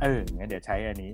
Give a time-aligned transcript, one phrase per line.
[0.00, 1.12] เอองั้นเดี๋ยวใช้อันนี้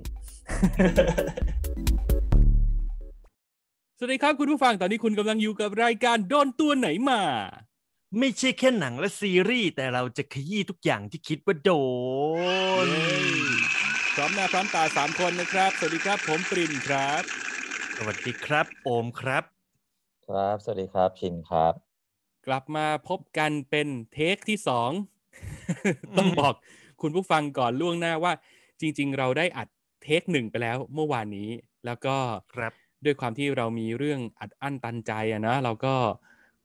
[3.97, 7.21] สวัสดีครับคุณผู้ฟังตอนนี้คุณกำลังอยู่กับรายการโดนตัวไหนมา
[8.19, 11.71] ไม่ใช่แค่หนังและซีรีส์ แต่เราจะขยี้ทุกอย่างที่คิดว่าโด
[12.85, 12.87] น
[14.13, 17.21] พร้อมหน้าพร้อมตาสามคนนะครับ สวัสดีครับ ผมปรินครับ
[17.97, 19.43] สวัสดีครับ โอมครับ
[20.27, 21.73] ครับ สวัสดีครับ ชินครับ
[22.47, 24.91] กลับมาพบกันเป็นเทคที่สอง
[26.17, 26.53] ต้องบอก
[27.01, 28.33] คุณผู้ฟังก่อนล่วงหน้าว่า
[28.83, 29.67] จริง ๆ เราได้อัด
[30.03, 31.49] เทคหนึ่งไปแล้วเมื่อวานนี้
[31.85, 32.15] แล้วก็
[32.55, 32.73] ครับ
[33.05, 35.95] ด้วยความที่เรามีเรื่องอัดอั้นตันใจอะนะเราก็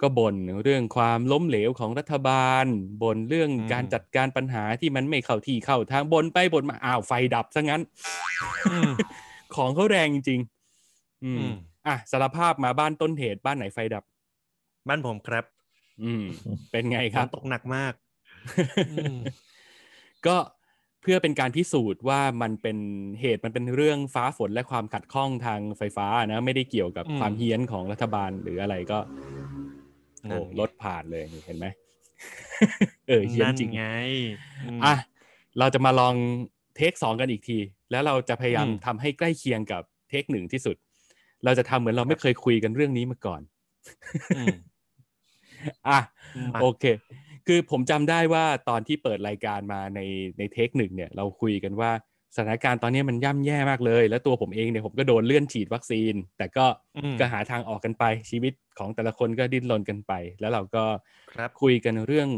[0.02, 2.64] ก็บ่นเรื่องความล้มเหลวของรัฐบาล
[3.02, 7.82] บ่นเรื่องอืมการจัดการปัญหาที่มันไม่เข้าที่เข้าทางบ่นไปบ่นมาอ้าวไฟดับซะงั้น
[8.72, 8.92] อืม
[9.56, 11.52] ของเขาแรงจริงๆอืมอืม
[11.86, 14.04] อะสารภาพมาบ้านต้นเหตุบ้านไหนไฟดับ
[14.88, 15.44] บ้านผมครับ
[16.02, 16.22] อืม
[16.70, 17.92] เป็นไงฝครับนตกหนักมาก
[18.90, 19.16] อืม
[20.26, 22.78] ก็เพื่อเป็นการพิสูจน์ว่ามันเป็น
[23.20, 28.98] เหตุมันเป็นเรื่องฟ้าฝนและความขัดข้องทางไฟฟ้านะไม่ได้เกี่ยวกับอืมความเฮี้ยนของรัฐบาลหรืออะไรก็
[30.24, 31.66] นั่โอ้นไงรถผ่านเลยนี่เห็นไหม
[33.08, 33.82] เออเฮี้ยนนั่นจริงไง
[34.82, 34.94] มอะ
[35.58, 36.14] เราจะมาลอง
[36.76, 37.58] เทคสองกันอีกที
[37.90, 40.76] แล้วเราจะพยายามอืมทำให้ใกล้เคียงกับเทคหนึ่งที่สุด
[41.44, 43.40] เราจะทำเหมือนเราไม่เคยคุยกันเรื่องนี้มาก่อน
[44.36, 44.54] อืม
[45.88, 45.98] อะ
[46.54, 46.84] มาโอเค
[47.48, 50.00] คือผมจำได้ว่าตอนที่เปิดรายการมาใน
[50.38, 51.90] ในเทคหนึ่งเนี่ยเราคุยกันว่า
[52.34, 60.84] สถานการณ์ตอนนี้มันย่ำแย่มากเลย แล้วตัวผมเองเนี่ยผมก็โดนเลื่อนฉีดวัคซีน แต่ก็อืมก็หาทางออกกันไปชีวิตของแต่ละคนก็ดิ้นรนกันไป แล้วเราก็
[61.32, 62.28] ครับคุยกันเรื่อง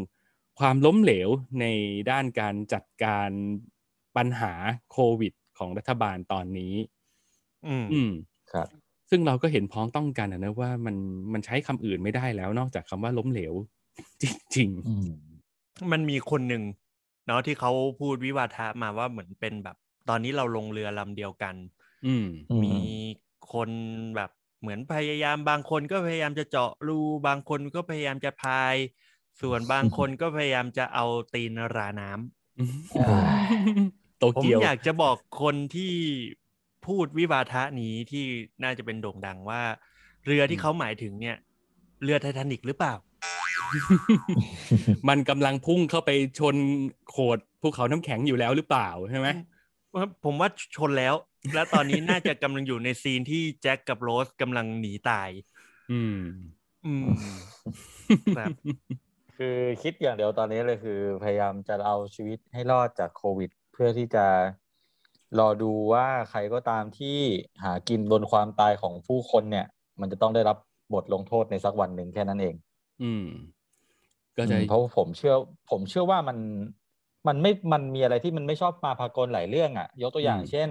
[0.59, 1.29] ความล้มเหลว
[1.61, 1.67] ใน
[2.11, 3.31] ด้านการจัดการ
[4.17, 4.53] ปัญหา
[4.93, 6.75] โควิดของรัฐบาลตอนนี้
[7.67, 8.11] อืมอืม
[8.53, 8.69] ครับ
[9.11, 10.97] ซึ่งเราก็เห็นพ้องต้องกันอะนะว่ามัน
[11.33, 13.55] มันใช้คำอื่นไม่ได้แล้วนอกจากคำว่าล้มเหลว
[14.55, 15.09] จริงอืม
[15.93, 16.63] มันมีคนหนึ่ง
[17.27, 19.77] เนาะที่เขาพูดวิวาทะมาว่าเหมือนเป็นแบบ
[20.09, 22.77] ตอนนี้เราลงเรือลำเดียวกันๆอืมอืมมี
[23.53, 23.71] คน
[24.17, 28.75] แบบเหมือนพยายามบางคนก็พยายามจะเจาะรูบางคนก็พยายามจะพาย
[29.41, 33.21] ส่วนบางคนก็พยายามจะเอาตีนราน้ำอ่า
[34.19, 35.93] โตผมเกียวอยากจะบอกคนที่
[36.87, 38.25] พูดวิวาทะนี้ที่
[38.63, 39.63] น่าจะเป็นโด่งดังว่า
[40.27, 41.37] เรือที่เขาหมายถึงเนี่ย
[42.03, 42.95] เรือไททานิกหรือเปล่า
[45.09, 46.57] มันกำลังพุ่งเข้าไปชน
[47.11, 49.29] โขดภูเขาน้ำแข็งอยู่แล้วหรือเปล่าใช่ไหม
[50.25, 51.15] ผมว่าชนแล้ว
[51.55, 55.31] และตอนนี้น่าจะกำลังอยู่ในซีนที่แจ็คกับโรสกำลังหนีตาย
[55.93, 56.19] อืม
[56.87, 57.05] อืม
[58.37, 58.49] ครับ
[59.39, 64.27] คือคิดอย่างเดียวตอนนี้เลยคือ พยายามจะเอาชีวิตให้รอดจากโควิด เพื่อที่จะ
[65.39, 67.19] รอดูว่าใครก็ตามที่
[67.63, 69.67] หากินบนความตายของผู้คนเนี่ย
[70.01, 70.57] มันจะต้องได้รับ
[70.95, 72.55] บทลงโทษในสักวันหนึ่งแค่นั้นเอง
[73.03, 73.27] อืม
[74.37, 75.35] ก็จะอืมเพราะผมเชื่อ
[75.71, 76.39] ผมเชื่อว่ามัน
[77.29, 80.69] มันไม่มันมีอะไรที่มันไม่ชอบมาพากลหลายเรื่องอะ ยกตัวอย่างเช่น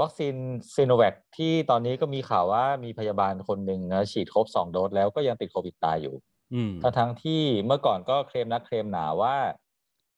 [0.00, 0.34] วัคซีน
[0.74, 6.14] ซีโนแวคที่ตอนนี้ก็มีข่าวว่ามีพยาบาลคนหนึ่งนะฉีดครบสองโดสแล้วก็ยังติดโควิดตายอยู่
[6.54, 9.36] อืมทั้งทั้งที่เมื่อก่อนก็เคลมนักเคลมหนาว่า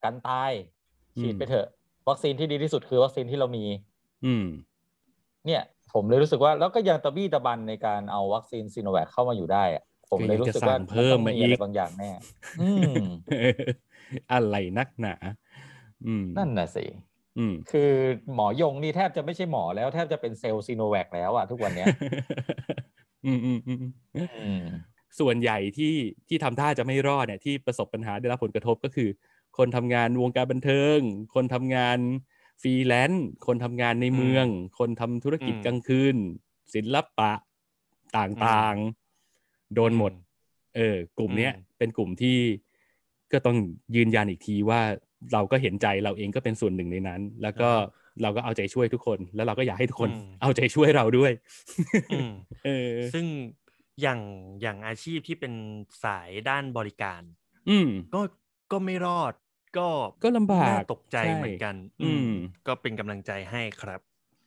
[0.04, 0.52] กันตาย
[1.16, 1.66] อืมฉีดไปเถอะ
[2.08, 3.64] วัคซีนที่ดีที่สุดคือวัคซีนที่เรามี
[4.24, 4.46] อืม
[5.46, 12.10] เนี่ย ผมเลยรู้สึกว่า แล้วก็ยังตะบี้ตะบันในการเอาวัคซีนซีโนแวคเข้ามาอยู่ได้อะ ผมเลยรู้สึกว่าก็ยังจะสั่งเพิ่มมาอีกนต้งอะไรบางอย่างแน่
[12.60, 13.02] อืม
[14.32, 15.14] อะไรนักหนา
[16.06, 16.84] อืมนั่นน่ะสิ
[17.38, 17.90] อืมคือ
[18.34, 21.86] หมอยงนี่แทบจะไม่ใช่หมอแล้วแทบจะเป็นเซลล์ซีโนแวคแล้วอะทุกวันเนี้ย
[23.26, 23.78] อืมอืมอืม
[24.16, 24.64] อืม
[25.20, 25.94] ส่วนใหญ่ที่
[26.28, 29.08] ที่ทำท่าจะไม่รอดเนี่ยที่ประสบปัญหาได้รับผลกระทบก็คือ
[29.58, 30.98] คนทำงานวงการบันเทิง
[31.34, 31.98] คนทำงาน
[32.62, 34.46] ฟรีแลนซ์คนทำงานในเมือง
[34.78, 36.16] คนทำธุรกิจอืมกลางคืน
[36.74, 37.32] ศิลปะ
[38.16, 39.05] ต่างๆ
[39.74, 40.12] โดนหมด
[40.76, 42.36] เออ กลุ่มเนี้ยอืมเป็นกลุ่มที่
[43.32, 43.56] ก็ต้อง
[43.96, 44.80] ยืนยันอีกทีว่า
[45.32, 47.70] เราก็เห็นใจเราเองก็เป็นส่วนหนึ่งในนั้น แล้วก็
[48.22, 51.32] เราก็เอาใจช่วยทุกคน แล้วเราก็อยากให้ทุกคนอืมเอาใจช่วยเราด้วย
[52.12, 52.30] อืม
[52.64, 53.26] เออ ซึ่ง
[54.02, 54.20] อย่าง
[54.62, 55.52] อย่างอาชีพที่เป็น
[56.04, 57.22] สายด้านบริการ
[57.70, 58.20] อืมก็
[58.72, 59.32] ก็ไม่รอด
[59.78, 59.88] ก็
[60.24, 62.28] ก็ลำบากน่ตกใจใช่เหมือนกัน อืม
[62.66, 64.00] ก็เป็นกำลังใจให้ครับ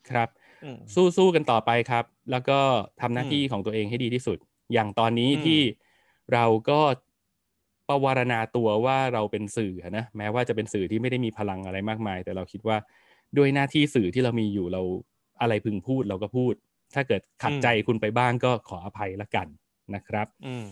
[0.09, 0.29] ครับ
[0.63, 2.59] อืมสู้สู้กันต่อไปครับ แล้วก็
[3.01, 4.37] ทำหน้าอืมที่ของตัวเองให้ดีที่สุด
[4.73, 5.61] อย่างตอนนี้อืมที่
[6.33, 6.79] เราก็
[7.89, 12.77] ประวารณาตัวว่าเราเป็นสื่อนะแม้ว่าจะเป็นสื่อที่ไม่ได้มีพลังอะไรมากมาย แต่เราคิดว่า
[13.37, 14.81] ด้วยหน้าที่สื่อที่เรามีอยู่เรา
[15.41, 16.53] อะไรพึงพูดเราก็พูด
[16.95, 19.47] ถ้าเกิดขัดใจคุณไปบ้างก็ขออภัยละกัน
[19.95, 20.67] นะครับอืม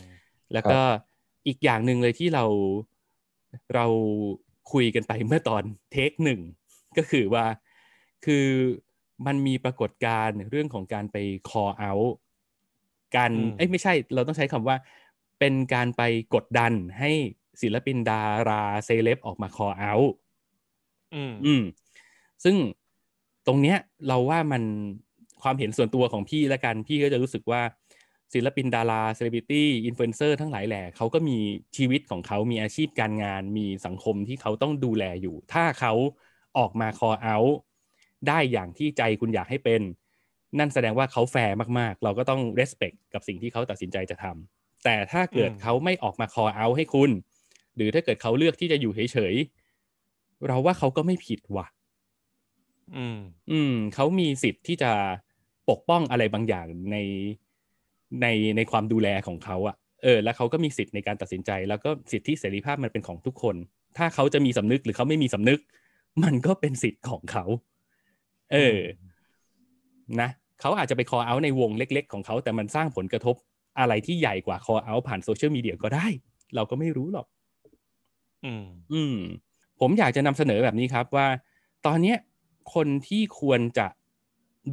[0.54, 0.82] แล้วก็
[1.48, 2.46] อีกอย่างหนึ่งเลยที่เรา
[3.76, 3.86] เรา
[4.74, 6.42] คุยกันไปเมื่อตอนเทคหนึ่ง
[6.98, 7.46] ก็คือว่า
[8.26, 8.46] คือ
[9.26, 11.18] มันมีปรากฏการณ์เรื่องของการไป
[11.50, 12.14] call out
[13.16, 14.76] การอืมเอ้ยไม่ใช่เราต้องใช้คำว่า
[15.40, 16.02] เป็นการไป
[16.36, 17.12] กดดันให้
[17.62, 20.12] ศิลปินดาราเซเลบออกมา call out
[21.14, 21.64] อืมอืม
[22.44, 22.56] ซึ่ง
[23.48, 23.78] ตรงเนี้ย
[24.08, 24.64] เราว่ามัน
[25.42, 27.62] ความเห็นส่วนตัวของพี่ละกัน พี่ก็จะรู้สึกว่า
[28.34, 31.38] ศิลปินดารา celebrity influencer ทั้งหลายแหล่เขาก็มี
[31.78, 35.94] ชีวิตของเขามีอาชีพการงาน มีสังคมที่เขาต้องดูแลอยู่ ถ้าเขา
[36.58, 37.54] ออกมา call out
[38.28, 39.82] ได้อย่างที่ใจคุณอยากให้เป็น
[40.60, 47.12] นั่นแสดงว่าเขาแฟร์มากๆ เราก็ต้อง respect กับสิ่งที่เขาตัดสินใจจะทำแต่ถ้าเกิดอืมเขาไม่ออกมา call out ให้คุณ
[47.76, 51.68] หรือถ้าเกิดเขาเลือกที่จะอยู่เฉยๆ เราว่าเขาก็ไม่ผิดว่ะ
[52.96, 53.20] อืม
[53.52, 54.92] อืม เขามีสิทธิ์ที่จะ
[55.70, 56.98] ปกป้องอะไรบางอย่างใน
[58.22, 58.28] ใน
[58.58, 63.56] ในความดูแลของเขาอะเออ แล้วเขาก็มีสิทธิ์ในการตัดสินใจ แล้วก็สิทธิเสรีภาพมันเป็นของทุกคน
[63.98, 65.60] ถ้าเขาจะมีสำนึกหรือเขาไม่มีสำนึก
[66.24, 67.46] มันก็เป็นสิทธิ์ของเขา
[68.54, 68.80] เออ
[70.22, 70.30] นะ
[70.62, 73.36] เขาอาจจะไป call out ในวงเล็ก ๆ ของเขาแต่มันสร้างผลกระทบ
[73.80, 76.08] อะไรที่ใหญ่กว่า call out ผ่านโซเชียลมีเดียก็ได้
[76.56, 77.28] เราก็ไม่รู้หรอก
[78.46, 79.18] อืม อืม
[79.80, 81.28] ผมอยากจะนำเสนอแบบนี้ครับว่า
[81.86, 82.18] ตอนเนี้ย
[82.74, 83.88] คนที่ควรจะ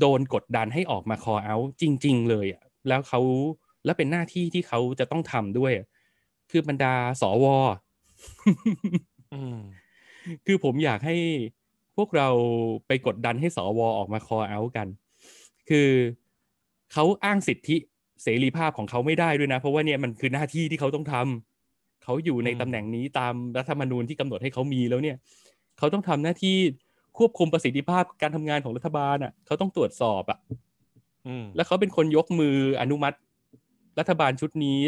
[0.01, 3.21] โดนกดดันให้ออกมา call out จริง ๆ เลยอะแล้วเขา
[3.85, 5.87] แล้วเป็นหน้าที่ที่เขาจะต้องทำด้วยอะ
[6.51, 7.47] คือบรรดาสว
[9.33, 9.59] อืม
[10.47, 11.17] คือผมอยากให้
[11.97, 12.29] พวกเรา
[12.87, 14.89] ไปกดดันให้สวออกมา call out กัน
[15.69, 15.89] คือ
[16.93, 17.77] เขาอ้างสิทธิ
[18.23, 25.17] เสรีภาพของเขาไม่ได้ด้วยนะ เพราะว่าเนี่ยมันคือหน้าที่ที่เขาต้องทำเขาอยู่ในอืมตำแหน่งนี้ตามรัฐธรรมนูญที่กำหนดให้เขามีแล้วเนี่ย
[25.79, 26.57] เขาต้องทำหน้าที่
[27.19, 30.39] ควบคุมประสิทธิภาพการทำงานของรัฐบาลอะ เขาต้องตรวจสอบอะ
[31.27, 33.17] อืมแล้วเขาเป็นคนยกมืออนุมัติ
[33.99, 34.79] รัฐบาลชุดนี้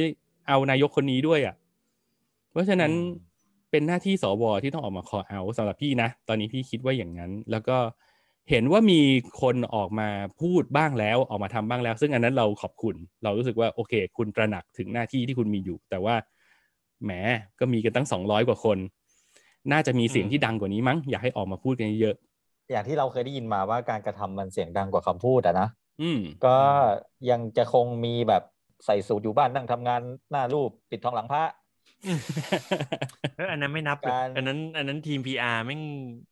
[0.48, 1.54] เอานายกคนนี้ด้วยอะ
[2.50, 3.02] เพราะฉะนั้นอืม
[3.70, 7.76] เป็นหน้าที่สวที่ต้องออกมา call out สำหรับพี่นะ ตอนนี้พี่คิดว่าอย่างนั้น แล้วก็
[8.50, 9.00] เห็นว่ามี
[9.42, 10.08] คนออกมา
[10.40, 12.94] พูดบ้างแล้วออกมาทำบ้างแล้ว ซึ่งอันนั้นเราขอบคุณ
[13.24, 16.14] เรารู้สึกว่าโอเค คุณตระหนักถึงหน้าที่ที่คุณมีอยู่ แต่ว่า
[17.04, 17.12] แหม
[17.60, 18.78] ก็มีกันตั้งสองร้อยกว่าคน
[19.72, 22.16] น่าจะมีเสียงที่ดังกว่านี้มั้งอยากให้ออกมาพูดกันเยอะ
[22.72, 26.58] อย่างที่เราเคยได้ยินมาว่าการกระทำมันเสียงดังกว่าคำพูดอะนะๆอืมก็
[27.30, 28.42] ยังจะคงมีแบบ
[28.86, 30.00] ใส่สูทอยู่บ้านนั่งทำงาน
[30.30, 31.44] หน้ารูปปิดทองหลังพระ
[33.36, 35.82] เอออันนั้นไม่นับเลยการอันนั้น อันนั้นทีมพีอาร์แม่ง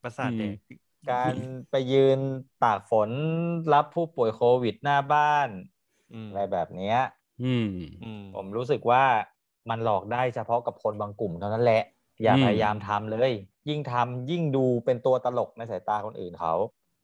[0.03, 0.53] ประสาทแดก
[1.11, 1.35] การ
[1.71, 2.19] ไปยืน
[2.63, 3.11] ตากฝน
[3.73, 5.49] รับผู้ป่วยโควิดหน้าบ้าน
[6.13, 6.97] อืมอะไรแบบเนี้ย
[7.41, 7.65] อืม
[8.03, 9.05] อืมผมรู้สึกว่า
[9.71, 11.83] มันหลอกได้เฉพาะกับคนบางกลุ่มเท่านั้นแหละ
[12.23, 13.33] อย่าอืมพยายามทำเลย
[13.69, 16.55] ยิ่งทำยิ่งดูเป็นตัวตลกในสายตาคนอื่นเขา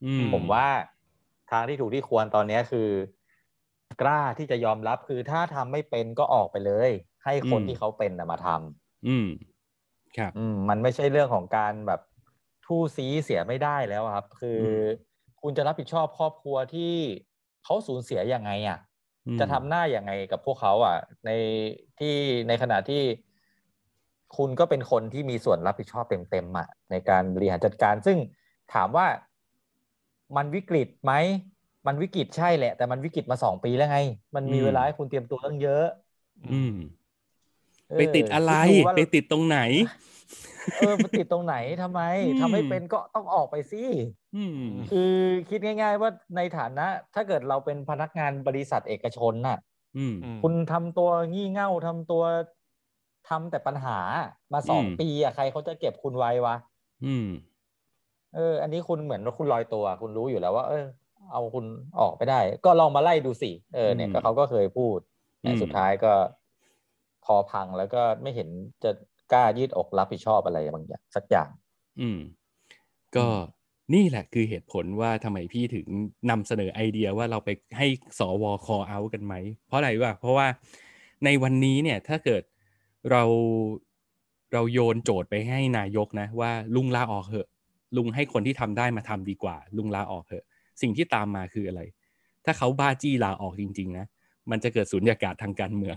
[0.02, 0.66] อืมผมว่า
[1.50, 2.88] ทางที่ถูกที่ควรตอนเนี้ยคือ
[4.00, 6.90] กล้าที่จะยอมรับคือถ้าทำไม่เป็นก็ออกไปเลย
[7.24, 8.58] ให้คนที่เขาเป็นนะมาทำ
[9.06, 9.26] อืม
[10.18, 12.00] ครับ อืม มันไม่ใช่เรื่องของการแบบ
[12.70, 15.00] ทู่ซีเสียไม่ได้แล้วอะครับ คืออม
[15.40, 16.94] คุณจะรับผิดชอบครอบครัวที่
[17.64, 18.78] เขาสูญเสียยังไงอะ
[19.26, 20.96] อืมจะทำหน้าอย่างไงกับพวกเขาอะ
[21.26, 21.30] ใน
[21.98, 22.14] ที่
[22.48, 23.02] ในขณะที่
[24.36, 28.18] คุณก็เป็นคนที่มีส่วนรับผิดชอบเต็มๆอะในการบริหารจัดการ ซึ่ง
[28.72, 29.06] ถามว่า
[30.36, 31.12] มันวิกฤตไหม
[31.86, 33.98] มันวิกฤตใช่แหละ แต่มันวิกฤตมาสองปีแล้วไง
[34.36, 35.82] มันมีอืมเวลาให้คุณเตรียมตัวตั้งเยอะ
[36.44, 36.99] อืมเออ
[37.98, 39.58] ไปติดอะไรคิดูว่าไปติดตรงไหน
[40.78, 43.84] เออไปติดตรงไหนทำไมอืมทำให้เป็นก็ต้องออกไปสิ
[44.36, 44.52] อืม
[44.90, 45.12] คือ
[45.48, 49.58] คิดง่าย ๆ ว่าในฐานะ ถ้าเกิดเราเป็นพนักงานบริษัทเอกชนน่ะ
[49.96, 52.22] อืมอืมคุณทำตัวงี่เง่าทำตัว
[53.28, 53.98] ทำแต่ปัญหา
[54.52, 56.56] มาสองอืมปีอะใครเขาจะเก็บคุณไว้วะ
[57.06, 57.28] อืม
[58.34, 60.84] เออ อันนี้คุณเหมือนว่าคุณลอยตัว คุณรู้อยู่แล้วว่า เออ
[61.32, 61.64] เอาคุณ
[62.00, 64.98] ออกไปได้ ก็ลองมาไล่ดูสิ เออ เนี่ยอืมก็เขาก็เคยพูด
[65.40, 66.39] แต่อืมสุดท้ายก็พ
[67.34, 68.48] อพังแล้วก็ไม่เห็น
[68.84, 68.90] จะ
[69.32, 71.48] กล้ายืดอกรับผิดชอบอะไรบางอย่างสักอย่าง
[72.00, 72.18] อืม
[73.16, 73.26] ก็
[73.94, 75.86] นี่แหละคือเหตุผลว่าทำไมพี่ถึง
[76.30, 77.86] นำเสนอไอเดียว่าเราไปให้
[78.18, 79.34] สวคอเอากันไหม
[79.66, 80.46] เพราะอะไรวะเพราะว่า
[81.24, 82.42] ในวันนี้เนี่ยถ้าเกิด
[83.10, 83.22] เรา
[84.52, 87.48] เราโยนโจทย์ไปให้นายกนะ ว่าลุงลาออกเถอะ
[87.96, 90.44] ลุงให้คนที่ทำได้มาทำดีกว่า ลุงลาออกเถอะ
[90.82, 91.82] สิ่งที่ตามมาคืออะไร
[92.44, 94.06] ถ้าเขาบ้าจี้ลาออกจริง ๆ นะ
[94.50, 95.96] มันจะเกิดสุญญากาศทางการเมือง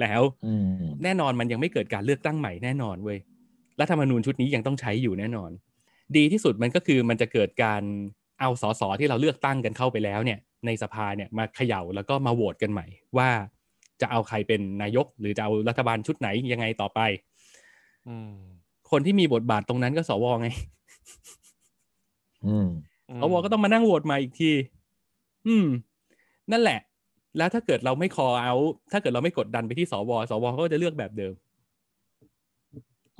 [0.00, 3.18] แล้วอืมแน่นอนมันยังไม่เกิดการเลือกตั้งใหม่แน่นอนเว้ย
[3.80, 5.50] รัฐธรรมนูญชุดนี้ยังต้องใช้อยู่แน่นอน
[6.16, 7.82] ดีที่สุดมันก็คือมันจะเกิดการ
[8.40, 12.86] เอาสสที่เราเลือกตั้งกันเข้าไปแล้วเนี่ย ในสภาเนี่ยมาเขย่าแล้วก็มาโหวตกันใหม่
[13.18, 13.28] ว่า
[14.00, 17.00] จะเอาใครเป็นนายก หรือจะเอารัฐบาลชุดไหนยังไงต่อไป
[18.08, 18.32] อืม
[18.90, 20.48] คนที่มีบทบาทตรงนั้นก็สวไง
[22.46, 22.68] อืม
[23.20, 24.52] สวก็ต้องมานั่งโหวตใหมาอีกที
[25.46, 25.66] อืม
[26.52, 26.80] นั่นแหละ
[27.36, 28.54] แล้วถ้าเกิดเราไม่คอเอา
[28.92, 31.34] ถ้าเกิดเราไม่กดดันไปที่สวสวเขาก็จะเลือกแบบเดิม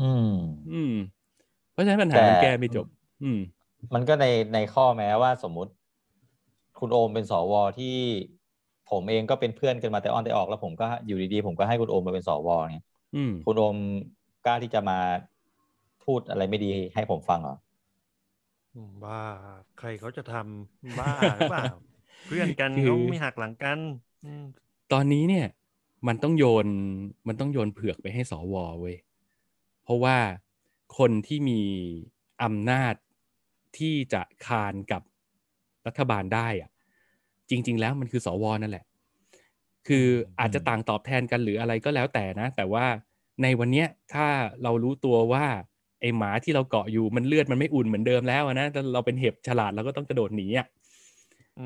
[0.01, 0.31] อืม
[0.73, 0.95] อืม
[1.73, 2.87] เพราะฉะนั้นปัญหาแต่มันแก้ไม่จบ
[3.23, 3.39] อืม
[3.95, 5.73] มันก็ในในข้อแม้ว่าสมมุติ
[6.79, 7.95] คุณโอมเป็นสวที่
[8.91, 13.77] ผมเองก็เป็นเพื่อนกันมาแต่อ้อนแต่ออกแล้วผมก็อยู่ดีๆผมก็ให้คุณโอมมาเป็นสวเนี่ยอืมคุณโอม
[14.47, 14.99] กล้าที่จะมา
[16.05, 17.57] พูดอะไรไม่ดีให้ผมฟังเหรอ
[18.75, 19.21] อืมบ้า
[19.79, 21.67] ใครเขาจะทำบ้าหรือเปล่า
[22.25, 23.79] เพื่อนกันคือเขาไม่หักหลังกัน
[24.25, 24.45] อืม
[24.93, 25.47] ตอนนี้เนี่ย
[26.07, 26.67] มันต้องโยน
[27.29, 28.97] มันต้องโยนเผือกไปให้สวเว้ย
[29.83, 30.17] เพราะว่า
[30.99, 31.61] คนที่มี
[32.43, 32.95] อำนาจ
[33.79, 35.03] ที่จะคานกับ
[35.87, 36.71] รัฐบาลได้อะ
[37.51, 38.85] จริง ๆ แล้วมันคือสวนั่นแหละ
[39.89, 40.07] คือ
[40.41, 42.87] อาจจะต่างตอบแทนกันหรืออะไรก็แล้วแต่นะ แต่ว่า
[43.43, 44.27] ในวันเนี้ยถ้า
[44.63, 45.47] เรารู้ตัวว่า
[46.01, 50.94] ไอหมาที่เราเกาะอยู่มันเลือดมันไม่อุ่นเหมือนเดิมแล้วอะนะแต่เราเป็นเห็บฉลาดเราก็ต้องกระโดดหนีอะอืม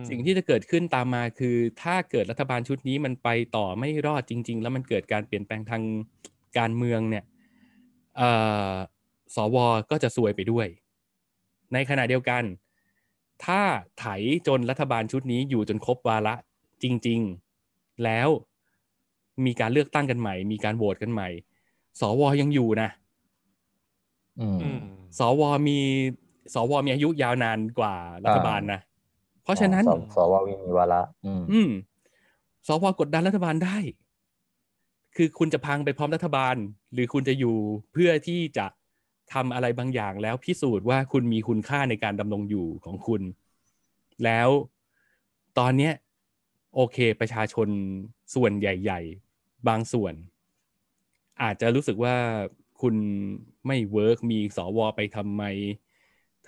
[0.09, 5.83] สิ่งที่จะเกิดขึ้นตามมาคือ ถ้าเกิดรัฐบาลชุดนี้มันไปต่อไม่รอดจริง ๆ แล้วมันเกิดการเปลี่ยนแปลงทาง
[6.59, 7.25] การเมืองเนี่ย
[8.16, 8.30] เอ่
[8.71, 8.73] อ
[9.37, 9.57] สว
[9.90, 10.66] ก็จะซวยไปด้วย
[11.73, 12.42] ในขณะเดียวกัน
[13.45, 13.61] ถ้า
[13.99, 14.07] ไถ
[14.47, 16.35] จนรัฐบาลชุดนี้อยู่จนครบวาระ
[16.83, 17.21] จริง
[17.62, 18.28] ๆ แล้ว
[19.45, 21.28] มีการเลือกตั้งกันใหม่ มีการโหวตกันใหม่
[22.00, 22.88] สวยังอยู่นะ
[24.40, 24.80] อืมอืม
[25.18, 25.78] สวมี
[26.54, 28.80] สวมีอายุยาวนานกว่ารัฐบาลนะ
[29.49, 31.71] เพราะฉะนั้นสสววิมีวาระอืมอืม
[32.67, 33.76] สวกดดันรัฐบาลได้
[35.17, 36.57] คือคุณจะพังไปพร้อมรัฐบาล
[36.93, 37.57] หรือคุณจะอยู่
[37.93, 38.67] เพื่อที่จะ
[39.33, 43.23] ทำอะไรบางอย่างแล้วพิสูจน์ว่าคุณมีคุณค่าในการดำรงอยู่ของคุณ
[44.25, 44.49] แล้ว
[45.59, 45.93] ตอนเนี้ย
[46.75, 47.69] โอเคประชาชน
[48.35, 49.00] ส่วนใหญ่
[49.35, 50.14] ๆ บางส่วน
[51.43, 52.17] อาจจะรู้สึกว่า
[52.81, 52.95] คุณ
[53.67, 55.45] ไม่ work มีสวไปทำไม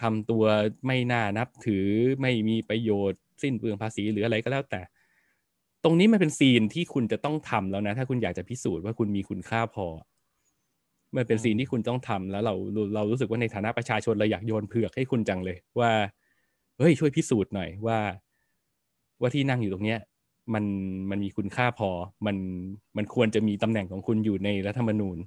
[0.02, 0.45] ทำตัว
[0.87, 1.87] ไม่น่านับถือ
[2.21, 4.80] ไม่มีประโยชน์สิ้นเปลืองภาษีหรืออะไรก็แล้วแต่
[5.85, 9.87] ตรงนี้มันเป็น scene ที่คุณจะต้องทำแล้วนะ ถ้าคุณอยากจะพิสูจน์ว่าคุณมีคุณค่าพอ
[11.16, 15.90] มันเป็น scene ที่คุณต้องทำแล้วเราเราเรารู้สึกว่าในฐานะประชาชนเราอยากโยนเผือกให้คุณจังเลย ว่า
[16.78, 17.99] เฮ้ยช่วยพิสูจน์หน่อยว่า
[19.21, 20.00] ว่าที่นั่งอยู่ตรงเนี้ย
[20.54, 20.64] มัน
[21.11, 21.90] มันมีคุณค่าพอ
[22.26, 22.37] มัน
[22.97, 25.19] มันควรจะมีตำแหน่งของคุณอยู่ในรัฐธรรมนูญ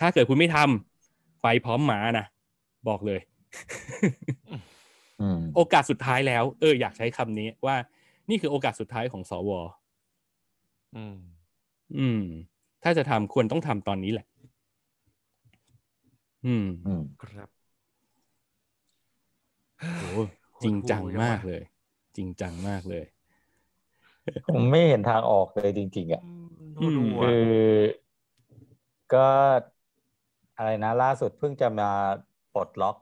[0.00, 2.26] ถ้าเกิดคุณไม่ทำไปพร้อมหมานะ
[2.88, 3.20] บอกเลย
[5.56, 7.76] โอกาสสุดท้ายแล้ว เออ อยากใช้คำนี้ว่า
[8.30, 9.50] นี่คือโอกาสสุดท้ายของสว
[10.94, 11.16] อืม
[11.98, 12.20] อืม
[12.82, 14.26] ถ้าจะทำควรต้องทำตอนนี้แหละ
[16.44, 17.48] อืม อืม ครับ
[19.96, 20.02] โห
[20.62, 21.62] จริงจังมากเลย
[22.16, 23.04] จริงจังมากเลย
[24.46, 27.56] ผมไม่เห็นทางออกเลยจริง ๆ อะอืมดูอืมอะคือ
[29.12, 29.26] ก็
[30.56, 31.90] อะไรนะ ล่าสุดเพิ่งจะมา
[32.54, 32.96] ปลดล็อก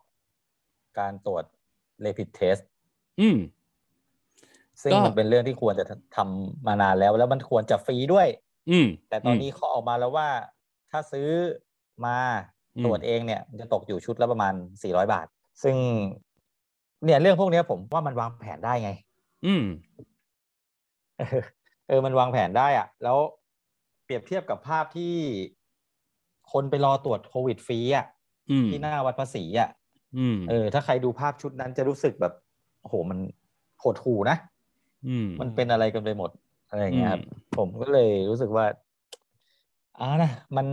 [0.98, 1.44] การตรวจ
[2.04, 2.62] rapid test
[3.20, 3.36] อืม
[4.82, 5.84] ซึ่งก็มันเป็นเรื่องที่ควรจะ
[6.16, 8.28] ทำมานานแล้ว แล้วมันควรจะฟรีด้วย
[8.68, 10.28] อืม แต่ตอนนี้เขาออกมาแล้วว่า
[10.90, 11.28] ถ้าซื้อ
[12.04, 12.18] มา
[12.76, 15.26] อืมตรวจเองเนี่ยมันจะตกอยู่ชุดละประมาณ400บาท
[15.62, 15.76] ซึ่ง
[17.04, 18.90] เนี่ยเรื่องพวกเนี้ยผมว่ามันวางแผนได้ไง
[19.44, 19.62] อืม
[21.16, 21.42] เออ
[21.88, 23.18] เออ มันวางแผนได้อะแล้ว
[24.04, 25.14] เปรียบเทียบกับภาพที่
[26.52, 28.06] คนไปรอตรวจโควิดฟรีอะ
[28.50, 29.77] อืมที่หน้าวัดภาษีอะอืม
[30.48, 32.32] เออ ถ้าใครดูภาพชุดนั้นจะรู้สึกแบบ
[32.80, 33.18] โอ้โหมัน
[33.80, 34.36] โหดหูนะ
[35.06, 36.30] อืมมันเป็นอะไรกันไปหมด
[36.68, 38.66] อะไรอย่างเงี้ยครับอืมผมก็เลยรู้สึกว่า
[39.98, 40.66] อ่านะมัน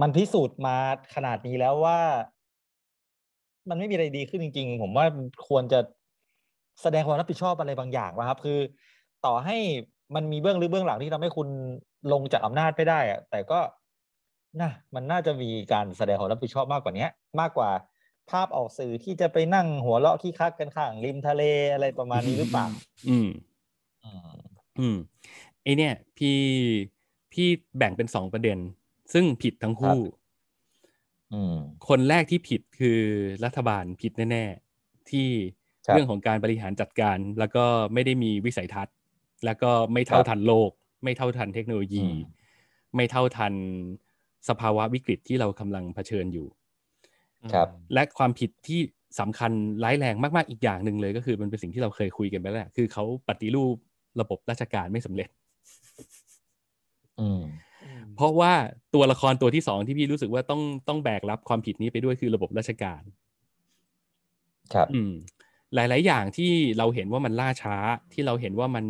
[0.00, 0.76] มันพิสูจน์มา
[1.14, 1.98] ขนาดนี้แล้วว่า
[3.68, 5.04] มันไม่มีอะไรดีขึ้นจริง ๆ ผมว่า
[5.48, 5.80] ควรจะ
[6.82, 8.58] แสดงความรับผิดชอบอะไรบางอย่างว่าครับ คือ
[9.26, 9.56] ต่อให้
[10.14, 11.48] มันมีเบื้องลึกเบื้องหลังที่ทำให้คุณ
[12.12, 13.60] ลงจากอำนาจไม่ได้อะแต่ก็
[14.60, 17.06] นะมันน่าจะมีการแสดงความรับผิดชอบมากกว่านี้
[17.40, 17.70] มากกว่า
[18.30, 22.66] ภาพออกสื่อที่จะไปนั่งหัวเราะขี้คักกันข้างริมทะเลอะไรประมาณนี้หรือเปล่า
[23.08, 23.28] อืม
[24.04, 24.36] อืม
[24.78, 24.96] อืม
[25.62, 26.38] ไอเนี่ยพี่
[27.32, 28.58] พี่แบ่งเป็นสองประเด็น
[29.12, 29.98] ซึ่งผิดทั้งคู่
[31.32, 31.56] อืม
[31.88, 32.98] คนแรกที่ผิดคือ
[33.44, 35.28] รัฐบาลผิดแน่ๆ ที่
[35.86, 38.94] ครับเรื่องของการบริหารจัดการ แล้วก็ไม่ได้มีวิสัยทัศน์
[39.44, 40.70] แล้วก็ไม่เท่าครับทันโลก
[41.04, 42.18] ไม่เท่าทันเทคโนโลยีอืม
[42.96, 43.54] ไม่เท่าทัน
[44.48, 46.46] สภาวะวิกฤตที่เรากำลังเผชิญอยู่
[47.52, 48.80] ครับ และความผิดที่
[49.20, 49.52] สำคัญ
[49.84, 53.76] ร้ายแรงมากๆอีกอย่างหนึ่งเลยก็คือมันเป็นสิ่งที่เราเคยคุยกันไปแล้วแหละคือเขาปฏิรูป
[54.20, 55.28] ระบบราชการไม่สำเร็จ
[57.18, 57.42] อืม
[57.82, 58.52] อืมเพราะว่า
[58.94, 63.02] ตัวละครตัวที่สองที่พี่รู้สึกว่าต้องต้องแบกรับความผิดนี้ไปด้วยคือระบบราชการ
[64.74, 65.12] ครับ อืม
[65.74, 67.76] หลาย ๆ อย่างที่เราเห็นว่ามันล่าช้า
[68.12, 68.84] ที่เราเห็นว่ามัน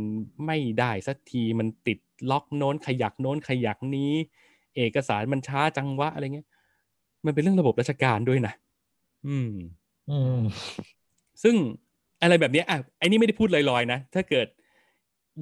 [0.47, 1.99] ไม่ได้สักทีมันติด
[2.31, 4.13] ล็อกโน้นขยักโน้นขยักนี้
[4.77, 6.49] เอกสารมันช้าจังวะอะไรเงี้ย
[7.27, 8.55] มันเป็นเรื่องระบบราชการด้วยนะ
[9.29, 9.53] อืม
[10.11, 10.41] อืม
[11.43, 11.55] ซึ่ง
[12.23, 14.47] อะไรแบบเนี้ยอะไอ้นี่ไม่ได้พูดลอยๆนะ ถ้าเกิด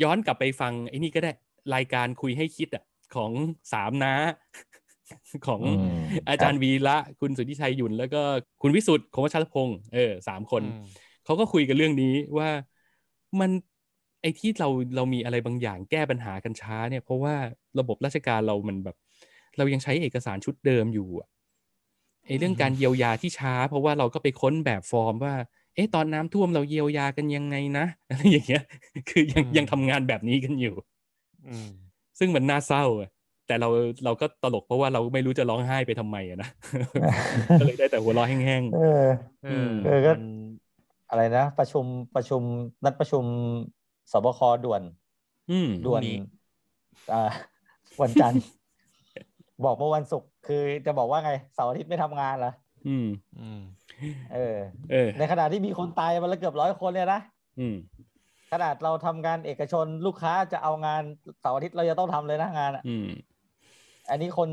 [0.03, 1.33] ย้อนกลับไปฟังไอ้นี่ก็ได้
[1.75, 3.33] รายการคุยให้คิดอะของ
[3.73, 4.13] สามน้า
[5.47, 5.93] ของอืม
[6.29, 8.23] อาจารย์วีระคุณสุทธิชัยหยุ่นแล้วก็
[8.63, 10.85] คุณวิสุทธ์คงวชรพงศ์เออสามคนอืม
[11.25, 12.49] เขาก็คุยกันเรื่องนี้ว่า
[13.41, 13.51] มัน
[14.23, 17.35] ไอ้ที่เราเรามีอะไรบางอย่างแก้ปัญหากันช้าเนี่ย เพราะว่า
[17.79, 18.97] ระบบราชการเรามันแบบ
[19.57, 21.29] เรายังใช้เอกสารชุดเดิมอยู่อะ
[22.29, 25.35] ไอ้เรื่องการเยียวยาที่ช้า เพราะว่าเราก็ไปค้นแบบฟอร์มว่า
[25.75, 28.63] เอ๊ะตอนน้ำท่วมเราเยียวยากันยังไงนะอะไรอย่างเงี้ย
[29.09, 30.75] คือยังยังทำงานแบบนี้กันอยู่
[31.47, 31.69] อืม
[32.19, 33.09] ซึ่งมันน่าเศร้าอะ
[33.47, 33.69] แต่เรา
[34.05, 36.49] เราก็ตลกเพราะว่าเราไม่รู้จะร้องไห้ไปทำไมอะนะ
[37.59, 38.79] ก็เลยได้แต่หัวเราะแห้งเออ
[39.41, 39.51] เออ
[39.83, 40.21] เออก็มัน
[41.09, 42.43] อะไรนะ ประชุมประชุม
[42.85, 43.25] นัดประชุม
[44.13, 46.05] สบคด่วนๆอืมด่วน
[47.11, 47.17] อ่า
[48.01, 48.43] วันจันทร์
[49.65, 52.53] บอกเมื่อวันศุกร์คือจะบอกว่าไงเสาร์อาทิตย์ไม่ทำงานเหรอ
[52.89, 53.09] อืม
[53.41, 53.61] อืม
[54.35, 54.57] เออ
[54.91, 57.21] เออ ในขณะที่มีคนตายวันละเกือบร้อยคนเนี่ยนะ
[57.61, 57.77] อืม
[58.53, 61.03] ขนาดเราทำงานเอกชนลูกค้าจะเอางาน
[61.41, 63.09] เสาร์อาทิตย์เราจะต้องทำเลยนะงานอะอืม
[64.11, 64.49] อันนี้คน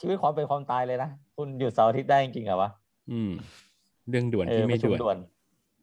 [0.00, 2.70] ชีวิตความเป็นความตายเลยนะคุณหยุดเสาร์อาทิตย์ได้จริงๆเหรอวะ
[3.12, 3.30] อืม
[4.10, 5.16] เรื่องด่วนเออที่ปไม่ระชุมด่วนด่วน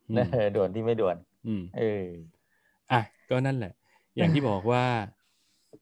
[0.10, 1.16] อืมเออด่วนที่ไม่ด่วน
[1.48, 2.04] อืม เออ
[2.92, 3.74] อะก็นั่นแหละ
[4.16, 4.84] อย่างที่บอกว่า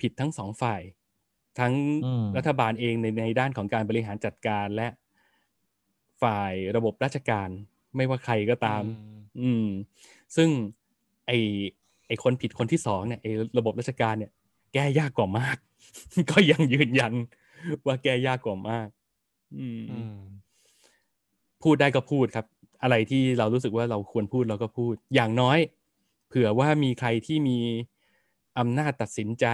[0.02, 0.82] ผิดทั้งสองฝ่าย
[1.60, 1.74] ทั้ง
[2.06, 4.88] อืมรัฐบาลเองในในด้านของการบริหารจัดการและ
[6.22, 7.50] ฝ่ายระบบราชการ
[7.96, 8.84] ไม่ว่าใครก็ตาม
[9.42, 9.68] อืม
[10.36, 10.50] ซึ่ง
[11.28, 11.32] ไอ
[12.08, 14.32] ไอคนผิดคนที่สองเนี่ยไอระบบราชการเนี่ย
[14.74, 15.58] แก้ยากกว่ามาก
[16.32, 17.14] ก็ยังยืนยัน
[17.86, 18.88] ว่าแก้ยากกว่ามาก
[19.58, 20.16] อืมอืม
[21.64, 22.46] พูดได้ก็พูดครับ
[22.84, 25.60] อะไรที่เรารู้สึกว่าเราควรพูดเราก็พูด อย่างน้อย
[26.28, 27.60] เผื่อว่ามีใครที่มี
[28.60, 29.46] อำนาจตัดสินใจ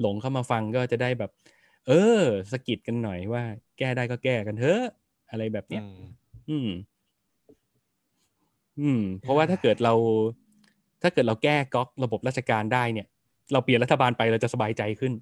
[0.00, 1.30] หลงเข้ามาฟังก็จะได้แบบ
[1.86, 3.42] เออสะกิดกันหน่อยว่า
[3.78, 4.82] แก้ได้ก็แก้กันเถอะ
[5.30, 5.82] อะไรแบบเนี้ย
[6.50, 6.68] อืม
[8.80, 9.94] อืม เพราะว่าถ้าเกิดเรา
[11.02, 13.06] ถ้าเกิดเราแก้ก๊อกระบบราชการได้เนี่ย
[13.52, 15.12] เราเปลี่ยนรัฐบาลไปเราจะสบายใจขึ้น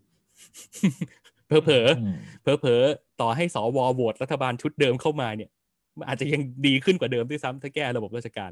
[1.46, 5.50] เผลอเผลออืมเผลอเผลอๆต่อให้สวโหวตรัฐบาลชุดเดิมเข้ามาเนี่ย
[5.98, 8.50] มันอาจจะยังดีขึ้นกว่าเดิมด้วยซ้ำถ้าแก้ระบบราชการ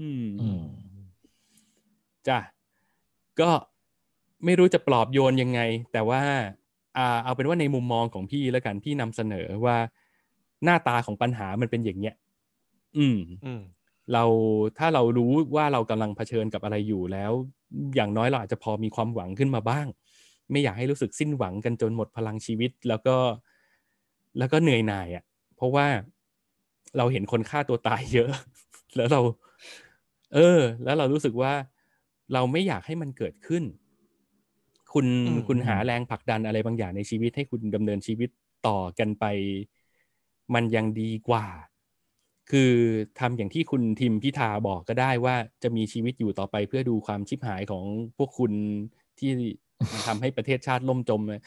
[0.00, 0.62] อืมอืม
[2.28, 2.38] จ้ะ
[3.40, 3.50] ก็
[4.44, 5.60] ไม่รู้จะปลอบโยนยังไง
[5.92, 6.22] แต่ว่า
[6.96, 9.76] อ่าเอาเป็นว่าในมุมมองของพี่แล้วกันพี่นำเสนอว่า
[10.64, 12.14] หน้าตาของปัญหามันเป็นอย่างเนี้ย
[12.98, 13.62] อืม อืม
[14.12, 14.24] เรา
[14.78, 17.32] ถ้าเรารู้ว่าเรากำลังเผชิญกับอะไรอยู่แล้ว
[17.96, 19.86] อย่างน้อยเราอาจจะพอมีความหวังขึ้นมาบ้าง
[20.50, 23.16] ไม่อยากให้รู้สึกสิ้นหวังกันจนหมดพลังชีวิต แล้วก็
[24.38, 25.24] แล้วก็เหนื่อยหน่ายอะ
[25.56, 25.86] เพราะว่า
[26.96, 28.30] เราเห็นคนฆ่าตัวตายเยอะ
[28.96, 29.20] แล้วเรา
[30.34, 31.52] เออ แล้วเรารู้สึกว่า
[32.32, 33.62] เราไม่อยากให้มันเกิดขึ้น
[34.92, 38.30] คุณอืมคุณหาแรงผลักดันอะไรบางอย่างในชีวิตให้คุณดำเนินชีวิต
[38.66, 39.24] ต่อกันไป
[40.54, 41.46] มันยังดีกว่า
[42.50, 42.72] คือ
[43.20, 47.84] ทำอย่างที่คุณทิมพิธาบอกก็ได้ว่าจะมีชีวิตอยู่ต่อไปเพื่อดูความชิบหายของ
[48.18, 48.52] พวกคุณ
[49.18, 49.30] ที่
[50.06, 51.40] ทำให้ประเทศชาติล่มจมเลย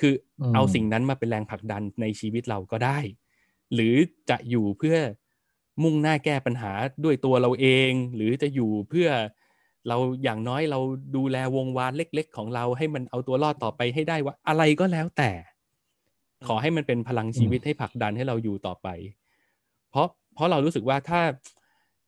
[0.00, 2.98] คืออมเอาสิ่งนั้นมาเป็นแรงผลักดันในชีวิตเราก็ได้
[3.74, 3.94] หรือ
[4.30, 4.96] จะอยู่เพื่อ
[5.82, 6.72] มุ่งหน้าแก้ปัญหา
[7.04, 9.08] ด้วยตัวเราเอง หรือจะอยู่เพื่อ
[9.88, 10.80] เราอย่างน้อยเรา
[11.16, 15.30] ดูแลวงวานเล็ก ๆ ของเราให้มันเอาตัวรอดต่อไปให้ได้ว่าอะไรก็แล้วแต่
[16.46, 18.88] ขอให้มันเป็นพลังชีวิตให้ผลักดันให้เราอยู่ต่อไป
[19.90, 21.20] เพราะเพราะเรารู้สึกว่าถ้า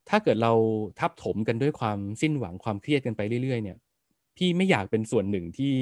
[0.08, 0.52] ถ้าเกิดเรา
[1.00, 3.78] ทับถมกันด้วยความสิ้นหวังความเครียดกันไปเรื่อยๆเนี่ย
[4.36, 5.74] พี่ไม่อยากเป็นส่วนหนึ่งที่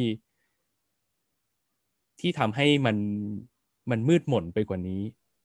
[2.21, 2.97] ที่ทำให้มัน
[3.91, 5.03] มันมืดหม่นไปกว่านี้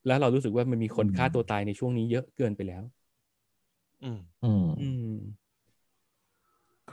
[0.07, 2.83] แล้วเรารู้สึกว่ามันมีคนอืมฆ่าตัวตายในช่วงนี้เยอะเกินไปแล้ว
[4.03, 5.03] อืม อืมอืม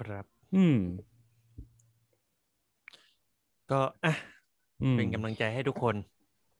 [0.01, 0.25] ครับ
[0.57, 0.79] อืม
[3.71, 4.15] ก็อะ
[4.83, 5.95] อืมเป็นกำลังใจให้ทุกคน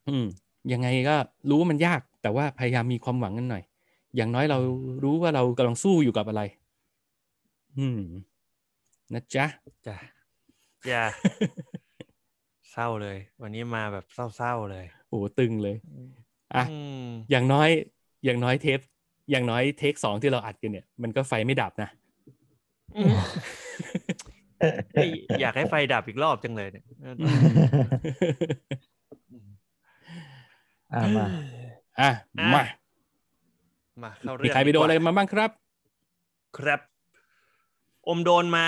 [0.09, 0.27] อืม
[0.73, 1.17] ยังไงก็
[1.49, 3.63] รู้ว่ามันยาก แต่ว่าพยายามมีความหวังกันหน่อย
[4.17, 4.59] อย่างน้อยเรา
[5.05, 6.43] รู้ว่าเรากำลังสู้อยู่กับอะไร
[7.79, 8.01] อืม
[9.13, 9.47] นะจ๊ะ
[9.87, 9.97] จ้ะ
[10.89, 11.05] อย่า
[12.73, 14.05] เศร้าเลย วันนี้มาแบบ
[14.37, 15.77] เศร้าๆเลยโอ้โหตึงเลย
[16.55, 17.69] อะอืมอย่างน้อย
[18.25, 18.81] อย่างน้อยเทป
[19.31, 21.91] อย่างน้อยเทคสองที่เราอัดกันเนี่ย มันก็ไฟไม่ดับนะ
[22.97, 23.13] อืม
[24.95, 26.85] เฮ้ยอยากให้ไฟดับอีกรอบจังเลยเนี่ย
[30.93, 31.27] อ่ามา
[32.01, 32.63] อะอะมา
[34.03, 35.51] มาเข้ามีเรื่องใครไปโดนอะไรกว่ามาบ้างครับ
[36.59, 36.81] ครับ
[38.09, 38.67] อมโดนมา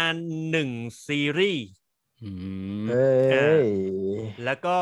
[0.51, 0.71] หนึ่ง
[1.07, 1.67] ซีรีส์
[2.23, 2.31] อื
[2.83, 2.87] ม
[3.33, 3.67] เอ้ย
[4.45, 4.79] แล้วก็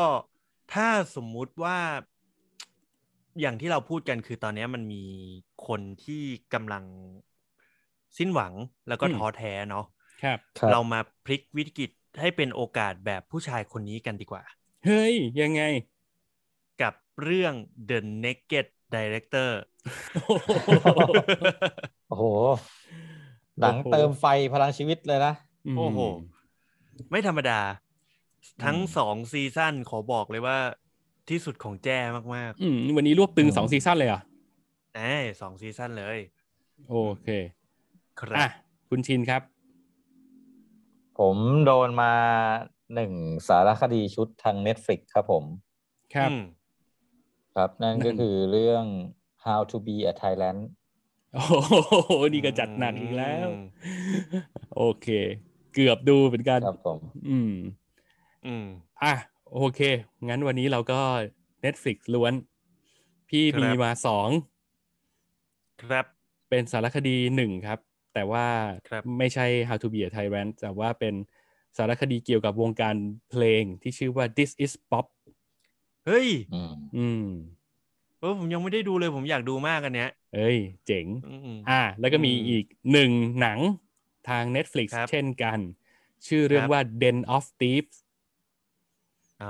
[0.73, 1.79] ถ้าสมมุติว่า
[3.41, 5.03] อย่างที่เราพูดกันคือตอนนี้มันมี
[5.67, 6.23] คนที่
[6.53, 6.83] กำลัง
[8.17, 8.53] สิ้นหวัง
[8.87, 9.85] แล้วก็อืมท้อแท้เนาะ
[10.23, 14.43] ครับครับ เรามาพลิกวิกฤตให้เป็นโอกาสแบบผู้ชายคนนี้กันดีกว่า
[14.85, 15.61] เฮ้ย ยังไง
[16.81, 16.93] กับ
[17.23, 17.53] เรื่อง
[17.89, 19.49] The Naked Director
[22.07, 22.23] โอ้โห
[23.59, 25.33] หนังโอ้โหเติมไฟพลังชีวิตเลยนะ
[25.77, 25.99] โอ้โห
[27.11, 27.59] ไม่ธรรมดา
[28.63, 30.57] ทั้งอืมสองซีซั่นขอบอกเลยว่า
[31.29, 31.99] ที่สุดของแจ้
[32.35, 36.17] มากอืมวันนี้รวบตึงอืมสองซีซั่นเลยเหรอะๆแอ้สองซีซั่นเลย
[36.89, 37.27] โอเค
[38.21, 38.49] ครัอะบ
[38.89, 39.41] คุณชินครับ
[41.19, 42.13] ผมโดนมา
[42.95, 43.13] หนึ่ง
[43.47, 45.43] สารคดีชุดทาง Netflix ครับผม
[46.15, 46.43] ครับอืม
[47.55, 48.85] ครับ นั่นนั่ก็นคือเรื่อง
[49.45, 50.61] How to be a Thailand
[51.33, 51.43] โอ้
[52.05, 53.47] โหนี่ก็จัดหนักอีกแล้ว
[54.75, 55.07] โอเค
[55.73, 57.53] เกือบดูเหมือนกัน ครับผม อืม
[58.45, 58.65] อืม
[59.03, 59.13] อะ
[59.53, 59.81] โอเค
[60.27, 60.99] งั้นวันนี้เราก็
[61.65, 62.33] Netflix ล้วน
[63.29, 64.29] พี่ครับมีมาสอง
[65.83, 66.05] ครับ
[66.49, 67.79] เป็นสารคดีหนึ่งครับ
[68.13, 68.47] แต่ว่า
[68.89, 71.13] ครับไม่ใช่ How to be a Tyrant แต่ว่าเป็น
[71.77, 72.95] สารคดีเกี่ยวกับวงการ
[73.29, 75.05] เพลงที่ชื่อว่า This is Pop
[76.05, 77.21] เฮ้ย อืมอืม
[78.19, 83.59] เออผมยังไม่ได้ดูเลยผมอยากดูมากอันเนี้ย เอ้ย เจ๋งอืมอ่า แล้วก็มีอืมอีกหนึ่งหนัง
[84.29, 85.59] ทาง Netflix ครับเช่นกัน
[86.27, 87.97] ชื่อเรื่องครับว่า Den of Thieves
[89.41, 89.47] อ่า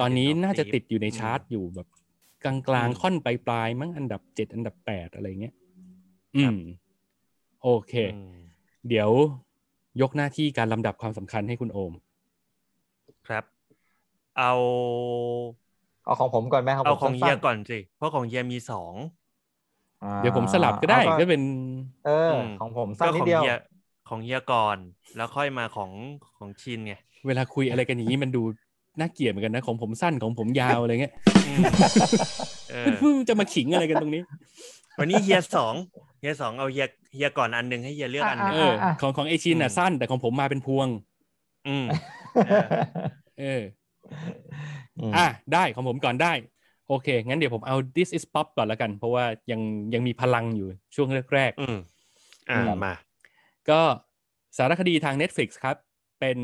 [0.00, 1.88] ตอนนี้เดี๋ยวน่าจะตีติดอยู่ในอืมชาร์ตอยู่แบบ
[2.44, 5.54] กลางกลางอืมค่อนปลายปลายๆมั้งอันดับเจ็ดอันดับแปดอะไรเงี้ย
[6.36, 6.56] อืครับม
[7.64, 8.36] โอเคอืม
[8.88, 9.10] เดี๋ยว
[10.00, 11.92] ยกหน้าที่การลำดับความสำคัญให้คุณโอม
[13.28, 13.44] ครับ
[14.38, 14.52] เอา
[16.04, 18.94] เอาของผมก่อนไหมครับเอาผมของเฮียสั้นๆก่อนสิ เพราะของเฮียมีสอง
[20.04, 21.42] อ่าเดี๋ยวผมสลับก็ได้อาก็เป็น
[22.06, 23.56] เอออมของผมสั้ก็นนิขดองเดียวเฮีย
[24.08, 24.78] ของเฮียก่อน
[25.16, 25.90] แล้วค่อยมาของ
[26.38, 26.94] ของชินไง
[27.26, 28.42] เวลาคุยอะไรกันอย่างนี้มันดู
[29.00, 31.14] น่าเกลียดเหมือนกันนะ ของผมสั้นของผมยาวอะไรเงี้ย
[31.46, 31.62] อืม
[32.70, 34.22] เออจะมาขิงอะไรกันตรงนี้
[34.98, 35.74] วันนี้เฮียสอง
[36.20, 40.88] เฮียสองเอาเฮียเฮียก่อนอันหนึ่งให้เฮียเลือกอันหนึ่งเออของของเอชินอะอืมสั้น แต่ของผมมาเป็นพวง
[41.68, 41.86] อืม
[43.40, 43.62] เออ
[45.10, 46.32] มอะได้ของผมก่อนได้
[46.88, 49.60] โอเค งั้นเดี๋ยวผมเอา this is pop ก่อนแล้วกัน เพราะว่ายัง
[49.94, 51.78] ยังมีพลังอยู่ช่วงแรกอืม
[52.50, 53.80] อ่าอืมมาๆก็
[54.56, 55.76] สารคดีทาง Netflix ครับ
[56.20, 56.38] เป็น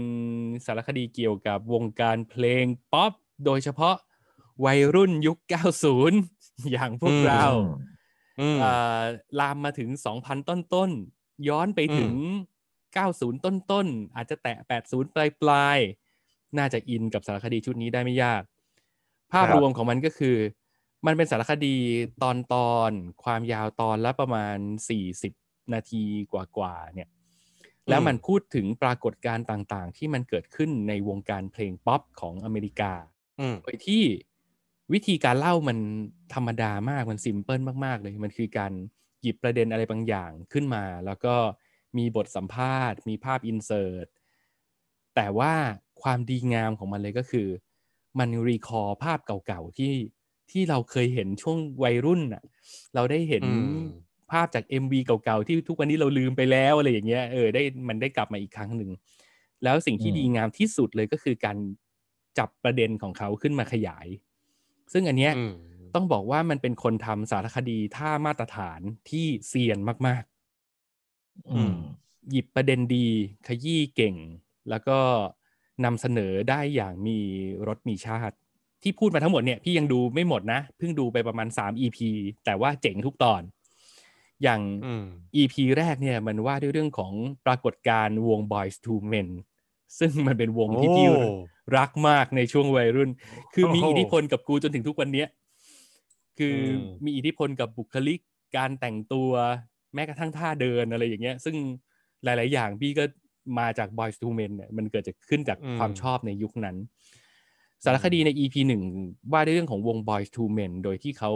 [0.66, 3.12] สารคดีเกี่ยวกับวงการเพลงป๊อป
[3.44, 3.96] โดยเฉพาะ
[4.64, 7.99] วัยรุ่นยุค 90 อย่างพวกอืมเราอืมเอ่อ
[9.40, 12.12] ลามมาถึง 2,000 ต้นๆย้อนไปถึง
[12.94, 18.42] 90 ต้นๆอาจจะแตะ 80 ปลายๆน่าจะอินกับสารคดีชุดนี้ได้ไม่ยาก
[19.32, 20.36] ภาพครับรวมของมันก็คือ
[21.06, 21.76] มันเป็นสารคดี
[22.22, 24.56] ตอนตอนๆความยาวตอนละประมาณ
[24.88, 25.32] 40
[25.74, 27.08] นาทีกว่าๆเนี่ย
[27.88, 32.92] แล้วมันพูดถึงปรากฏการณ์ต่างๆ ที่มันเกิดขึ้นในวงการเพลงป๊อปของอเมริกา
[33.38, 34.02] อืมโดยที่
[34.92, 35.78] วิธีการเล่ามัน
[36.34, 38.72] ธรรมดามากมันซิมเพิลมาก ๆ เลย มันคือการ
[39.22, 41.34] หยิบประเด็นอะไรบางอย่างขึ้นมา แล้วก็
[41.98, 44.06] มีบทสัมภาษณ์ มีภาพอินเสิร์ต
[45.14, 45.52] แต่ว่า
[46.02, 47.48] ความดีงามของมันเลยก็คือ
[48.18, 49.94] มันรีคอร์ภาพเก่าๆที่
[50.50, 52.42] ที่เราเคยเห็นช่วงวัยรุ่นน่ะ
[52.94, 53.80] เราได้เห็นอืม
[54.30, 58.90] ภาพจาก MV เก่าๆที่ทุกวันนี้เราลืมไปแล้วอะไรอย่างเงี้ยเออได้มันได้กลับมาอีกครั้งหนึ่ง
[59.64, 61.56] แล้วสิ่งที่อืมดีงามที่สุดเลยก็คือการ
[62.38, 64.06] จับประเด็นของเขาขึ้นมาขยาย
[64.92, 65.54] ซึ่งอันเนี้ยอืม
[65.94, 70.24] ต้องบอกว่ามันเป็นคนทำสารคดีท่ามาตรฐานที่เซียนมาก
[71.54, 73.06] อืมๆหยิบประเด็นดี
[73.46, 74.14] ขยี้เก่ง
[74.70, 74.98] แล้วก็
[75.84, 77.18] นำเสนอได้อย่างมี
[77.68, 78.36] รสมีชาติ
[78.82, 81.98] ที่พูดมาทั้งหมดเนี่ยพี่ยังดูไม่หมดนะ เพิ่งดูไปประมาณ 3 EP
[82.44, 83.42] แต่ว่าเจ๋งทุกตอน
[84.42, 85.04] อย่างอืม
[85.36, 87.12] EP แรกเนี่ยมันว่าด้วยเรื่องของ
[87.46, 89.28] ปรากฏการณ์วง Boys to Men
[89.98, 91.08] ซึ่งมันเป็นวงที่โอ้พี่
[91.76, 93.10] รักมากในช่วงวัยรุ่น
[93.54, 95.28] คือมีโอ้โหอิทธิพลกับกูจนถึงทุกวันเนี้ย
[96.38, 96.60] คืออ
[97.00, 98.20] มมีอิทธิพลกับบุคลิก
[98.56, 99.30] การแต่งตัว
[99.94, 101.56] แม้กระทั่งท่าเดินอะไรอย่างเงี้ย ซึ่ง
[102.24, 103.04] หลาย ๆ อย่างพี่ก็
[103.58, 106.76] มาจาก Boys to Men เนี่ยมันเกิดจากขึ้นจากความชอบในยุคนั้น
[107.84, 108.82] สารคดีใน EP หนึ่ง
[109.32, 111.32] ว่าด้วยเรื่องของวง Boys to Men โดยที่เขา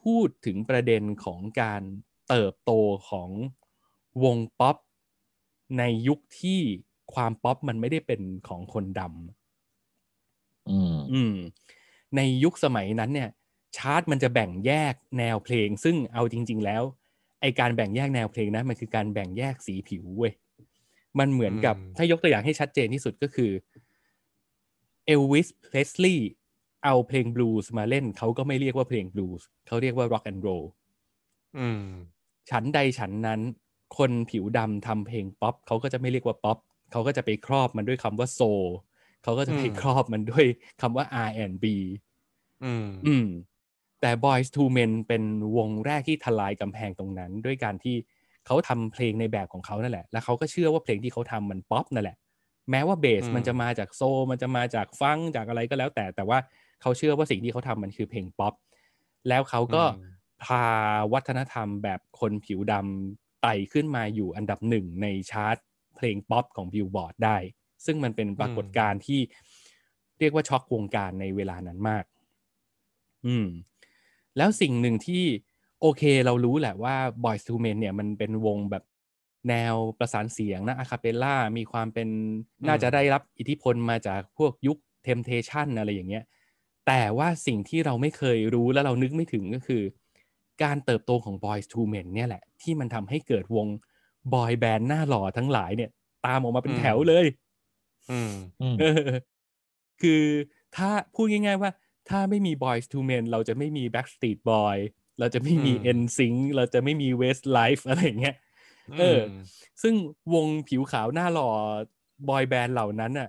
[0.00, 1.82] พูดถึงประเด็นของการ
[2.28, 2.72] เติบโต
[3.08, 3.30] ของ
[4.24, 4.76] วงป๊อป
[5.78, 6.60] ในยุคที่
[7.14, 11.34] ความป๊อปมันไม่ได้เป็นของคนดำอืมอืม
[12.16, 13.30] ในยุคสมัยนั้นเนี่ย
[13.76, 16.82] ชาร์ตมันจะแบ่งแยกแนวเพลง ซึ่งเอาจริง ๆ แล้ว
[17.40, 20.32] ไอการแบ่งแยกแนวเพลงนะมันคือการแบ่งแยกสีผิวเว้ย
[21.18, 23.50] มันเหมือนกับอืมถ้ายกตัวอย่างให้ชัดเจนที่สุดก็คือ
[25.06, 26.30] เอลวิสเพรสลีย์
[26.84, 30.48] เอาเพลงบลูส์มาเล่นเขาก็ไม่เรียกว่าเพลงบลูส์เขาเรียกว่าร็อกแอนด์โรล
[31.58, 31.82] อืม
[32.50, 33.40] ฉันใดฉันนั้น
[33.98, 36.58] คนผิวดำทำเพลงป๊อปเขาก็จะไม่เรียกว่าป๊อป
[36.92, 38.40] เขาก็จะไปครอบมันด้วยคำว่าโซล
[39.22, 40.46] เขาก็จะไปอืมครอบมันด้วย
[40.80, 41.76] คำว่า R&B
[42.62, 43.26] อืมอืม
[44.00, 45.22] แต่ Boyz II Men เป็น
[45.56, 47.96] วงแรกที่ทลายกำแพงตรงนั้น ด้วยการที่
[48.46, 52.16] เขาทำเพลงในแบบของเขานั่นแหละ แล้วเขาก็เชื่อว่าเพลงที่เขาทำมันป๊อปนั่นแหละ
[52.70, 56.38] แม้ว่าเบสอืมมันจะมาจากโซลมันจะมาจากฟังก์จากอะไรก็แล้วแต่ แต่ว่า
[56.82, 58.54] เขาเชื่อว่าสิ่งที่เขาทำมันคือเพลงป๊อป
[59.28, 59.96] แล้วเขาก็อืม
[60.44, 60.64] พา
[61.12, 65.56] วัฒนธรรมแบบคนผิวดำไต่ขึ้นมาอยู่อันดับหนึ่งในชาร์ต
[65.96, 67.36] เพลงป๊อปของบิลบอร์ดได้
[67.86, 69.20] ซึ่งมันเป็นปรากฏการณ์ที่
[70.18, 72.04] เรียกว่าช็อกวงการในเวลานั้นมาก
[73.26, 73.46] อืม
[74.36, 75.24] แล้วสิ่งหนึ่งที่
[75.80, 78.84] โอเคเรารู้แหละว่า Boyz II Men เนี่ยมันเป็นวงแบบ
[79.48, 82.08] แนวประสานเสียงนะ a cappella มีความเป็น
[82.68, 86.24] น่าจะได้รับอิทธิพลมาจากพวกยุค Temptation อะไรอย่างเงี้ย
[86.86, 89.82] แต่ว่าสิ่งที่เราไม่เคยรู้และเรานึกไม่ถึงก็คือ
[90.62, 93.66] การเติบโตของ Boys to Men เนี่ยแหละ ที่มันทำให้เกิดวง
[94.34, 95.90] บอยแบนด์หน้าหล่อทั้งหลายเนี่ย
[96.26, 97.26] ตามออกมาเป็นแถวเลย
[98.10, 99.10] อืมอืมเออ
[100.02, 100.22] คือ
[100.76, 101.70] ถ้าพูดง่าย ๆ ว่า
[102.08, 104.76] ถ้าไม่มี Boys to Men เราจะไม่มี Backstreet Boy
[105.18, 108.36] เราจะไม่มีอืม NSYNC เราจะไม่มี Westlife อะไรอย่างเงี้ย
[109.00, 109.20] เออ
[109.82, 109.94] ซึ่ง
[110.34, 111.50] วงผิวขาวหน้าหล่อ
[112.28, 113.28] บอยแบนด์เหล่านั้นอะ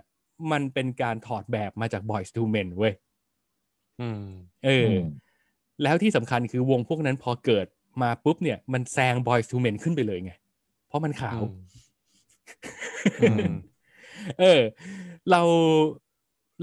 [0.52, 2.94] มันเป็นการถอดแบบมาจาก Boys to Men เว้ย
[4.02, 4.24] อืม
[4.66, 5.06] เอออม
[5.84, 7.68] แล้วที่สำคัญคือวงพวกนั้นพอเกิด
[8.02, 10.47] มาปุ๊บเนี่ย มันแซง Boys to Men ขึ้นไปเลยไงเพ
[10.98, 11.42] ราะมันขาว
[13.22, 13.50] อืม
[14.40, 14.62] เออ
[15.32, 15.42] เรา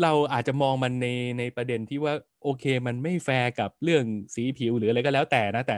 [0.03, 5.77] เราอาจจะมองมันในในประเด็นที่ว่าโอเค มันไม่แฟร์กับเรื่องสีผิวหรืออะไรก็แล้วแต่นะ แต่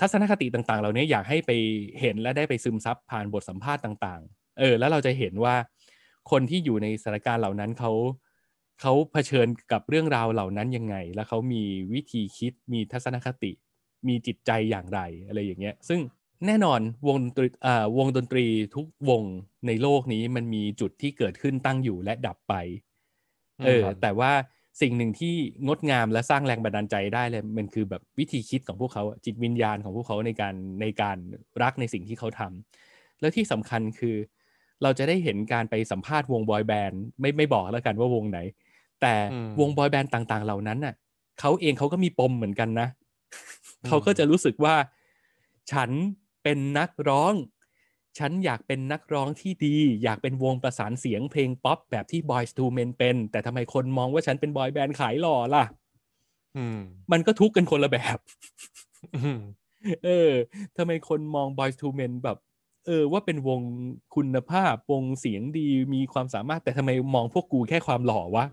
[0.00, 1.50] ทัศนคติต่างๆ เหล่านี้อยากให้ไป
[2.00, 5.54] เห็นและได้ไปซึมซับผ่านบทสัมภาษณ์ต่างๆ เออ แล้วเราจะเห็นว่า
[6.30, 7.92] คนที่อยู่ในสถานการณ์เหล่านั้นเขา
[8.80, 11.62] เขาเผชิญกับเรื่องราวเหล่านั้นยังไง แล้วเขามี
[11.94, 13.52] วิธีคิดมีทัศนคติ
[14.08, 16.00] มีจิตใจอย่างไรอะไรอย่างเงี้ย ซึ่ง
[16.46, 18.44] แน่นอนวงดนตรีอ่าวงดนตรี
[18.76, 19.22] ทุกวง
[19.66, 22.54] ในโลกนี้มันมีจุดที่เกิดขึ้นตั้งอยู่และดับไป
[23.64, 24.32] เออครับแต่ว่า
[24.80, 25.34] สิ่งหนึ่งที่
[25.66, 31.16] งดงามและสร้างแรงบันดาลใจได้เลยมันคือแบบวิธีคิดของพวกเขาอะจิตวิญญาณของพวกเขาในการในการ
[31.62, 34.16] รักในสิ่งที่เขาทำแล้วที่สำคัญคือ
[34.82, 38.38] เราจะได้เห็นการไปสัมภาษณ์วงบอยแบนด์ไม่ไม่บอกแล้วกันว่าวงไหน
[39.00, 40.94] แต่อืมวงบอยแบนด์ต่าง ๆ เหล่านั้นน่ะ
[41.40, 42.88] เขาเองเขาก็มีปมเหมือนกันนะ
[43.84, 44.74] อืมเขาก็จะรู้สึกว่า
[45.72, 45.90] ฉัน
[46.42, 47.34] เป็นนักร้อง
[48.18, 55.64] ฉันอยากเป็นนักร้องที่ดี อยากเป็นวงประสานเสียงเพลงป๊อปแบบที่ Boys to Men เป็น แต่ทำไมคนมองว่าฉันเป็นบอยแบนด์ขายหล่อล่ะ
[56.56, 56.78] อืม
[57.12, 58.18] มันก็ทุกข์กันคนละแบบ
[59.14, 59.40] อืม
[60.04, 60.30] เออ
[60.76, 62.38] ทำไมคนมอง Boys to Men แบบ
[62.86, 63.60] เออ ว่าเป็นวง
[64.14, 68.44] คุณภาพ วงเสียงดีมีความสามารถ แต่ทำไมมองพวกกูแค่ความหล่อวะ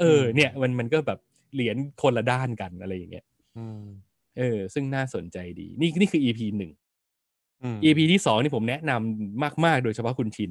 [0.00, 1.18] เออ เนี่ย มันมันก็แบบ
[1.54, 3.24] เหรียญคนละด้านกันอะไรอย่างเงี้ย
[3.56, 3.82] อืม
[4.38, 6.83] เออ ซึ่งน่าสนใจดี นี่นี่คือ EP หนึ่งอืม
[7.84, 10.46] EP ที่สองนี่ผมแนะนำมาก ๆ โดยเฉพาะคุณชิ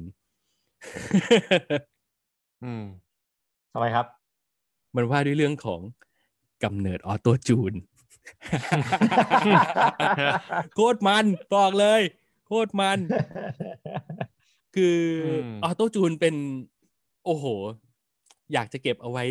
[2.64, 2.84] อืม
[3.72, 4.06] ทำไมครับ
[4.96, 5.80] มันว่าด้วยเรื่องของ
[6.64, 7.74] กำเนิดออโต้จูน
[10.74, 12.00] โคตรมันบอกเลย
[12.46, 12.98] โคตรมัน
[14.76, 16.34] คืออมออโต้จูนเป็น
[17.24, 17.44] โอ้โห
[18.52, 19.24] อยากจะเก็บเอาไว้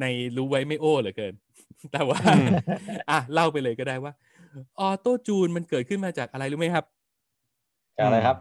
[0.00, 0.04] ใน
[0.36, 1.34] รู้ไว้ไม่โอ้เหลือเกิน
[1.92, 2.18] แต่ว่า
[3.10, 4.12] อะ เล่าไปเลยก็ได้ว่า
[4.80, 6.84] ออโต้จูนมันเกิดขึ้นมาจากอะไรรู้ไหมครับ
[8.00, 8.36] จากอะไรครับ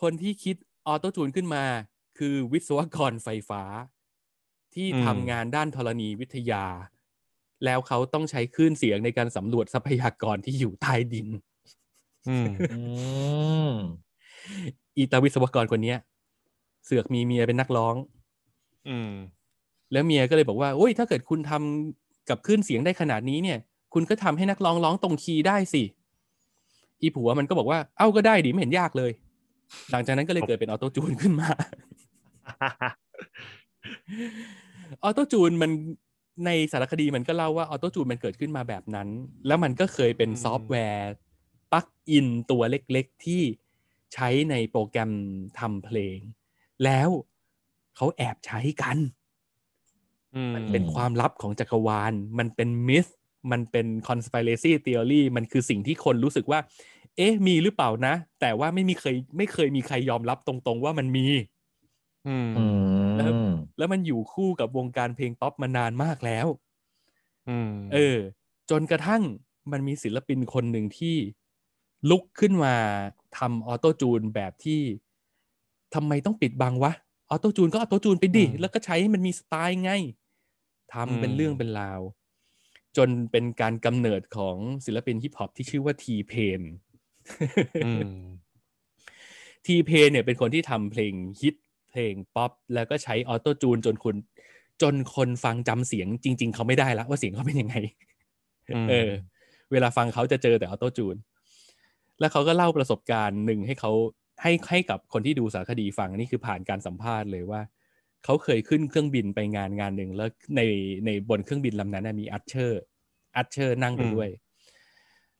[0.00, 1.64] คนที่คิดออโต้จูนขึ้นมา
[2.18, 3.62] คือวิศวกรไฟฟ้า
[4.74, 6.64] ที่อืมทำงานด้านธรณีวิทยา
[7.64, 11.28] แล้วเขาต้องใช้คลื่นเสียงในการสำรวจทรัพยากรที่อยู่ใต้ดิน
[12.28, 12.82] อืมอื
[13.70, 13.72] ม
[14.96, 15.98] อีตาวิศวกรคนเนี้ย
[16.84, 17.94] เสือกมีเมียเป็นนักร้อง
[18.88, 19.12] อืม
[19.92, 23.58] แล้วเมียก็เลยบอกว่าโอ้ยถ้าเกิดคุณทำกับคลื่นเสียงได้ขนาดนี้เนี่ย
[23.94, 25.82] คุณก็ทำให้นักร้องร้องตรงคีย์ได้สิ
[27.02, 29.12] อีผัวมันก็บอกว่าเอ้าก็ได้ดิไม่เห็นยากเลย
[29.90, 31.48] หลังจากนั้นก็เลยเกิดเป็น auto-tune ขึ้นมา
[35.02, 35.70] auto-tune มัน
[36.46, 39.08] ในสารคดีมันก็เล่าว่า auto-tune มันเกิดขึ้นมาแบบนั้น
[39.46, 41.10] แล้วมันก็เคยเป็นอืมซอฟต์แวร์
[41.72, 43.42] plug-in ตัวเล็กๆ ที่
[44.14, 45.12] ใช้ในโปรแกรม
[45.58, 46.18] ทำเพลง
[46.84, 47.08] แล้ว
[47.96, 48.98] เขาแอบใช้กัน
[50.34, 53.06] อืมมันเป็นความลับของจักรวาล มันเป็นมิส
[53.50, 56.60] มันเป็น conspiracy theory มันคือสิ่งที่คนรู้สึกว่า
[57.16, 61.26] เอ๊ะ มีหรือเปล่านะ แต่ว่าไม่มีเคยไม่เคยมีใครยอมรับตรงๆว่ามันมี
[62.28, 62.64] อืมอื
[63.50, 66.46] มแล้วมันอยู่คู่กับวงการเพลงป๊อปมานานมากแล้ว
[67.48, 68.18] อืมเออ
[68.70, 69.22] จนกระทั่ง
[69.72, 71.16] มันมีศิลปินคนหนึ่งที่
[72.10, 72.74] ลุกขึ้นมา
[73.38, 74.80] ทำ auto-tune แบบที่
[75.94, 76.92] ทำไมต้องปิดบังวะ
[77.30, 79.92] auto-tune ก็ auto-tune ไปดิแล้วก็ใช้ให้มันมีสไตล์ไง
[80.92, 82.00] ทำเป็นเรื่องเป็นราว
[82.96, 86.60] จนเป็นการกำเนิดของศิลปินฮิปฮอปที่ชื่อว่าทีเพน
[87.84, 88.20] อืม
[89.66, 91.54] ทีเพนเนี่ยเป็นคนที่ทำเพลงฮิต
[91.88, 94.16] เพลงป๊อปแล้วก็ใช้ auto-tune จนคน
[94.82, 97.76] จนคนฟังจำเสียงจริง ๆ เขาไม่ได้ละว่าเสียงเขาเป็นยังไง
[98.70, 99.10] อืมเออ
[99.72, 101.16] เวลาฟังเขาจะเจอแต่ auto-tune
[102.20, 103.92] แล้วเขาก็เล่าประสบการณ์หนึ่งให้เขา
[104.42, 107.60] ให้ให้กับคนที่ดูสารคดีฟังนี่คือผ่านการสัมภาษณ์เลยว่า
[108.24, 110.60] เขาเคยขึ้นเครื่องบินไปงานงานหนึ่งแล้วใน
[111.06, 112.82] ในบนเครื่องบินลำนั้นนะมีอัชเชอร์
[113.36, 114.28] อัชเชอร์นั่งไปด้วย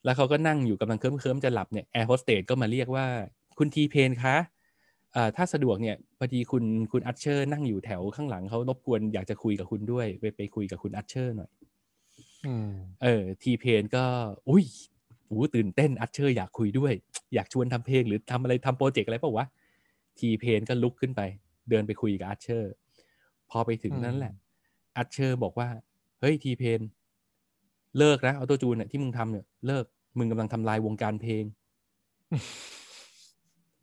[0.03, 3.05] แล้วเขาก็นั่งอยู่กำลังเคลิ้มเคลิ้มๆจะหลับเนี่ยแอร์โฮสเตสก็มาเรียกว่า
[3.57, 4.35] คุณทีเพนคะ
[5.13, 11.49] เอ่อถ้าสะดวกเนี่ยพอดีคุณคุณอัชเชอร์นั่งอยู่แถวข้างหลังเขารบกวนอยากจะคุยกับคุณด้วย ไปไปคุยกับคุณอัชเชอร์หน่อย
[12.45, 12.71] อืม
[13.03, 14.03] เออทีเพนก็
[14.49, 14.65] อุ้ย
[15.27, 16.93] โอ้ตื่นเต้นอัชเชอร์อยากคุยด้วย
[17.33, 19.45] อยากชวนทำเพลงหรือทำอะไรทำ project อะไรเปล่าวะ
[20.19, 21.21] ทีเพนก็ลุกขึ้นไป
[21.69, 22.73] เดินไปคุยกับอัชเชอร์
[23.49, 24.33] พอไปถึงนั้นแหละ
[24.97, 25.69] อัชเชอร์บอกว่า
[26.19, 26.81] เฮ้ยทีเพน
[27.97, 29.85] เลิกนะ auto-tune เนี่ยที่มึงทำเนี่ยเลิก
[30.17, 31.43] มึงกำลังทำลายวงการเพลง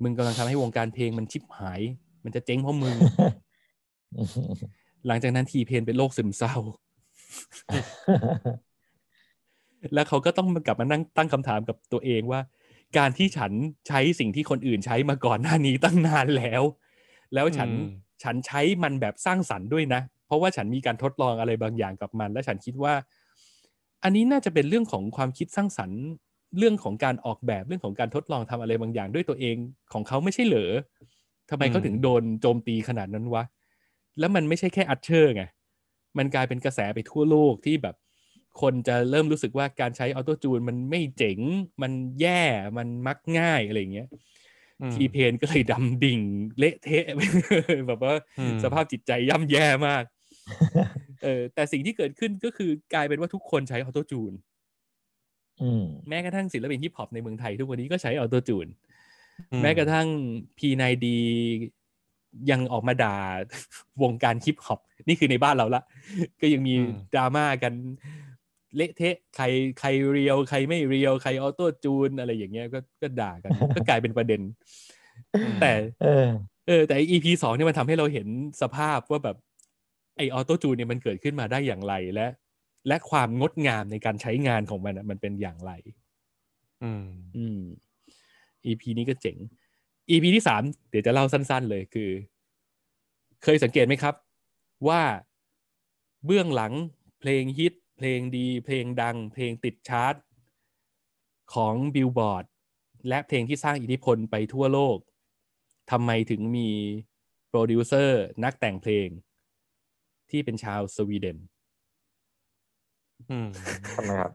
[0.03, 1.81] มึงกำลังทำให้วงการเพลงมันชิบหาย
[2.25, 2.97] มันจะเจ๊งเพราะมึง
[5.07, 6.55] หลังจากนั้นทีเพนเป็นโรคซึมเศร้า
[9.95, 12.41] แล้วเขาก็ต้องกลับมานั่งตั้งคำถามกับตัวเองว่า
[12.99, 13.53] การที่ฉัน
[13.89, 16.63] ใช้สิ่งที่คนอื่นใช้มาก่อนหน้านี้ตั้งนานแล้ว
[17.35, 17.89] แล้วฉันอืม
[18.23, 22.95] ฉันใช้มันแบบสร้างสรรค์ด้วยนะ เพราะว่าฉันมีการทดลองอะไรบางอย่างกับมัน และฉันคิดว่า
[24.05, 26.01] อันนี้น่าจะเป็นเรื่องของความคิดสร้างสรรค์
[26.59, 29.57] เรื่องของการออกแบบเรื่องของการทดลองทำอะไรบางอย่างด้วยตัวเอง
[29.93, 30.73] ของเขาไม่ใช่เหรอ
[31.51, 33.43] ทำไมเขาถึงโดนโจมตีขนาดนั้นวะ
[34.19, 35.45] แล้วมันไม่ใช่แค่อัชเชอร์ไง
[36.19, 37.97] มันกลายเป็นกระแสไปทั่วโลกที่แบบ
[38.61, 41.39] คนจะเริ่มรู้สึกว่าการใช้ auto-tune มันไม่เจ๋ง
[41.83, 42.43] มันแย่
[42.79, 44.21] มันมักง่ายอะไรอย่างเงี้ยอืม
[44.95, 46.21] ทีเพนก็เลยดำดิ่ง
[46.59, 47.05] เละเทะ
[47.89, 50.05] แบบว่าอืมสภาพจิตใจย่ำแย่มาก
[51.25, 54.33] เออแต่สิ่งที่เกิดขึ้นก็คือกลายเป็นว่าทุกคนใช้ auto-tune
[55.63, 58.67] อืมแม้กระทั่งศิลปินฮิปฮอปในเมืองไทยทุกวันนี้ก็ใช้ auto-tune
[59.53, 60.07] อืแม้กระทั่ง
[60.59, 61.07] P9D
[62.51, 63.17] ยังออกมาด่า
[64.03, 65.83] วงการฮิปฮอปนี่คือในบ้านเราละ
[66.41, 66.75] ก็ยังมี
[67.15, 67.73] ดราม่ากัน
[68.77, 69.45] เละเทะใคร
[69.81, 74.41] ใคร real ใครไม่ real ใคร auto-tune อะไรอย่างเงี้ยก็ก็ด่ากัน ก็กลายเป็นประเด็น
[75.61, 76.27] แต่เออ
[76.67, 78.29] เออแต่ EP สองเนี่ยมันทำให้เราเห็น
[78.63, 79.37] สภาพว่าแบบ
[80.17, 82.27] ไอ auto-tune เนี่ยมันเกิดขึ้นมาได้อย่างไรและ
[82.89, 85.73] และความงดงามในการใช้งานของมันอะมันเป็นอย่างไร
[86.83, 87.61] อืมอืม
[88.67, 89.37] EP นี้ก็เจ๋ง
[90.11, 92.11] EP ที่สามเดี๋ยวจะเล่าสั้น ๆ เลยคือ
[93.43, 94.15] เคยสังเกตไหมครับ
[94.89, 95.03] ว่า
[96.25, 96.73] เบื้องหลัง
[97.21, 100.15] เพลงฮิต เพลงดี เพลงดัง เพลงติดชาร์ต
[101.55, 102.45] ของบิลบอร์ด
[103.09, 104.99] และเพลงที่สร้างอิทธิพลไปทั่วโลก
[105.91, 106.69] ทำไมถึงมี
[107.49, 109.09] โปรดิวเซอร์นักแต่งเพลง
[110.31, 111.39] ที่เป็นชาวสวีเดน
[113.31, 113.49] อืม
[113.97, 114.33] ทำไมครับ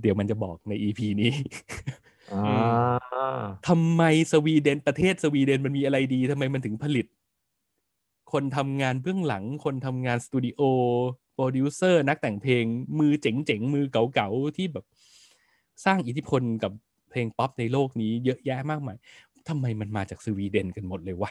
[0.00, 1.32] เดี๋ยวมันจะบอกใน EP นี้
[2.32, 7.06] อ่าทำไมสวีเดนประเทศสวีเดนมันมีอะไรดีทำไมมันถึงผลิต
[8.32, 10.60] คนทำงานเบื้องหลัง คนทำงานสตูดิโอ
[11.29, 12.64] โป รดิวเซอร์นักแต่งเพลง
[12.98, 14.84] มือเจ๋งๆ มือเก๋าๆ ที่แบบ
[15.84, 16.72] สร้างอิทธิพลกับ
[17.10, 18.96] เพลงป๊อปในโลกนี้เยอะแยะมากมาย
[19.48, 21.30] ทำไมมันมาจากสวีเดนกันหมดเลยวะ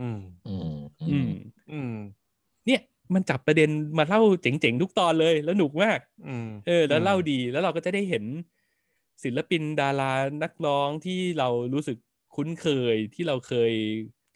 [0.00, 0.78] อืม อืม
[1.10, 1.30] อืม
[1.72, 1.94] อืม
[2.66, 2.80] เนี่ย
[3.14, 5.98] มันจับประเด็นมาเล่าเจ๋งๆ ทุกตอนเลยแล้วหนุกมาก
[6.28, 8.24] อืมเออ แล้วเล่าดีแล้วเราก็จะได้เห็น
[9.24, 11.98] ศิลปินดารานักร้องที่เรารู้สึก
[12.34, 13.72] คุ้นเคยที่เราเคย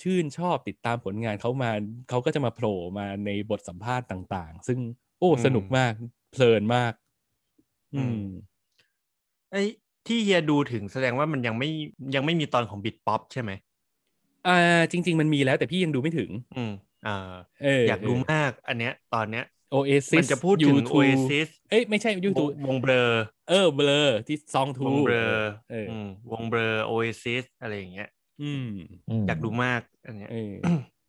[0.02, 1.70] ชื่นชอบติดตามผลงานเขามา
[2.08, 4.78] เขาก็จะมาโผล่มาในบทสัมภาษณ์ต่าง ๆ ซึ่ง
[5.18, 5.92] โอ้สนุกมาก
[6.32, 6.92] เพลินมาก
[7.94, 8.18] อืม
[9.52, 9.62] ไอ้
[10.06, 11.68] ที่เฮียดูถึงแสดงว่ามันยังไม่
[12.14, 13.50] ยังไม่มีตอนของบิ t ป๊อปใช่ไหม
[14.46, 16.72] อ่า จริง ๆ มันมีแล้วแต่พี่ยังดูไม่ถึง อืม
[17.06, 23.04] อ่าเอออยากดูมาก อันเนี้ย ตอนเนี้ยโอเอซิมันจะพูดถึง Oasis เอ้ยไม่ใช่ U2 วง Blur
[23.48, 25.26] เออ Blur ที่ Song Two วง Blur
[25.70, 28.08] เอออืมวง Blur Oasis อะไรอย่างเงี้ย
[28.42, 28.68] อื
[29.22, 30.52] มอยากดูมากอันเนี้ยเออ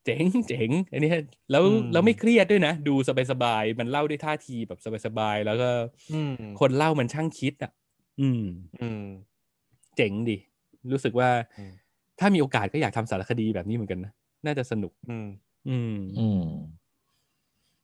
[0.06, 1.10] เจ๋งเจ๋งอันนี้
[1.52, 2.96] แล้วอืมแล้วไม่เครียดด้วยนะ ดู
[3.32, 5.70] สบายๆมันเล่าด้วยท่าทีแบบสบายๆแล้วก็
[6.14, 7.72] อืมคนเล่ามันช่างคิดอะ
[8.22, 8.44] อืม
[8.82, 9.04] อืม
[9.96, 10.38] เจ๋งดิ
[10.92, 11.74] รู้สึกว่าอืม
[12.20, 14.12] ถ้ามีโอกาสก็อยากทำสารคดีแบบนี้เหมือนกันนะ
[14.46, 15.28] น่าจะสนุก อืม
[15.70, 16.44] อืม อืม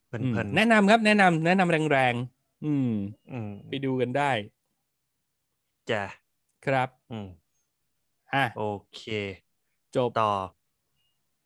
[0.08, 2.92] เพลินอืมเพลินแนะนำครับ แนะนำแนะนำแรงๆ อืม
[3.32, 4.32] อืม ไปดูกันได้
[5.92, 6.04] จ้ะ
[6.66, 7.28] ครับ อืม
[8.34, 8.62] อะโอ
[8.94, 9.00] เค
[9.96, 10.32] จบต่อ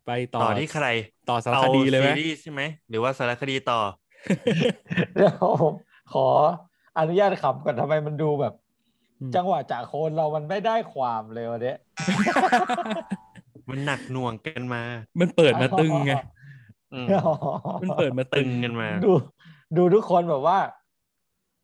[0.06, 0.86] ไปต่อต่อที่ใคร
[1.26, 3.80] ต่อสารคดีเลยไหมอาซีรีส์ใช่ไหม หรือว่าสารคดีต่อ
[5.16, 5.74] เดี๋ยวผม
[6.14, 6.28] ขอ
[6.98, 8.54] อนุญาตขำก่อนทำไมมันดูแบบ
[9.20, 11.78] อืมจังหวะจากโคนเรามันไม่ได้ความเลยวันเนี้ย
[13.70, 14.82] มันหนักหน่วงกันมา
[15.20, 16.12] มันเปิดมาตึงไง
[16.94, 17.12] อืม
[17.82, 19.12] มันเปิดมาตึตึงงกันมา ดู
[19.78, 20.58] ดูทุกคนแบบว่า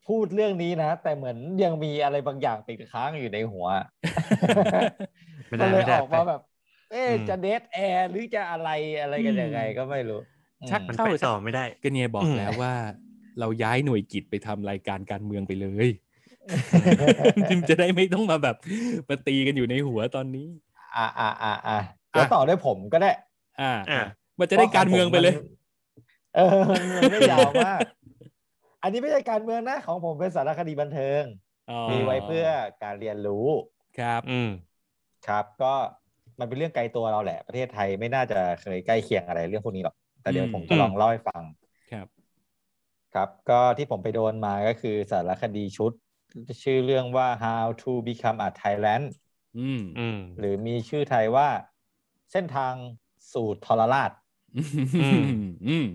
[0.08, 3.68] พูดเรื่องนี้นะ แต่เหมือนยังมีอะไรบางอย่างติดค้างอยู่ในหัว
[5.47, 6.41] ไม่ก็ได้เลยไม่ได้ออกมาแบบ
[6.91, 8.70] เอ๊ะอืมจะเดทแอร์หรือจะอะไร
[9.01, 10.20] อะไรกันยังไงก็ไม่รู้
[10.70, 12.74] ชักมันเข้าไปต่อไม่ได้ ก็เนี่ยบอกอืมแล้วว่า
[13.39, 15.88] เราย้ายหน่วยกิจไปทำรายการการเมืองไปเลย
[17.49, 18.56] จิมจะได้ไม่ต้องมาแบบ
[19.10, 20.47] มาตีกันอยู่ในหัวตอนนี้
[20.95, 21.78] อ่าอ่าอ่าอ่า
[22.12, 23.12] เดี๋ยวต่อด้วยผมก็ได้
[23.62, 24.01] อ่าอะอ่า
[24.39, 25.36] มันจะได้การเมืองไปเลย
[26.36, 26.60] เออ
[26.97, 27.80] มันไม่ยาวมาก
[28.84, 31.24] อันนี้ไม่ใช่การเมืองนะของผมเป็นสารคดีบันเทิง
[31.70, 32.48] อ๋อมีไว้เพื่อ
[32.84, 33.48] การเรียนรู้
[34.00, 34.50] ครับ อืม
[35.28, 35.74] ครับก็
[36.40, 41.44] มันเป็นเรื่องไกลตัวเราแหละ ประเทศไทยไม่น่าจะเคยใกล้เคียงอะไรเรื่องพวกนี้หรอก แต่เดี๋ยวอืมผมจะลองเล่าให้ฟัง
[41.92, 42.08] ครับ
[43.14, 45.92] ครับ ก็ที่ผมไปโดนมาก็คือสารคดีชุด
[46.64, 49.06] ชื่อเรื่องว่า how to become a Thailand
[49.58, 51.48] อืมอืมหรือมีชื่อไทยว่า
[52.32, 52.74] เส้นทาง
[53.34, 54.12] สู่ทรราช
[55.04, 55.24] อืม
[55.68, 55.86] อืม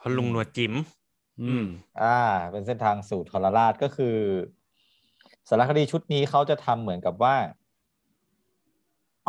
[0.00, 0.72] ลุงหนวดจิ๋ม
[1.40, 1.66] อืม
[2.02, 2.18] อ่า
[2.52, 4.16] เป็นเส้นทางสู่ทรราชก็คือ
[5.48, 7.36] สารคดีชุดนี้เขาจะทำเหมือนกับว่า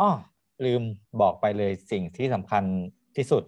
[0.00, 0.10] อ้อ
[0.64, 0.82] ลืม
[1.20, 2.64] บอกไปเลยสิ่งที่สำคัญ
[3.16, 3.42] ที่สุด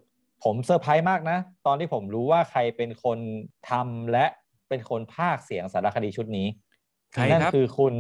[0.44, 3.18] ผมเซอร์ไพรส์มากนะ ตอนที่ผมรู้ว่าใครเป็นคน
[3.70, 4.26] ทำและ
[4.68, 6.46] เป็นคนพากย์เสียงสารคดีชุดนี้
[7.12, 7.94] ใครนั่นครับคือคุณ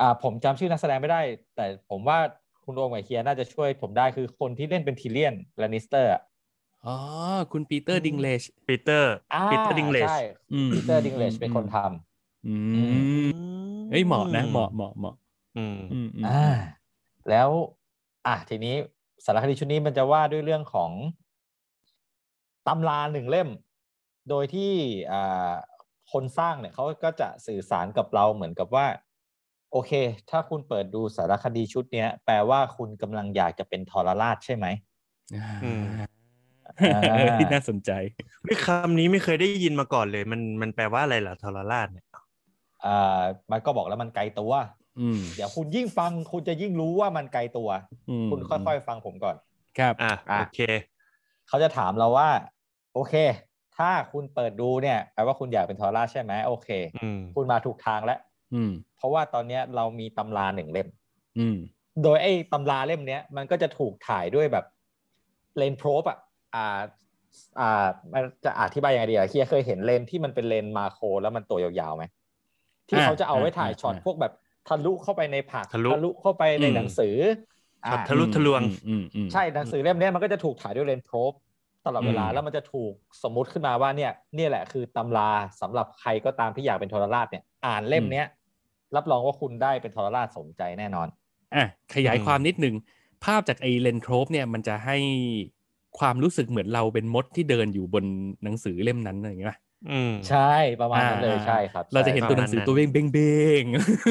[0.00, 1.20] อ่า ผมจำชื่อนักแสดงไม่ได้
[1.56, 2.18] แต่ผมว่า
[2.64, 6.10] คุณโอมกับเคียร์น่าจะช่วยผมได้คือคนที่เล่นเป็น Tyrion Lannister
[6.86, 6.96] อ๋อ
[7.52, 10.20] คุณ Peter Dinklage Peter Peter Dinklage ใช่
[10.52, 12.54] อืม Peter Dinklage เป็นคนทำอื
[12.96, 13.30] ม
[13.90, 15.14] เฮ้ยเหมาะนะเหมาะเหมาะเหมาะ
[15.56, 16.42] อืมอืมอืมอ่า
[17.30, 17.48] แล้ว
[18.26, 18.74] อะทีนี้
[19.24, 20.90] สารคดีชุดนี้มันจะว่าด้วยเรื่องของ
[22.66, 23.48] ตำราหนึ่งเล่ม
[24.28, 24.72] โดยที่
[25.12, 25.52] อ่า
[26.12, 28.86] คนสร้างเนี่ยเขาก็จะสื่อสารกับเราเหมือนกับว่า
[29.72, 29.92] โอเค
[30.30, 34.66] ถ้าคุณเปิดดูสารคดีชุดเนี้ย แปลว่าคุณกำลังอยากจะเป็นทรราชใช่ไหม
[35.32, 35.66] อืมอ่าเอ
[36.08, 36.19] อ
[37.38, 37.90] ที่น่าสนใจ
[38.42, 42.06] เฮ้ยคำนี้ไม่เคยได้ยินมาก่อนเลย มันมันแปลว่าอะไรล่ะทรราชเนี่ย
[42.84, 43.20] อ่า
[43.52, 44.52] มันก็บอกแล้วมันไกลตัว
[45.00, 47.68] อืมเดี๋ยวคุณยิ่งฟังคุณจะยิ่งรู้ว่ามันไกลตัว
[48.10, 49.36] อืมคุณค่อยๆฟังผมก่อน
[49.78, 50.60] ครับอะอะโอเค
[51.48, 52.28] เขาจะถามเราว่า
[52.94, 53.14] โอเค
[53.76, 58.20] ถ้าคุณเปิดดูเนี่ยแปลว่าคุณอยากเป็นทอร่าใช่ไหมโอเคอืมคุณมาถูกทางแล้ว
[58.54, 60.88] อืมเพราะว่าตอนเนี้ยเรามีตำราหนึ่งเล่ม
[61.38, 61.56] อืม
[62.02, 64.64] โดยไอ้ตำราเล่มเนี้ย มันก็จะถูกถ่ายด้วยแบบ
[65.56, 66.18] เลนส์ probe อะ
[66.54, 66.80] อ่า
[67.60, 72.04] อ่ามันจะอธิบายยังไงดีอะเคียเคยเห็นเลนส์ที่มันเป็นเลนส์ macro แล้วมันตัวยาวๆไหม
[72.88, 74.32] ที่อ่าเขาจะเอาไว้ถ่ายอ่าช็อตอ่าพวกแบบ
[74.68, 77.14] ทะลุเข้าไปในผักทะลุเข้าไปในอืมหนังสือ
[77.88, 81.32] ช็อตอ่าทะลุทะลวงอืมอืมใช่หนังสือเล่มเนี้ยมันก็จะถูกถ่ายด้วยเลนส์ probe
[81.86, 82.92] ตลอดเวลาอืมแล้วมันจะถูก
[83.22, 85.30] สมมุติขึ้นมาว่าเนี่ยเนี่ยแหละคือตำรา
[85.60, 88.26] สำหรับใครก็ตามที่อยากเป็นทรราชเนี่ย อ่านเล่มเนี้ย
[88.96, 91.08] รับรองว่าคุณได้เป็นทรราชสมใจแน่นอน
[91.54, 92.74] อะขยายอืมความนิดนึง
[93.24, 94.96] ภาพจากไอเลนโทรปเนี่ยมันจะให้
[95.98, 98.04] ความรู้สึกเหมือนเราเป็นมดที่เดินอยู่บน
[98.44, 99.58] หนังสือเล่มนั้นอะไรอย่างเงี้ยป่ะ
[99.90, 103.64] อืมใช่ประมาณนั้นเลยอ่าใช่ครับ เราจะเห็นใช่ตัวหนังสือประมาณนั้นตัวเบ้งเบ้งเบ้ง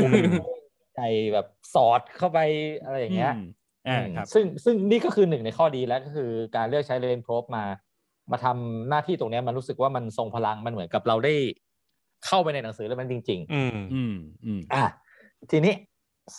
[0.03, 0.31] อืม
[0.95, 1.01] ใจ
[1.33, 2.39] แบบสอดเข้าไป
[2.85, 3.37] อะไรอย่างเงี้ยม
[3.87, 7.65] อ่าอืมครับซึ่งซึ่งนี่ก็คือหนึ่งในข้อดีแล้วก็คือการเลือกใช้เลนส์โพรบมา
[8.31, 11.33] มาทำหน้าที่ตรงเนี้ยมันรู้สึกว่ามันทรงพลังมันเหมือนกับเราได้
[12.25, 14.15] เข้าไปในหนังสือแล้วมันจริง ๆ อืมอืม
[14.45, 14.83] อืมอะ
[15.51, 15.73] ทีนี้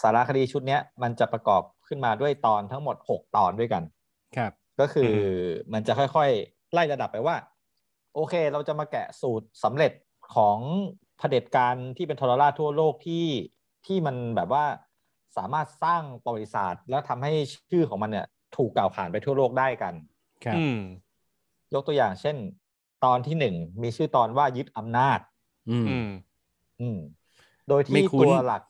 [0.00, 3.82] สารคดีชุดเนี้ยมันจะประกอบขึ้นมาด้วยตอนทั้งหมดหกตอนด้วยกัน
[4.36, 5.16] ครับ ก็คืออ
[5.72, 7.36] มันจะค่อยๆ ไล่ระดับไปว่า
[8.14, 9.92] โอเค เราจะมาแกะสูตรสำเร็จ
[10.34, 10.58] ของ
[11.18, 13.26] เผด็จการที่เป็นทรราชทั่วโลกที่
[13.86, 14.64] ที่มันแบบว่า
[15.36, 17.32] สามารถสร้างประวัติศาสตร์ แล้วทำให้
[17.70, 18.26] ชื่อของมันเนี่ย
[18.56, 19.94] ถูกกล่าวขานไปทั่วโลกได้กัน
[20.44, 20.80] ครับอืม
[21.74, 22.36] ยกตัวอย่างเช่น
[23.04, 25.18] ตอนที่หนึ่งมีชื่อตอนว่ายึดอำนาจ
[25.70, 26.08] อืม อืม
[26.80, 26.98] อืม
[27.68, 28.62] โดยไม่ที่คุ้นตัวหลัก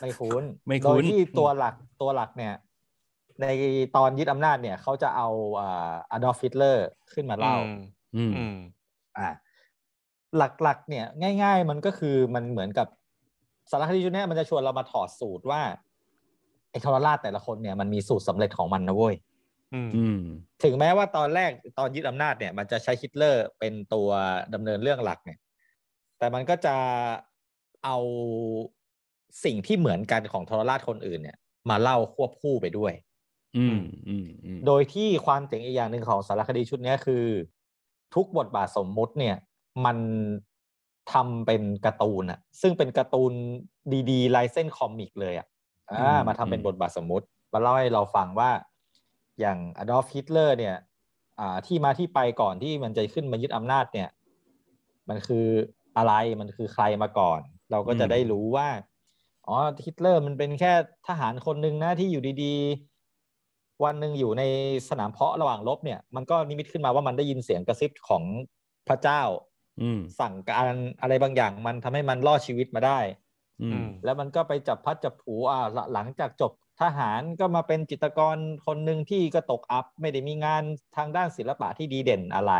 [0.00, 2.54] ไม่คุ้นไม่โดคุ้ยนที่ตัวหลักตัวหลักเนี่ย
[3.40, 3.46] ใน
[3.96, 5.28] ตอนยึดอำนาจเนี่ยเขาจะเอา
[5.60, 7.56] อ่าอดอล์ฟฮิตเลอร์ขึ้นมาเล่า
[8.16, 8.56] อืมอืม
[9.18, 9.28] อ่า
[10.36, 11.06] หลักๆ เนี่ย
[11.42, 12.88] ง่าย ๆ มันก็คือมันเหมือนกับ
[13.70, 15.62] สารคดีชุดเนี้ยมันจะชวนเรามาถอดสูตรว่า
[16.70, 19.14] ไอ้ทรราชแต่ละคนเนี่ยมันมีสูตรสำเร็จของมันนะเว้ย
[19.74, 20.20] อืมอืม
[20.64, 24.08] ถึงแม้ว่าตอนแรกตอนยึดอำนาจเนี่ย มันจะใช้ฮิตเลอร์เป็นตัว
[24.54, 25.38] ดำเนินเรื่องหลักเนี่ย
[26.18, 26.76] แต่มันก็จะ
[27.84, 27.98] เอา
[29.44, 31.38] สิ่งที่เหมือนกันของทรราชคนอื่นเนี่ย
[31.70, 32.92] มาเล่าควบคู่ไปด้วย
[33.56, 33.78] อืม
[34.08, 37.24] อืมอืมโดยที่ความเจ๋งอีกอย่างหนึ่งของสารคดีชุดเนี้ยคือ
[38.14, 39.36] ทุกบทบาทสมมุติเนี่ย
[39.84, 39.98] มัน
[41.12, 43.32] ทำเป็นการ์ตูนอะซึ่งเป็นการ์ตูน
[44.10, 45.46] ดีๆลายเส้น comic เลยอะ
[45.90, 48.50] อ่ามาทำเป็นบทบาทสมมุติ มาเล่าให้เราฟังว่า
[49.40, 50.76] อย่างอดอล์ฟฮิตเลอร์เนี่ย
[51.40, 54.08] อ่าที่มาที่ไปก่อนที่มันจะขึ้นมายึดอำนาจเนี่ย
[55.08, 55.46] มันคือ
[55.96, 57.40] อะไรมันคือใครมาก่อน
[57.70, 58.68] เราก็จะได้รู้ว่า
[59.46, 60.72] อ๋อฮิตเลอร์มันเป็นแค่
[61.08, 62.89] ทหารคนหนึ่งนะที่อยู่ดีๆ
[63.84, 64.42] วันหนึ่งอยู่ใน
[64.88, 68.22] สนามเพลาะระหว่างรบเนี่ย มันก็นิมิตขึ้นมาว่ามันได้ยินเสียงกระซิบของ
[68.88, 69.22] พระเจ้า
[69.80, 72.98] อืมสั่งการอะไรบางอย่างมันทำให้มันรอดชีวิตมาได้
[73.62, 80.62] อืมแล้วมันก็ไปจับพัดจับผูอ่าหลังหลังจากจบทหารก็มาเป็นจิตรกรคนหนึ่งที่ก็ตกอัพ ไม่ได้มีงาน
[80.96, 82.54] ทางด้านศิลปะที่ดีเด่นอะไร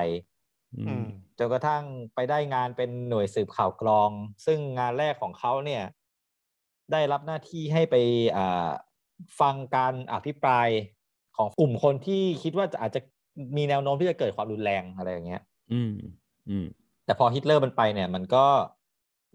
[0.76, 1.06] อือืมม
[1.38, 4.10] จจนกระทั่งไปได้งานเป็นหน่วยสืบข่าวกรอง
[4.46, 5.82] ซึ่งงานแรกของเขาเนี่ย
[6.92, 7.96] ได้รับหน้าที่ให้ไป
[8.36, 8.70] อ่า
[9.40, 10.68] ฟังการอภิปราย
[11.40, 13.00] ของกลุ่มคนที่คิดว่าจะอาจจะ
[13.56, 15.92] มีแนวโน้มที่จะเกิดความรุนแรงอะไรอย่างเงี้ย อืม
[16.48, 16.66] อืม
[17.04, 18.44] แต่พอฮิตเลอร์มันไปเนี่ย มันก็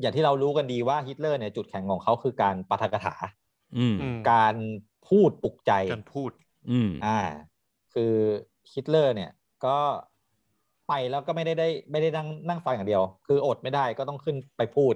[0.01, 3.14] อย่างที่เรารู้กันดีว่าฮิตเลอร์เนี่ยจุดแข็งของเขาคือการปาฐกถา
[3.78, 4.56] อืมอืมการ
[5.08, 6.32] พูดปลุกใจ การพูด
[6.72, 7.20] อืม อ่า
[7.93, 8.14] คือ
[8.74, 9.32] ฮิตเลอร์เนี่ย
[9.66, 9.78] ก็
[10.88, 14.93] ไปแล้วก็ไม่ได้ได้ไม่ได้นั่งนั่งฟังอย่างเดียว คืออดไม่ได้ก็ต้องขึ้นไปพูด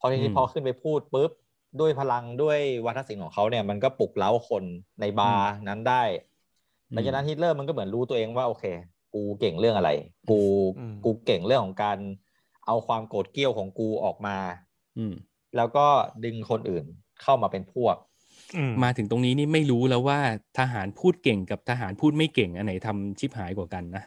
[0.00, 1.30] พอทีนี้อืมพอขึ้นไปพูดปุ๊บ
[1.80, 4.64] ด้วยพลังด้วยวาทศิลป์ของเขาเนี่ย มันก็ปลุกเร้าคน
[5.00, 6.02] ในบาร์นั้นได้
[6.92, 8.64] หลังจากนั้นฮิตเลอร์มันก็เหมือนรู้ตัวเองว่าโอเค
[9.14, 9.90] กูเก่งเรื่องอะไร
[10.30, 10.40] กู
[10.78, 11.98] อืมกูเก่งเรื่องของการ
[12.66, 14.36] เอาความโกรธเกรี้ยวของกูออกมา
[14.98, 15.14] อืม
[15.56, 15.86] แล้วก็
[16.24, 16.84] ดึงคนอื่น
[17.22, 17.96] เข้ามาเป็นพวก
[18.56, 20.18] อืมมาถึงตรงนี้นี่ไม่รู้แล้วว่า
[20.58, 24.02] ทหารพูดเก่งกับทหารพูดไม่เก่งอันไหนทำชิบหายกว่ากันนะ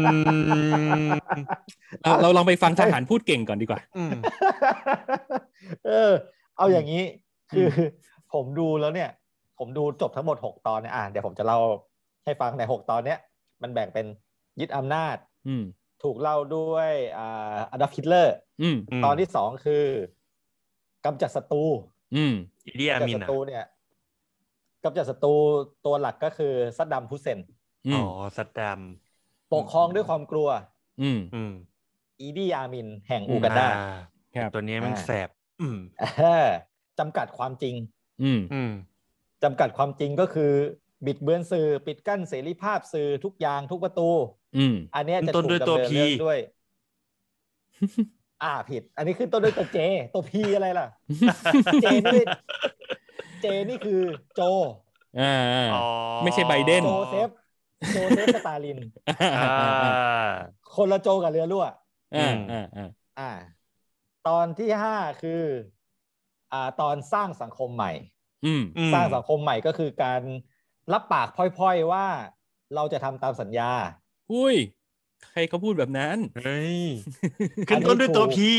[0.00, 0.06] อื
[1.06, 1.10] ม
[2.02, 4.18] เราเราลองไปฟังทหารพูดเก่งก่อนดีกว่าอืม
[5.86, 6.12] เออ
[6.58, 7.02] เอาอย่างนี้
[7.52, 7.80] คือ
[8.32, 9.10] ผมดูแล้วเนี่ย
[9.62, 11.58] ผมดูจบทั้งหมดหกตอนเนี่ยอะเดี๋ยวผมจะเล่า
[12.24, 13.18] ให้ฟังในหกตอนเนี้ย
[13.62, 14.06] มันแบ่งเป็น
[14.60, 15.62] ยึดอำนาจ อืม
[16.02, 19.84] ถูกเล่าด้วยอ่าอดอล์ฟฮิตเลอร์อืมอืมตอนที่สองคือ
[21.04, 21.64] กำจัดศัตรู
[22.12, 22.32] อืม
[22.66, 23.64] อีดีอามินกำจัดมินศัตรูอะเนี่ย
[24.84, 25.34] กำจัดศัตรู
[25.84, 27.38] ตัวหลักก็คือซัดดัมฮุสเซน
[27.86, 28.80] อืมอ๋อซัดดัม
[29.52, 30.48] ปกครองด้วยความกลัว
[31.00, 31.50] อืมอืม
[32.20, 33.68] อีดีอามิน แห่งอูกันดาอ่า
[34.32, 35.28] ครับตัวนี้มันอ่าแสบ
[35.60, 35.76] อืม
[36.18, 36.48] เออ
[36.98, 37.74] จำกัดความจริง
[38.20, 38.68] อืมอืม
[39.42, 40.52] จำกัดความจริงก็คือ
[41.06, 44.10] บิดเบือนสื่อปิดกั้นเสรีภาพสื่อทุกอย่างทุกประตู
[44.56, 46.38] อืมอันเนี้ยจะขึ้นต้นถูกด้วยดำตัวเนิน P เรื่องด้วย
[48.42, 49.78] อ่าผิด อันนี้ขึ้นต้นด้วยตัวเจ
[50.12, 50.86] ตัวพีอะไรล่ะ
[51.80, 52.20] เจนี่
[53.40, 54.02] เจนี่คือ
[54.34, 54.40] โจ
[55.18, 55.24] อ่า
[55.54, 55.76] อ่าอ๋อ
[56.22, 57.28] ไม่ใช่ไบเดนโจเซฟ
[57.92, 58.78] โจเซฟสตาลิน
[59.36, 59.42] อ่า
[60.74, 61.64] คนละโจกับเรือรั่ว
[62.14, 62.82] อ่าอืมอ่าอ่า
[63.18, 63.30] อ่า
[64.28, 65.42] ตอนที่ห้าคือ
[66.52, 68.11] อ่า ตอนสร้างสังคมใหม่อืมอืม
[68.92, 70.20] สร้างสังคมใหม่ก็คือการ
[70.92, 72.06] รับปากพร่อยๆว่า
[72.74, 73.70] เราจะทำตามสัญญา
[74.32, 74.54] อุ้ย
[75.30, 76.82] ใครเขาพูดแบบนั้น เฮ้ย
[77.68, 78.50] ขึ้นต้นด้วยตัวพี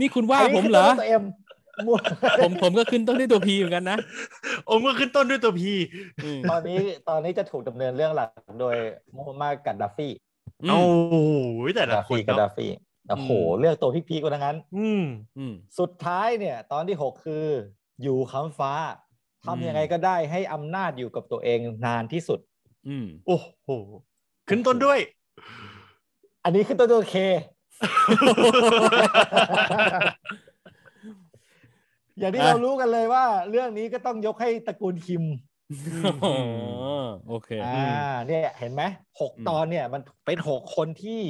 [0.00, 1.24] นี่คุณว่าอันนี้ผมเหรอขึ้นต้นด้วยตัวเอ็ม
[1.86, 1.98] มั่ว
[2.40, 3.98] ผมผมก็ขึ้นต้นด้วยตัวพีเหมือนกันนะ
[4.70, 5.72] ผมก็ขึ้นต้นด้วยตัวพี
[6.24, 6.78] อืมตอนนี้
[7.08, 8.28] ตอนนี้จะถูกดำเนินเรื่องหลัก
[8.60, 8.76] โดย
[9.16, 10.08] มูฮัมหมัดกัดดาฟี
[10.64, 12.66] อืโอ้มโหแต่ละดาคฟีนกัดเนาะดาฟี
[13.08, 15.04] โอ้โหอืมเลือกตัวพีกๆกว่าทั้งนั้นอืม
[15.38, 17.46] อืมสุดท้ายเนี่ย ตอนที่หกคือ
[18.02, 18.72] อยู่ค้ำฟ้า
[19.44, 22.40] ทำยังไงก็ได้ให้อำนาจอยู่กับตัวเองนานที่สุด
[22.88, 23.70] อืมโอ้โห
[24.48, 24.98] ขึ้นต้นด้วย
[26.44, 27.14] อันนี้คือตัวตัวเค
[32.18, 35.24] อย่างที่อะเรารู้กันเลยว่า เรื่องนี้ก็ต้องยกให้ตระกูลคิม
[36.24, 36.36] อ๋อ
[37.28, 37.86] โอเคอ่า
[38.26, 38.82] เนี่ยเห็นไหม
[39.20, 41.20] หกอืมตอนเนี่ย มันเป็นหกคนที่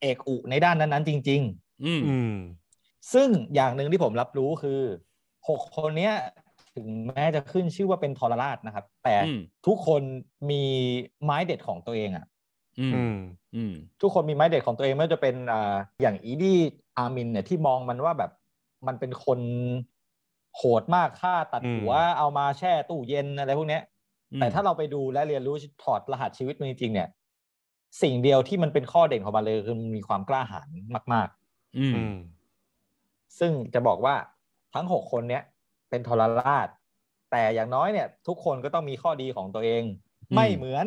[0.00, 1.40] เอกอุในด้านนั้นๆจริง
[1.84, 4.80] อืมอืมๆซึ่งอย่างหนึ่งที่ผมรับรู้คือ
[5.48, 6.14] หกคนเนี้ย
[6.74, 10.02] ถึงแม้จะขึ้นชื่อว่าเป็นทรราชนะครับ แต่อืมทุกคน
[10.50, 10.62] มี
[11.24, 12.26] ไม้เด็ดของตัวเองอะ
[12.80, 13.16] อืมอืม
[13.54, 16.58] อืมทุกคนมีไม้เด็ดของตัวเองไม่ว่าจะเป็นอ่าอย่างอีดี้
[16.98, 18.30] อามินเนี่ยที่มองมันว่าแบบ
[18.86, 19.40] มันเป็นคน
[20.56, 23.82] โหดมากฆ่าตัดอืมหัวเอามาแช่ตู้เย็นอะไรพวกเนี้ย
[24.38, 27.08] แต่ถ้าเราไปดูและเรียนรู้ถอดรหัสชีวิตมันจริงๆเนี่ย
[28.02, 30.68] สิ่งเดียวที่มันเป็นข้อเด่นของมันเลยคือมันมีความกล้าหาญ
[31.12, 31.28] มาก
[31.78, 34.14] อืมอืมๆซึ่งจะบอกว่า
[34.74, 35.42] ทั้งหกคนเนี้ย
[35.90, 36.68] เป็นทรราช
[37.30, 39.82] แต่อย่างน้อยเนี่ย ทุกคนก็ต้องมีข้อดีของตัวเอง
[40.30, 40.86] อืมไม่เหมือน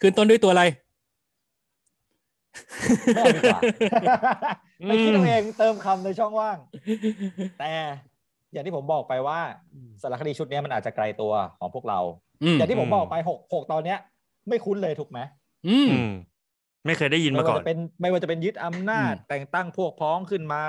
[0.00, 0.64] ขึ้นต้นด้วยตัวอะไร
[3.14, 3.60] ไม่เอาดีกว่า
[4.80, 6.58] อืมไปคิดเอาเองเติมคำในช่องว่าง
[7.60, 7.72] แต่
[8.52, 9.38] อย่างที่ผมบอกไปว่า
[10.02, 12.00] สารคดีชุดเนี้ยมันอาจจะไกลตัวของพวกเรา
[12.42, 13.98] อืมอย่างที่ผมอืมบอกไปหกหกตอนเนี้ย
[14.48, 15.18] ไม่คุ้นเลยถูกไหม
[15.68, 16.12] อืมอืม
[16.86, 20.64] ไม่เคยได้ยินไม่มาก่ว่าอนจะเป็นไม่ว่าจะเป็นยึดอำนาจอืมแต่งตั้งพวกพ้องขึ้นมา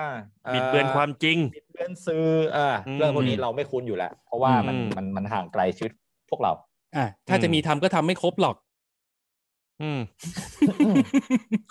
[0.47, 5.93] อ่อบิดเบือนความจริงบิดเบือนสื่ออ่าอืมเรื่องพวกนี้เราไม่คุ้นอยู่แล้ว เพราะว่ามันอืมมันมันห่างไกลชีวิต
[6.30, 6.51] พวกเรา
[6.95, 8.55] อะถ้าจะมีทำก็ทำไม่ครบหรอก
[9.82, 9.99] อืม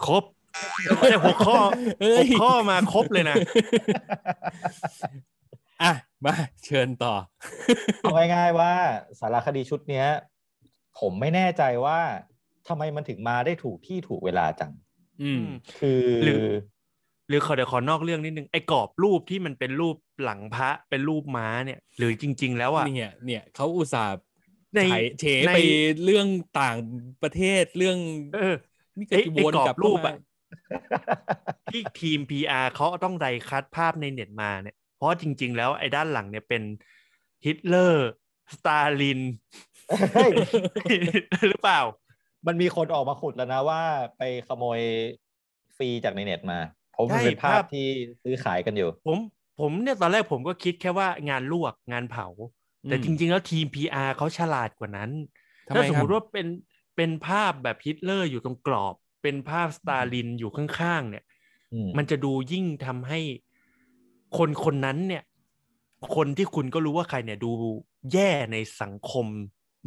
[0.06, 0.22] ครบ
[1.10, 1.56] แต่หัวข้อ
[2.00, 3.36] เอ้หัวยข้อมาครบเลยนะ
[5.82, 5.92] อะ
[6.24, 6.34] มา
[6.64, 7.14] เชิญต่อ
[8.00, 8.72] เอาง่ายๆว่า
[9.20, 10.06] สารคดีชุดเนี้ย
[10.98, 11.98] ผมไม่แน่ใจว่า
[12.68, 14.72] ทำไมมันถึงมาได้ถูกที่ถูกเวลาจัง
[15.22, 15.44] อืม
[15.78, 16.46] คือหรือ
[17.28, 24.14] หรือขอเดี๋ยวขอนอกเรื่องนิดนึงไอ้กรอบรูปที่มันเป็นรูปหลังพระเป็นรูปม้าเนี่ย หรือจริง ๆ แล้วอะเนี่ย เนี่ยเขาอุตส่าห์
[24.76, 25.58] ในไถเฉในไป
[26.04, 26.26] เรื่อง
[26.60, 26.78] ต่าง
[27.22, 27.98] ประเทศเรื่อง
[28.34, 28.54] เออ
[28.98, 30.14] นี่ไอ้จะไอ้วนกรอบกลับรูปเข้าอะมา
[31.72, 36.62] ที่ทีม PR เขาต้องไดคัดภาพในเน็ตมาเนี่ย เพราะจริง ๆ แล้วไอ้ด้านหลังเนี่ยเป็น
[37.44, 38.10] ฮิตเลอร์
[38.54, 39.20] สตาลิน
[40.14, 40.32] เฮ้ย
[41.50, 41.80] หรือเปล่า
[42.48, 43.82] มันมีคนออกมาขุดแล้วนะว่า
[44.18, 44.80] ไปขโมย
[45.76, 46.58] ฟรีจากในเน็ตมา
[46.92, 47.86] เพราะมันใช่เป็นภาพภาพที่
[48.22, 49.18] ซื้อขายกันอยู่ ผม
[49.60, 52.26] ผมเนี่ยตอนแรกผมก็คิดแค่ว่างานลวกงานเผา
[52.86, 55.10] แต่อืมจริง ๆ แล้วทีม PR เขาฉลาดกว่านั้น
[55.68, 56.46] ทำไมถ้าสมมครับว่าเป็น
[56.96, 61.24] เป็นภาพแบบฮิตเลอร์อยู่ตรงกรอบ เป็นภาพสตาลินอยู่ข้างๆเนี่ย
[61.72, 63.20] อืมมันจะดูยิ่งทำให้
[64.38, 65.22] คนคนนั้นเนี่ย
[66.14, 67.50] คนที่คุณก็รู้ว่าใครเนี่ยดู
[68.12, 69.26] แย่ในสังคม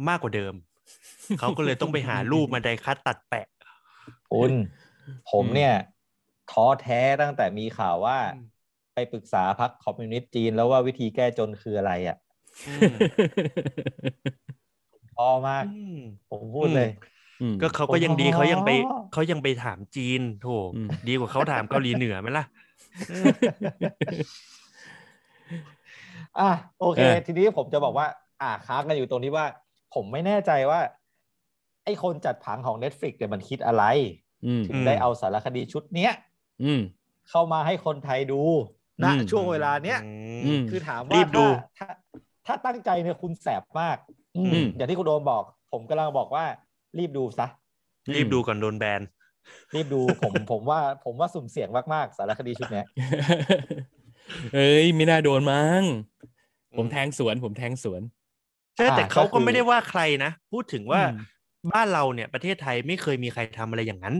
[0.08, 0.54] มากกว่าเดิม
[1.38, 3.46] เขาก็เลยต้องไปหารูปมาไดคัดตัดแปะ
[4.30, 4.52] คุณ
[5.30, 5.74] ผมเนี่ย
[6.50, 8.62] ท้อแท้ตั้งแต่มีข่าวว่าอืม
[8.94, 12.16] ไปปรึกษาพรรคคอมมิวนิสต์จีนแล้วว่าวิธีแก้จนคืออะไรอะ
[12.66, 12.92] อืม
[15.14, 15.94] ท้อมากอืม
[16.28, 16.88] ผมพูดเลย
[17.40, 18.70] อืมก็เขาก็ยังดีอ๋อเขายังไป
[19.10, 22.44] เขายังไปถามจีนโถอืมดีกว่าเขาถามเกาหลีเหนือไหมล่ะ
[23.08, 23.52] เออ
[26.38, 26.42] อะ
[26.78, 28.06] โอเคเออทีนี้ผมจะบอกว่า
[28.40, 29.46] อ่าค้างกันอยู่ตรงที่ว่า
[29.94, 30.80] ผมไม่แน่ใจว่า
[31.84, 33.84] ไอ้คนจัดผังของ Netflix เนี่ยมันคิดอะไร
[34.46, 36.12] อืมถึงได้เอาสารคดีชุดเนี้ย
[36.62, 36.80] อืม
[37.30, 38.42] เข้ามาให้คนไทยดู
[39.04, 39.98] ณอืมช่วงเวลาเนี้ย
[40.44, 41.44] อืมคือถามรีว่าบดู
[41.78, 41.88] ถ้าถ้า
[42.46, 43.96] ถ้าตั้งใจเนี่ยคุณแสบมาก
[44.36, 46.44] อืมอืมอย่างที่คุณโดมบอก ผมกำลังบอกว่า
[46.98, 47.46] รีบดูซะ
[48.14, 49.00] รีบดูก่อนโดนแบน
[49.74, 52.86] รีบดูผมผมว่า ผมว่าสุ่มเสี่ยงมาก ๆ สารคดีชุดเนี้ย
[54.54, 55.82] เอ้ย ไม่น่าโดนมั้ง
[56.72, 58.02] อืมผมแทงสวน ผมแทงสวน
[58.76, 61.30] ใช่แต่อ่าเขาก็ก็คือไม่ได้ว่าใครนะ พูดถึงว่าอืม
[61.72, 64.14] บ้านเราเนี่ยประเทศไทยไม่เคยมีใครทำอะไรอย่างนั้น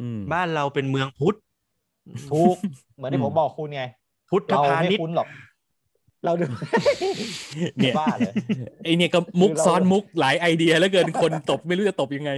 [0.00, 1.36] อืมบ้านเราเป็นเมืองพุทธ
[2.32, 2.56] ทุก
[2.96, 3.82] เหมือนที่อืมผมบอกคุณไง
[4.30, 5.28] พุทธเราพาไม่ณิชย์คุ้นหรอก
[6.24, 6.46] เราดู
[7.78, 8.34] เนี่ยบ้าเลย
[8.84, 12.30] ไอเนี่ยก็มุกคือเราซ้อนมุกหลายไอเดียแล้วเกินคนตบไม่รู้จะตบยังไง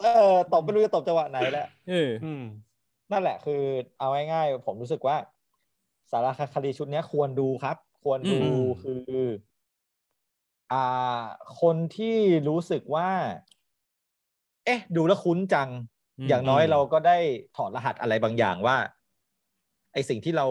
[0.00, 2.44] เออตบไม่รู้จะตบจังหวะไหนแล้วเอออืม
[3.12, 3.62] นั่นแหละคือ
[3.98, 5.16] เอาง่ายๆผมรู้สึกว่า
[6.10, 8.92] สารคดีชุดเนี้ยควรดูครับ ควรดูอืมคื
[9.22, 9.24] อ
[10.74, 11.22] อ่า
[11.60, 12.16] คนที่
[12.48, 13.10] รู้สึกว่า
[14.64, 15.68] เอ๊ะ ดูแล้วคุ้นจัง
[16.28, 17.18] อย่างน้อยอืมเราก็ได้
[17.56, 18.76] ถอดรหัสอะไรบางอย่างว่า
[19.92, 20.46] ไอสิ่งที่เรา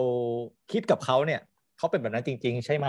[0.72, 1.40] คิดกับเขาเนี่ย
[1.78, 2.88] เขาเป็นแบบนั้นจริง ๆ ใช่ไหม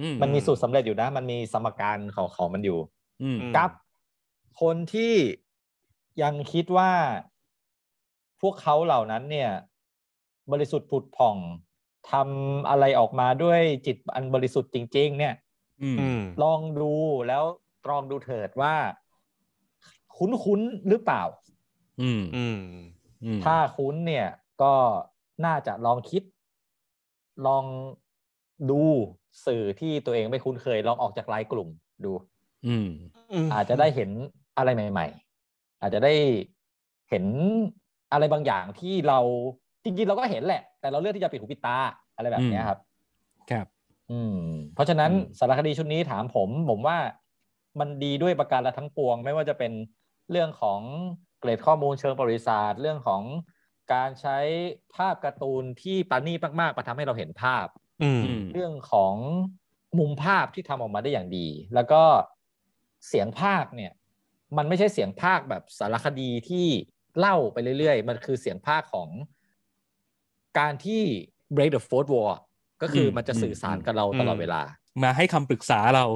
[0.00, 2.78] อืมันมีสูตรสำเร็จอยู่นะ มันมีสมการของของมันอยู่
[3.22, 3.70] อืมอืมกับ
[4.60, 5.14] คนที่
[6.22, 6.92] ยังคิดว่า
[8.40, 9.50] พวกเขาเหล่านั้นเนี่ย
[10.52, 11.36] บริสุทธิ์ผุดผ่อง
[12.10, 15.45] ทำอะไรออกมาด้วยจิตอันบริสุทธิ์จริง ๆ เนี่ยอืมอืม
[16.42, 16.92] ลองดู
[17.28, 17.44] แล้ว
[17.84, 18.74] ตรองดูเถิดว่า
[20.16, 21.22] คุ้นๆหรือเปล่า
[22.02, 22.58] อืมอืม
[23.24, 24.26] อืมถ้าคุ้นเนี่ย
[24.62, 24.74] ก็
[25.46, 26.22] น่าจะลองคิด
[27.46, 27.64] ลอง
[28.70, 28.82] ดู
[29.46, 31.68] สื่อที่ตัวเองไม่คุ้นเคย ลองออกจากไลน์กลุ่ม
[32.04, 32.12] ดู
[32.66, 32.88] อืม
[33.54, 34.10] อาจจะได้เห็น
[34.56, 35.06] อะไรใหม่
[35.44, 36.14] ๆ อาจจะได้
[37.10, 37.24] เห็น
[38.12, 39.18] อะไรบางอย่างที่เรา
[39.84, 41.76] จริงๆเราก็เห็นแหละ แต่เราเลือกที่จะปิดหูปิดตา
[42.16, 42.78] อะไรแบบเนี้ยครับ
[43.50, 43.66] ครับ
[44.10, 44.38] อืม
[44.74, 46.98] เพราะฉะนั้นอืมสารคดีชุดนี้ถามผม ผมว่า
[47.80, 49.72] มันดีด้วยประการละทั้งปวง ไม่ว่าจะเป็น
[50.30, 50.80] เรื่องของ
[51.40, 53.22] เกรดข้อมูลเชิงประวัติศาสตร์ เรื่องของ
[53.92, 54.38] การใช้
[54.94, 57.66] ภาพการ์ตูนที่ปราณีตมากๆมาทำให้เราเห็นภาพ
[58.02, 59.14] อืมอืมเรื่องของ
[59.98, 62.02] มุมภาพที่ทำออกมาได้อย่างดี แล้วก็
[63.08, 63.92] เสียงภาคเนี่ย
[64.56, 66.66] มันไม่ใช่เสียงภาคแบบสารคดีที่
[67.18, 69.08] เล่าไปเรื่อยๆ มันคือเสียงภาคของ
[70.58, 71.02] การที่
[71.54, 72.34] break the fourth wall
[72.82, 74.60] ก็คืออมมันจะสื่อสารกับเราอืมตลอดเวลา
[75.02, 76.06] มาให้คำปรึกษาเรา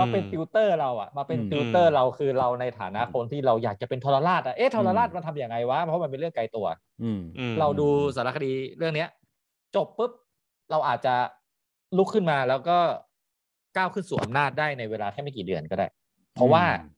[0.00, 6.66] มาเป็นอืมติวเตอร์เราอะมาเป็นอืมติวเตอร์เราคือเราในฐานะคนที่เราอยากจะเป็นทรราชอะเอ๊ะทรราชอืมมันทำอย่างไงวะเพราะมันเป็นเรื่องไกลตัว
[7.02, 9.08] อืมอืมเราดูสารคดีเรื่องเนี้ย
[9.76, 10.12] จบปุ๊บ
[10.70, 11.14] เราอาจจะ
[11.96, 12.78] ลุกขึ้นมาแล้วก็
[13.76, 15.86] ก้าวขึ้นสู่อำนาจได้ในเวลาแค่ไม่กี่เดือนก็ได้
[16.34, 16.92] เพราะว่าอืม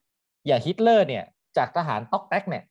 [0.46, 1.24] อย่างฮิตเลอร์เนี่ย
[1.56, 2.64] จากทหารต๊อกต๋อยเนี่ย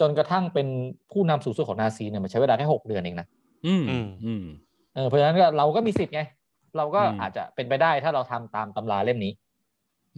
[0.00, 0.68] จนกระทั่งเป็น
[1.12, 3.26] ผู้นำสูงสุดของนาซีเนี่ยมันใช้เวลาแค่หกเดือนเองนะ
[3.66, 4.44] อืมอืมอืม
[4.94, 6.20] เออเพราะฉะนั้นก็เราก็มีสิทธิ์ไง
[6.76, 9.32] เราก็อืมอาจจะเป็นไปได้ถ้าเราทำตามตำราเล่มนี้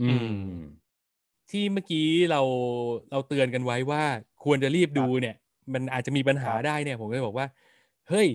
[0.01, 0.09] อื
[0.51, 0.61] ม
[1.51, 2.41] ที่เมื่อกี้เรา
[3.11, 4.03] เราเตือนกันไว้ว่า
[4.45, 5.35] ควรจะรีบดูเนี่ย
[5.75, 7.47] มันอาจจะมีปัญหาครับได้เนี่ย ผมก็เลยบอกว่า
[8.09, 8.29] เฮ้ย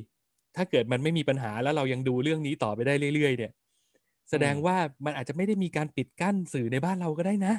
[0.55, 3.51] ถ้าเกิดมันไม่มีปัญหาแล้วเรายังดูเรื่องนี้ต่อไปได้เรื่อยๆเนี่ย
[4.29, 7.53] แสดงว่ามันอาจจะไม่ได้มีการปิดกั้นสื่อในบ้านเราก็ได้นะ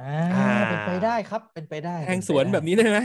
[0.00, 2.98] อ่าอ่าเป็นไปได้ครับเป็นไปได้แทงสวนแบบนี้ได้ไหม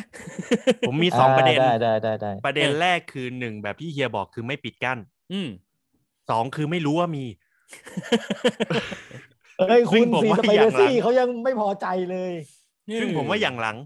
[0.87, 4.97] ผมมีสองประเด็นได้ได้ได้ได้ประเด็นเออแรกคือหนึ่งแบบที่เฮียบอกคือไม่ปิดกั้น
[5.33, 5.49] อืม
[6.29, 7.25] สองคือไม่รู้ว่ามี
[9.59, 12.33] เอ้ยซึ่คุงณผมซีว่าสไปอย่างเดอร์ซี่หลังเขายังไม่พอใจเลย
[12.99, 13.77] ซึ่งผมว่าอย่างหลัง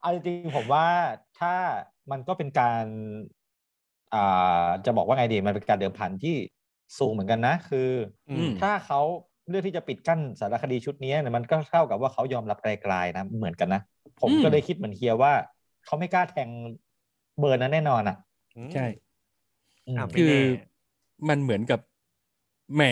[0.00, 0.86] เอาจริงๆผมว่า
[1.40, 1.54] ถ้า
[2.10, 2.84] มันก็เป็นการ
[4.14, 6.36] อ่าจะบอกว่าไงดีมันเป็นการเดิมพันที่
[6.98, 7.90] สูงเหมือนกันนะ คือ
[8.28, 9.00] ออืมถ้าเขา
[9.48, 13.82] เลือกที่จะปิดกั้นสารคดีชุดนี้เนี่ยมันก็เท่ากับว่าเขายอมรับไกลๆนะเหมือนกันนะ
[14.20, 15.32] ผมอืมก็เลยคิดเหมือนเฮียว่า
[15.84, 16.48] เขาไม่กล้าแทง
[17.38, 18.16] เบอร์นั้นแน่นอนอะ
[18.74, 18.86] ใช่
[19.86, 20.40] อืมอะไม่คือแน่
[21.28, 21.80] มันเหมือนกับ
[22.74, 22.82] แหม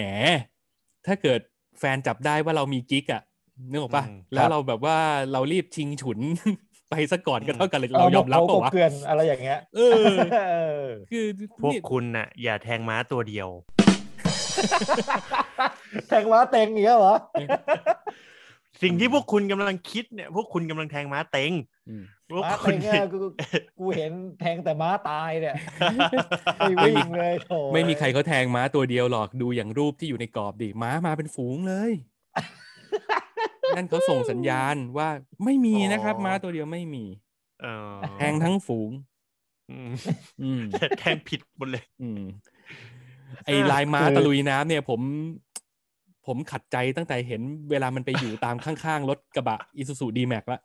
[1.07, 1.40] ถ้าเกิด
[1.78, 3.22] แฟนจับได้ว่าเรามีกิ๊กอะ
[3.70, 4.96] นึกออกปะอืมแล้วเราแบบว่า
[5.32, 6.18] เรารีบชิงฉุน
[6.90, 9.80] ไปซะก่อนก็เท่ากันเลยเรายอมรับเปเปล่าวะเกลือนอะไรอย่างเงี้ยเอ
[10.14, 10.16] อ
[10.51, 11.24] เออคือ
[11.62, 13.48] พวกนี่คุณน่ะ อย่าแทงม้าตัวเดียว
[16.09, 17.16] แทงม้าเต็งอย่างเงี้ยเหรอ
[18.82, 21.53] สิ่งที่พวกคุณกำลังคิดเนี่ย พวกคุณกำลังแทงม้าเต็ง
[21.88, 23.18] อืมพวกม้าคุเต็ณงเนี่ยกู
[23.78, 25.55] กูเห็นแทงแต่ม้าตายเนี่ย
[26.59, 31.93] ไม่วิ่งเลยโถไม่มีใครเขาแทงม้าตัวเดียวหรอกดูอย่างรูปที่อยู่ในกรอบดิม้ามาเป็นฝูงเลย
[33.76, 35.09] นั่นเขาส่งสัญญาณว่า
[35.45, 37.05] ไม่มีนะครับ ม้าตัวเดียวไม่มี
[37.62, 38.91] เออแทงทั้งฝูง
[39.70, 39.93] อืม
[40.43, 42.22] อืมแต่แทงผิดหมดเลยอืม
[43.44, 45.00] ไอ้ลายม้าตะลุยน้ำเนี่ยผม
[46.26, 50.60] ผมขัดใจตั้งแต่เห็นเวลามันไปอยู่ตามข้างๆรถกระบะอีซูซูดีแม็กละ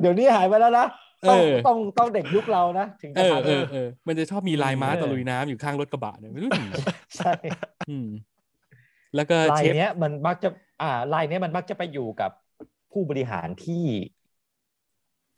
[0.00, 0.86] เดี๋ยวนี้หายไปแล้วนะ
[1.28, 6.70] ต้องเออต้องต้องเด็กยุคเรานะถึงเอจะอทันเออเออมันจะชอบมีลายม้าเออตะลุยน้ำอยู่ข้างรถกระบะเนี่ยอืม
[7.16, 7.32] ใช่
[7.90, 8.08] อืม
[9.16, 10.48] แล้วก็ลายเชฟเนี้ยมันมักจะ
[10.82, 12.30] อ่า ลายเนี้ยมันมักจะไปอยู่กับ
[12.92, 13.84] ผู้บริหารที่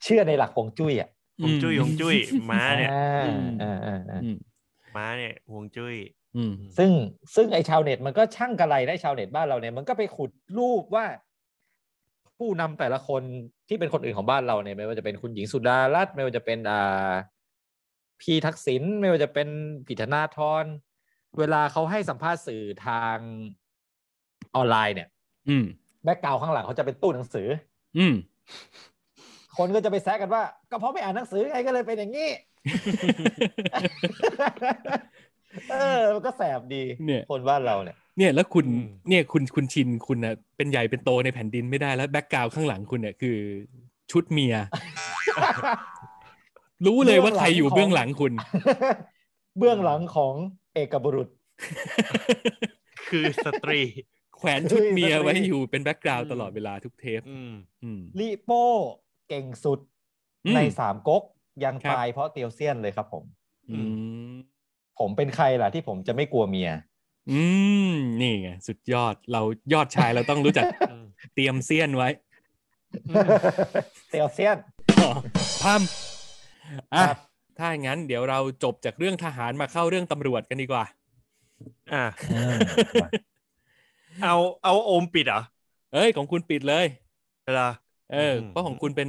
[0.02, 1.10] เชื่อในหลักฮวงจุ้ยอะ
[1.42, 2.16] หงจุ้ยหงจุ้ย
[2.50, 4.36] ม้าเนี่ยอ่าอืมอ่าอ่าอ่าอืม
[4.96, 5.96] ม้าเนี่ยหงจุ้ย
[6.36, 6.90] อืมซึ่ง
[7.34, 11.06] ซึ่งไอชาวเน็ตมันก็ช่างกระไรได้ชาวเน็ตบ้านเราเนี่ยมันก็ไปขุดรูปว่า
[12.38, 13.22] ผู้นำแต่ละคน
[13.68, 16.80] ที่เป็นคนอื่นของบ้านเราเนี่ยไม่ว่าจะเป็นคุณหญิงสุดารัตน์ไม่ว่าจะเป็นอ่
[17.10, 19.48] พี่ทักษิณไม่ว่าจะเป็น
[19.86, 20.64] พี่ธนาธร
[21.38, 23.16] เวลาเขาให้สัมภาษณ์สื่อทาง
[24.56, 25.08] ออนไลน์เนี่ย
[25.48, 25.64] อืม
[26.04, 27.48] background ข้างหลังเขาจะเป็นตู้หนังสือ
[27.98, 28.14] อืม
[29.58, 32.30] คนก็จะไปแซะกันว่า ก็เพราะไม่อ่านหนังสือไงก็เลยเป็นอย่างนี้
[35.72, 43.36] เออมันก็แสบดีเนี่ยคนบ้านเราเนี่ย เนี่ยแล้วคุณอืมเนี่ยคุณคุณชินคุณน่ะเป็นใหญ่เป็นโตในแผ่นดินไม่ได้แล้ว background ข้างหลังคุณเนี่ยคือ
[44.10, 44.54] ชุดเมีย
[46.86, 48.32] รู้เลยว่าใครอยู่เบื้องหลังคุณ
[49.58, 50.34] เบื้องหลังของ
[50.74, 51.28] เอกบุรุษ
[53.10, 53.80] คือสตรี
[54.36, 58.64] แขวนชุดเมียสตรีไว้อยู่เป็น background อืมตลอดเวลาทุกเทปอืมอืมลิโป้
[59.28, 59.78] เก่งสุด
[60.44, 61.22] อืมในสามก๊ก
[61.64, 63.24] ยังครับตายเพราะเตียวเซียนเลยครับผม
[63.70, 63.78] อื
[64.32, 64.34] ม
[64.98, 66.70] ผมเป็นใครล่ะที่ผมจะไม่กลัวเมีย
[67.30, 67.40] อื
[67.92, 69.42] ม นี่ไงสุดยอดเรา
[69.72, 71.04] ยอดชายเราต้องรู้จักอืม
[71.34, 72.08] เตรียมเสี้ยนไว้
[74.10, 74.58] เตียวเซียน
[75.00, 75.10] อ๋อ
[75.62, 75.82] พัม
[76.94, 77.18] อะครับ
[77.58, 80.84] ถ้าอย่างนั้นเดี๋ยวเราจบจากเรื่องทหารมาเข้าเรื่องตำรวจกันดีกว่า
[81.92, 82.04] อะ
[84.22, 85.42] เอาเอาโอมปิดเหรอ
[85.92, 86.86] เอ้ยของคุณปิดเลย
[87.44, 87.66] เวลา
[88.12, 89.08] เอออืมเพราะของคุณเป็น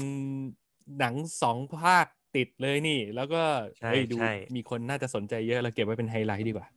[0.99, 3.43] หนังสองภาคติดเลยนี่ แล้วก็
[3.80, 6.68] ใช่เฮ้ยดูใช่มีคนน่าจะสนใจเยอะเราเก็บไว้เป็นไฮไลท์ดีกว่า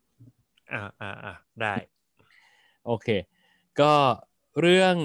[0.73, 1.75] อ่าอ่าอ่าได้
[2.87, 3.09] โอเค
[3.81, 3.93] ก็
[4.61, 4.97] เรื่อง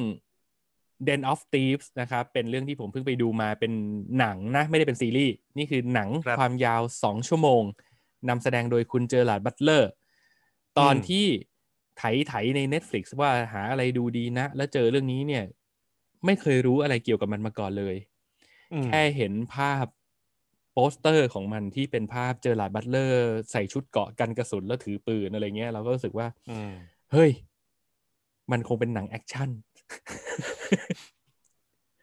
[1.07, 3.71] Den of Thieves นะครับ เป็นเรื่องที่ผมเพิ่งไปดูมาเป็น
[4.19, 7.63] หนังนะ ไม่ได้เป็นซีรีส์ นี่คือหนังครับความยาว 2 ชั่วโมง
[8.29, 9.91] นำแสดงโดยคุณเจอร์ลาร์ดบัตเลอร์
[10.79, 11.25] ตอนอืมที่
[11.97, 15.43] ไถไถใน Netflix ว่าหาอะไรดูดีนะ แล้วเจอเรื่องนี้เนี่ย
[16.25, 17.95] ไม่เคยรู้อะไรเกี่ยวกับมันมาก่อนเลย
[18.73, 19.85] อืมแค่เห็นภาพ
[20.73, 26.73] โปสเตอร์ของมันที่เป็นภาพเจอร์ลาร์ดบัตเลอร์ ใส่ชุดเกราะกันกระสุนแล้วถือปืนอะไรเงี้ยเราก็รู้สึกว่าอืม
[27.11, 27.31] เฮ้ย
[28.51, 29.49] มันคงเป็นหนังแอคชั่น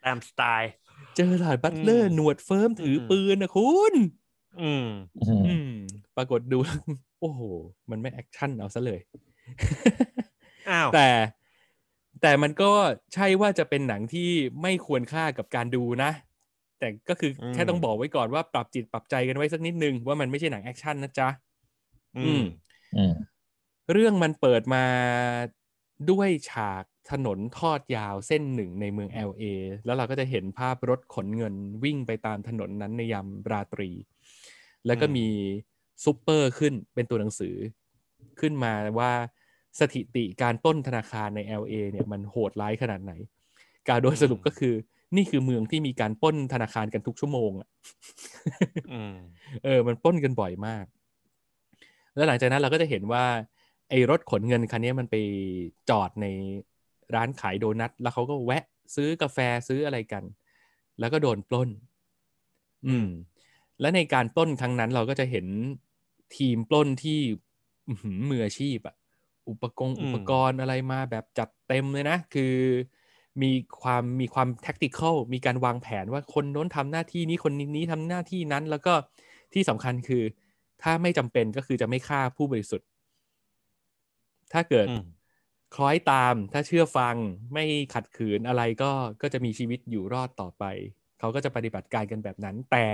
[0.03, 0.71] ตามสไตล์
[1.15, 3.93] เจอร์ลาร์ดบัตเลอร์อืมหนวดเฟิร์มถืออมปืนนะคุณ
[4.61, 4.87] อืม
[5.23, 5.35] อื
[5.71, 5.77] ม
[6.17, 6.79] ปรากฏดูแล้ว
[7.21, 7.41] โอ้โห
[7.91, 8.99] มันไม่แอคชั่นเอาซะเลย
[10.69, 11.09] อ้าว แต่
[12.21, 12.71] แต่มันก็
[13.13, 14.29] ใช่ว่าจะเป็นหนังที่
[14.61, 16.11] ไม่ควรค่ากับการดูนะ
[16.79, 21.29] แต่ก็คืออมแค่ต้องบอกไว้ก่อนว่าปรับจิตปรับใจกันไว้สักนิดนึงว่ามันไม่ใช่หนังแอคชั่นนะจ๊ะ
[22.17, 22.43] อืม
[22.97, 23.13] อืม
[23.91, 24.83] เรื่องมันเปิดมา
[26.11, 29.43] ด้วยฉากถนนทอดยาวเส้นหนึ่งในเมือง LA
[29.85, 33.89] แล้วเราก็จะเห็นภาพรถขนเงินวิ่งไปตามถนนนั้นในยามราตรี
[34.85, 35.27] แล้วก็อืมมี
[36.05, 37.55] ซูเปอร์ขึ้นเป็นตัวหนังสือ
[38.39, 39.11] ขึ้นมาว่า
[39.81, 43.13] สถิติการปล้นธนาคารใน LA เนี่ยมันโหดร้ายขนาดไหน
[43.89, 44.73] การโดยสรุปก็คือ
[45.15, 47.69] นี่คือเมืองที่มีการปล้นธนาคารกันทุกชั่วโมงอะ
[48.91, 49.15] อืม
[49.63, 50.85] เออ มันปล้นกันบ่อยมาก
[52.15, 53.25] แล้วหลังจากนั้นเราก็จะเห็นว่า
[53.89, 55.15] ไอ้รถขนเงินคันนี้มันไป
[55.89, 56.25] จอดใน
[57.15, 58.63] ร้านขายโดนัทแล้วเขาก็แวะ
[58.95, 60.23] ซื้อกาแฟซื้ออะไรกัน
[60.99, 61.69] แล้วก็โดนปล้น
[62.87, 63.07] อืม
[63.81, 65.45] และในการปล้นครั้งนั้นเราก็จะเห็น
[66.37, 67.19] ทีมปล้นที่
[67.87, 68.95] อื้อหือมืออาชีพอะ
[69.49, 72.55] อุปกรณ์อืมอุปกรณ์อะไรมาแบบจัดเต็มเลยนะ คือ
[73.41, 78.93] มีความมีความ tactical มีการวางแผนว่าคนโน้นทำหน้าที่นี้คนนี้ทำหน้าที่นั้น แล้วก็
[79.53, 80.23] ที่สำคัญคือ
[80.83, 82.87] ถ้าไม่จำเป็นก็คือจะไม่ฆ่าผู้บริสุทธิ์
[84.53, 85.03] ถ้าเกิดอืม
[85.75, 87.15] คล้อยตามถ้าเชื่อฟัง
[87.53, 88.91] ไม่ขัดขืนอะไรก็
[89.21, 90.63] ก็จะมีชีวิตอยู่รอดต่อไป
[91.19, 92.87] เขาก็จะปฏิบัติการกันแบบนั้น แต่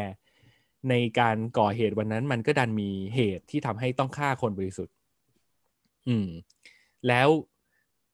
[0.90, 4.94] ในการก่อเหตุวันนั้นมันก็ดันมีเหตุที่ทำให้ต้องฆ่าคนบริสุทธิ์
[6.08, 6.28] อืม
[7.08, 7.30] แล้ว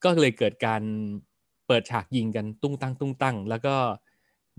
[0.03, 0.81] ก็เลยเกิดการ
[1.67, 3.75] เปิดฉากยิงกันตุ้งตั้งตุ้งตั้ง แล้วก็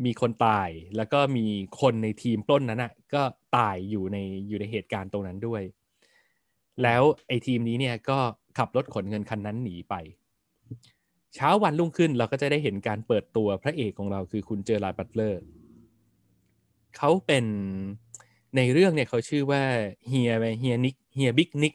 [0.05, 1.47] มีคนตายแล้วก็มี
[1.80, 3.22] คนในทีมปล้นนั้นอะก็
[3.57, 4.16] ตายอยู่ใน
[4.49, 5.62] อยู่ในเหตุการณ์ตรงนั้นด้วย
[6.83, 8.18] แล้วไอ้ทีมนี้เนี่ยก็
[8.59, 9.95] ขับรถขนเงินคันนั้นหนีไป
[11.35, 15.43] เช้าวันรุ่งขึ้นเราก็จะได้เห็นการเปิดตัวพระเอกของเราคือคุณเจอราร์ดบัตเลอร์
[16.97, 17.45] เขาเป็น
[18.57, 19.62] ในเรื่องเนี่ยเขาชื่อว่า
[20.09, 21.74] เฮียเฮียนิกเฮียบิ๊กนิก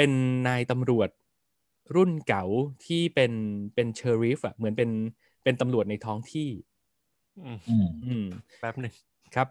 [0.00, 0.16] เป็น
[0.48, 1.08] นายตำรวจ
[1.94, 2.44] รุ่นเก่า
[2.86, 3.32] ที่เป็น
[3.74, 4.90] เป็น sheriff อะเหมือนเป็น
[5.42, 6.48] เป็นตำรวจในท้องที่
[7.44, 8.24] อืมอืมอืม
[8.60, 8.94] แป๊บหนึ่ง
[9.34, 9.48] ครับ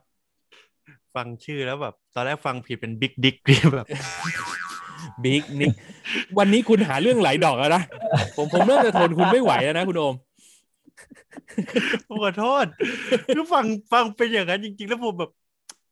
[1.16, 3.36] ฟังชื่อแล้วแบบ ตอนแรกฟังผิดเป็น Big Dick
[3.76, 3.88] แบบ
[5.24, 5.74] บิ๊กนิก
[6.38, 7.84] วันนี้คุณหาเรื่องไหลดอกแล้วนะ
[8.38, 10.16] ผมผมเริ่มจะทนคุณไม่ไหวแล้วนะคุณโอม
[12.08, 12.66] ผมขอโทษ
[13.36, 15.32] คือฟังฟังเป็นอย่างนั้นจริง ๆ แล้วผมแบบ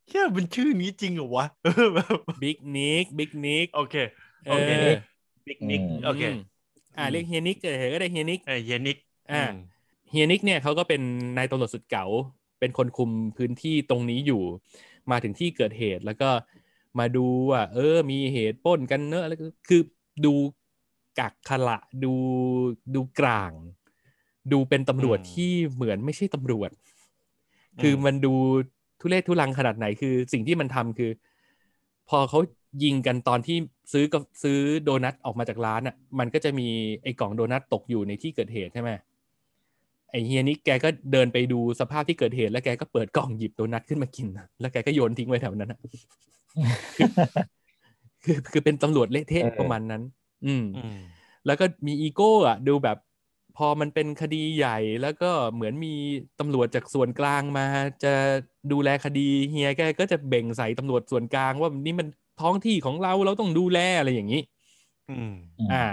[0.09, 4.75] เชื่อมันชื่อนี้จริงเหรอวะเออแบบบิ๊กนิกบิ๊กนิกโอเคเอ โอเคอ
[5.47, 6.35] บิ๊กนิกโอเคม
[6.97, 8.97] อ่าเรียกเฮียนิกเออก็ได้เฮียนิกเออเยนิก
[9.31, 9.53] อ่าม
[10.11, 11.01] เฮียนิกเนี่ยเขาก็เป็น
[11.37, 12.05] นายตำรวจสุดเก๋า
[12.59, 14.43] เป็นคนคุมพื้นที่ตรงนี้อยู่
[15.11, 16.29] มาถึงที่เกิดเหตุแล้วก็
[16.99, 19.81] มาดูว่าเออ มีเหตุปล้นกันเนอะแล้วก็คือ
[20.25, 20.33] ดู
[21.19, 22.13] กักขละดู
[22.95, 23.51] ดูกลาง
[24.51, 26.71] ดูเป็นตำรวจที่เหมือนไม่ใช่ตำรวจ
[27.81, 28.33] คือมันดู
[29.01, 31.11] ทุเรศทุลังขนาดไหนคือ สิ่งที่มันทำคือ
[32.09, 32.39] พอเขา
[32.83, 33.57] ยิงกันตอนที่
[33.93, 36.67] ซื้อกับซื้อโดนัทออกมาจากร้านอะ มันก็จะมี
[37.03, 38.91] ไอ้กล่องโดนัทตกอยู่ในที่เกิดเหตุใช่ไหม
[40.11, 45.79] ไอ้เฮียนี่แกก็เดินไปดูสภาพที่เกิดเหตุ แล้วแกก็เปิดกล่องหยิบโดนัทขึ้นมากินนะแล้วแกก็โยนทิ้งไว้แถวนั้นอะ
[48.23, 50.01] คือคือเป็นตำรวจเละเทะเออประมาณนั้น
[50.45, 50.97] อืมอืม
[51.45, 52.97] แล้วก็มีอีโก้อะดูแบบ
[53.57, 55.93] พอมันเป็นคดีใหญ่แล้วก็เหมือนมี
[56.39, 57.65] ตำรวจจากส่วนกลางมา
[58.03, 58.13] จะ
[58.71, 62.07] ดูแลคดีเฮียแกก็จะเบ่งใส่ตำรวจส่วนกลางว่านี่มัน
[62.41, 64.41] ท้องที่ของเราเราต้องดูแลอะไรอย่างนี้
[65.09, 65.33] อืม
[65.71, 65.85] อ่า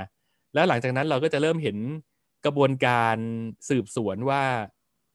[0.54, 1.76] แล้วหลังจากนั้นเราก็จะเริ่มเห็น
[2.44, 3.16] กระบวนการ
[3.68, 4.42] สืบสวนว่า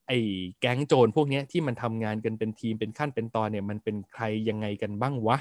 [0.07, 0.17] ไอ้
[0.59, 5.37] แก๊งโจรพวกเนี้ยที่มันทำงานกันเป็นทีมเป็นขั้นเป็นตอนเนี่ย มันเป็นใครยังไงกันบ้างวะ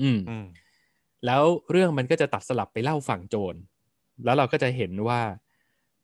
[0.00, 0.46] อืมอืม
[1.26, 3.54] แล้วเรื่องมันก็จะตัดสลับไปเล่าฝั่งโจร
[4.24, 5.20] แล้วเราก็จะเห็นว่า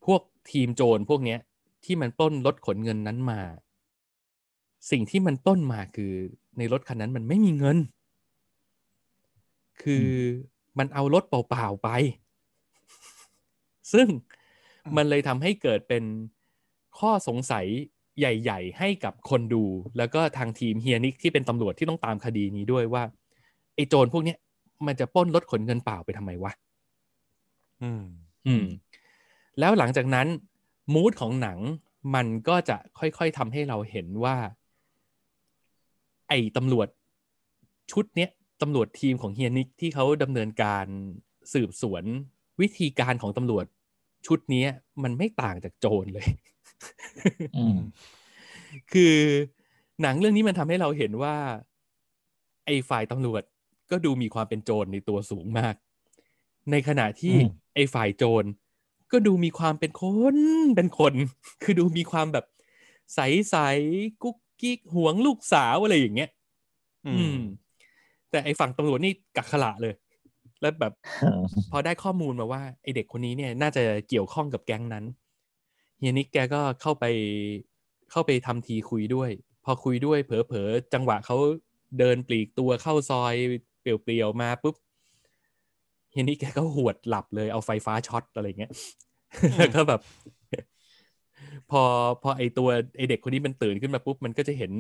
[0.07, 1.39] พวกทีมโจรพวกเนี้ย
[1.85, 3.41] ที่มันปล้นรถขนเงินนั้นมา
[4.91, 6.13] สิ่งที่มันปล้นมาคือ
[6.59, 7.79] ในรถคันนั้นมันไม่มีเงิน
[9.83, 10.09] คือ
[10.79, 11.89] มันเอารถเปล่าๆไป
[13.93, 14.07] ซึ่ง
[14.97, 16.05] มันเลยทำให้เกิดเป็น
[16.99, 17.67] ข้อสงสัย
[18.19, 19.65] ใหญ่ ๆ ให้กับคนดู
[19.97, 23.03] แล้วก็ทางทีมเฮียนิกที่เป็นตำรวจที่ต้องตามคดีนี้ด้วยว่า
[23.75, 24.39] ไอ้โจรพวกเนี้ย
[24.87, 26.53] มันจะปล้นรถขนเงินเปล่าไปทำไมวะ
[27.83, 28.05] อืม
[28.47, 28.67] อืม
[29.59, 30.27] แล้วหลังจากนั้น
[30.95, 31.59] มูดของหนัง
[32.15, 34.37] มันก็จะค่อยๆทำให้เราเห็นว่า
[36.29, 36.89] ไอ้ตำรวจ
[37.93, 38.31] ชุดเนี้ย
[38.63, 40.87] ตำรวจทีมของเฮียนิกที่เขาดำเนินการ
[41.53, 42.05] สืบสวน
[42.61, 43.65] วิธีการของตำรวจ
[44.27, 44.69] ชุดเนี้ย
[45.03, 46.29] มันไม่ต่างจากโจรเลย
[47.55, 47.77] อืม
[48.93, 49.17] คือ
[50.03, 51.37] หนังเรื่องนี้มันทำให้เราเห็นว่า
[52.67, 53.43] ไอ้ฝ่ายตำรวจ
[53.91, 55.75] ก็ดูมีความเป็นโจรในตัวสูงมาก
[56.71, 58.45] ในขณะที่อืมไอ้ฝ่ายโจร
[59.13, 60.03] ก็ดูมีความเป็นค
[60.35, 60.37] น
[60.77, 61.13] เป็นคน
[61.63, 62.47] คือดูมีความแบบ
[63.15, 66.31] ใสๆกุ๊กกิ๊กหวงลูกสาวอะไรอย่างเงี้ย
[67.07, 67.66] อือืมม
[68.37, 69.95] แต่ไอ้ฝั่งตำรวจนี่กักขละเลย
[70.61, 70.93] แล้วแบบ
[71.71, 75.05] พอได้ข้อมูลมาว่าไอเด็กคนนี้เนี่ยน่าจะเกี่ยวข้องกับแก๊งนั้น
[75.99, 77.05] เฮียนิกแกก็เข้าไป
[78.11, 79.31] เข้าไปทำทีคุยด้วย
[79.65, 81.37] พอคุยด้วยเผลอๆจังหวะเขา
[81.99, 83.35] เดินปลีกตัวเข้าซอย
[83.81, 84.77] เปลี่ยวๆมาปุ๊บ
[86.13, 88.73] เฮียนิกแกก็หวดหลับเลยเอาไฟฟ้าช็อตอะไรเงี้ย
[89.57, 90.01] แล้วก็แบบ
[91.71, 91.83] พอ
[92.23, 94.73] พอไอตัวไอเด็กคนนี้มันตื่นขึ้นมาปุ๊บมันก็จะเห็น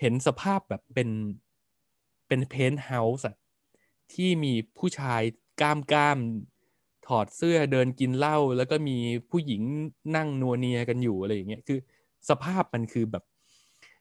[0.00, 1.08] เห็นสภาพแบบเป็น
[2.30, 3.36] เป็นเพนท์เฮาส์อะ
[4.12, 5.22] ที่มีผู้ชาย
[5.60, 6.18] กล้ามกล้าม
[7.06, 8.96] ถอดเสื้อเดินกินเหล้าแล้วก็มี
[9.30, 9.62] ผู้หญิง
[10.16, 11.78] นั่งนัวเนียกันอยู่อะไรอย่างเงี้ยคือ
[12.28, 13.24] สภาพมันคือแบบ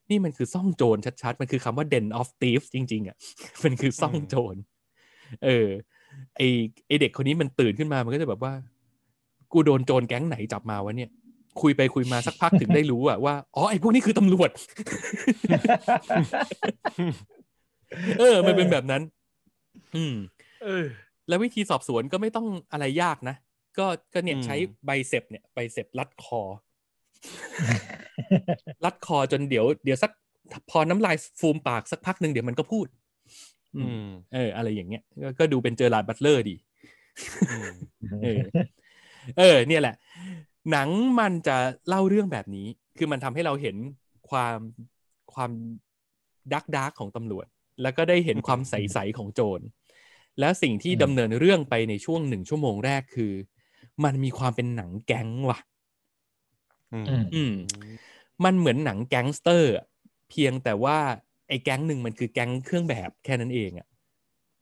[0.09, 3.17] นี่มันคือซ่องโจรชัดๆ มันคือคำว่า den of thieves จริง ๆอะ
[3.63, 4.55] มันคือซ่องโจร
[5.45, 5.67] เออ
[6.38, 6.41] ไอ
[6.88, 8.53] ไอเด็กคนนี้มันตื่นขึ้นมามันก็จะแบบว่า
[9.51, 11.09] กูโดนโจรแก๊งไหนจับมาวะเนี่ย
[11.61, 14.49] คุยไปคุยมาสักพักถึงได้รู้อะว่าอ๋อไอพวกนี้คือตำรวจ
[18.19, 19.01] เออ มันเป็นแบบนั้น
[19.95, 20.15] อืม
[20.63, 20.85] เออ
[21.27, 23.35] แล้ววิธีสอบสวนก็ไม่ต้องอะไรยากนะ
[23.77, 24.55] ก็ก็เนี่ยอืมใช้
[24.86, 26.41] biceps เนี่ย biceps รัดคอ
[28.85, 30.11] รัดคอจนเดี๋ยวเดี๋ยวสัก
[30.69, 32.87] พอน้ำลายฟูมปากสักพักหนึ่งเดี๋ยวมันก็พูด
[33.75, 36.55] อือืมมเออ อะไรอย่างเงี้ย ก็ก็ดูเป็นเจอราร์ดบัตเลอร์ดี
[37.49, 37.69] อืม
[38.23, 38.39] เออ
[39.39, 39.95] เออ เนี่ยแหละ
[40.71, 42.67] หนังมันจะเล่าเรื่องแบบนี้
[42.97, 43.75] คือมันทำให้เราเห็น
[44.29, 44.57] ความ
[45.33, 45.51] ความ
[46.53, 47.47] ดักดักของตำรวจ
[47.82, 49.61] แล้วก็ได้เห็นความใสๆของโจร
[50.39, 53.34] แล้วสิ่งที่อืมดำเนินเรื่องไปในช่วงหนึ่งชั่วโมงแรกคือ
[54.03, 55.59] มันมีความเป็นหนังแก๊งว่ะ
[56.91, 57.51] อืมอืมอืม
[58.43, 59.86] มันเหมือนหนังแก๊งสเตอร์อะ
[60.30, 60.97] เพียงแต่ว่า
[61.47, 63.88] ไอ้แก๊งหนึ่งมันคือแก๊งเครื่องแบบแค่นั้นเองอะ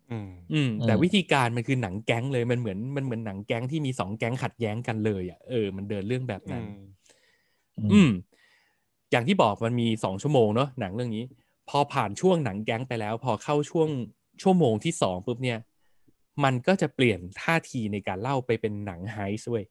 [0.10, 6.72] อืมอืมแต่อืมวิธีการมันคือหนังแก๊งเลยมันเหมือนมันเหมือนหนังแก๊งที่มีสองแก๊งขัดแย้งกันเลยอะเออมันเดินเรื่องแบบอืนั้นม
[7.92, 8.10] อืม
[9.12, 11.24] อย่างที่บอกมันมีสองชั่วโมงเนาะหนังเรื่องนี้
[11.70, 13.90] พอผ่านช่วงหนังแก๊งไปแล้ว พอเข้าช่วง
[14.42, 15.60] ชั่วโมงที่สองปุ๊บเนี่ย
[16.44, 19.66] มันก็จะเปลี่ยนท่าทีในการเล่าไปเป็นหนังไฮส์เว้ย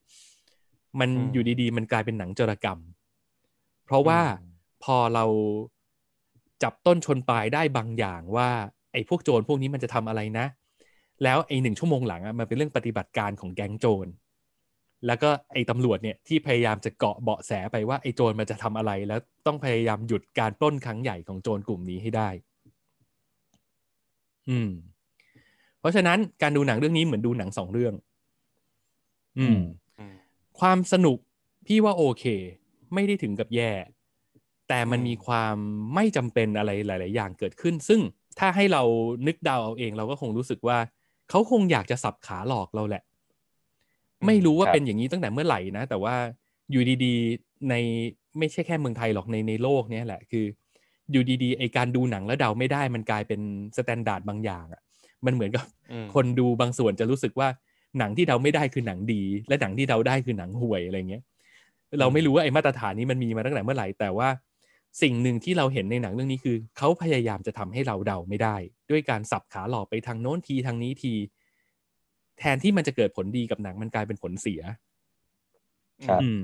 [1.01, 2.79] มันอืมอยู่ดีๆ มันกลายเป็นหนังโจรกรรม
[3.85, 4.37] เพราะว่าอืม
[4.85, 5.25] พอเรา
[6.63, 8.49] จับต้นชนปลายได้บางอย่างว่า
[8.93, 10.47] ไอ้พวกโจรพวกนี้มันจะทำอะไรนะ
[11.23, 14.07] แล้วไอ้หนึ่งชั่วโมงหลังอะมันเป็นเรื่องปฏิบัติการของแก๊งโจร
[15.07, 22.29] แล้วก็ไอ้ตำรวจเนี่ยที่พยายามจะเกาะเบาะแสไปว่าไอ้โจรมันจะทำอะไร แล้วต้องพยายามหยุดการปล้นครั้งใหญ่ของโจรกลุ่มนี้ให้ได้
[24.49, 24.71] อืม
[25.81, 27.95] เพราะฉะนั้นการดูหนังเรื่องนี้เหมือนดูหนังสองเรื่อง
[29.39, 29.59] อืม
[29.99, 30.15] อืม
[30.61, 31.19] ความสนุก
[31.67, 32.25] พี่ว่าโอเค
[32.95, 33.73] ไม่ได้ถึงกับแย่
[34.69, 35.57] แต่มันอืมมีความ
[35.95, 38.01] ไม่จำเป็นอะไรหลาย ๆ อย่างเกิดขึ้น ซึ่ง
[38.39, 38.83] ถ้าให้เรา
[39.27, 40.79] นึกเดาเอาเอง เราก็คงรู้สึกว่า
[41.31, 43.03] เขาคงอยากจะสับขาหลอกเราแหละ
[44.27, 46.15] ไม่รู้ว่าครับเป็นอย่างนี้ตั้งแต่เมื่อไหร่นะ แต่ว่า
[46.71, 47.75] อยู่ดีๆใน
[48.39, 50.45] ไม่ใช่แค่เมืองไทยหรอกในในโลกเนี้ยแหละคือ
[51.13, 53.41] อยู่ดีๆไอการดูหนังแล้วเดาไม่ได้มันกลายเป็น
[53.77, 54.83] standard บางอย่างอะ
[55.27, 57.49] มันเหมือนกับอืมคนดูบางส่วนจะรู้สึกว่า
[57.99, 61.23] หนังที่เดาไม่ได้คือหนังดี และหนังที่เดาได้คือหนังห่วยอะไรเงี้ย
[62.01, 64.29] เราไม่รู้ว่าไอ้มาตรฐานนี้มันมีมาตั้งแต่เมื่อไหร่แต่ว่า
[65.03, 68.57] สิ่งหนึ่งที่เราเห็นในหนังเรื่องนี้คือ เขาพยายามจะทำให้เราเดาไม่ได้
[68.91, 71.13] ด้วยการสับขาหลอกไปทางโน้นทีทางนี้ที
[72.39, 74.61] แทนที่มันจะเกิดผลดีกับหนังมันกลายเป็นผลเสีย
[76.09, 76.41] ครับอืม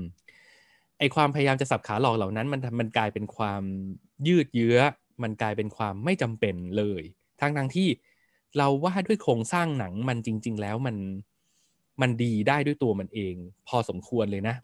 [0.99, 3.63] ไอความพยายามจะสับขาหลอกเหล่านั้น มันมันกลายเป็นความ
[4.27, 4.77] ยืดเยื้อ
[5.23, 7.03] มันกลายเป็นความไม่จำเป็นเลย
[7.41, 7.87] ทั้งทั้งที่
[8.57, 10.95] เราว่าด้วยโครงสร้างหนังมันจริง ๆ แล้วมัน
[12.01, 13.35] มันดีได้ด้วยตัวมันเอง
[13.67, 14.55] พอสมควรเลยนะ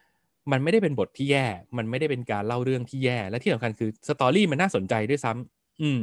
[0.50, 6.02] มันไม่ได้เป็นบทที่แย่ มันไม่ได้เป็นการเล่าเรื่องที่แย่ และที่สำคัญคือสตอรี่มันน่าสนใจด้วยซ้ำอืม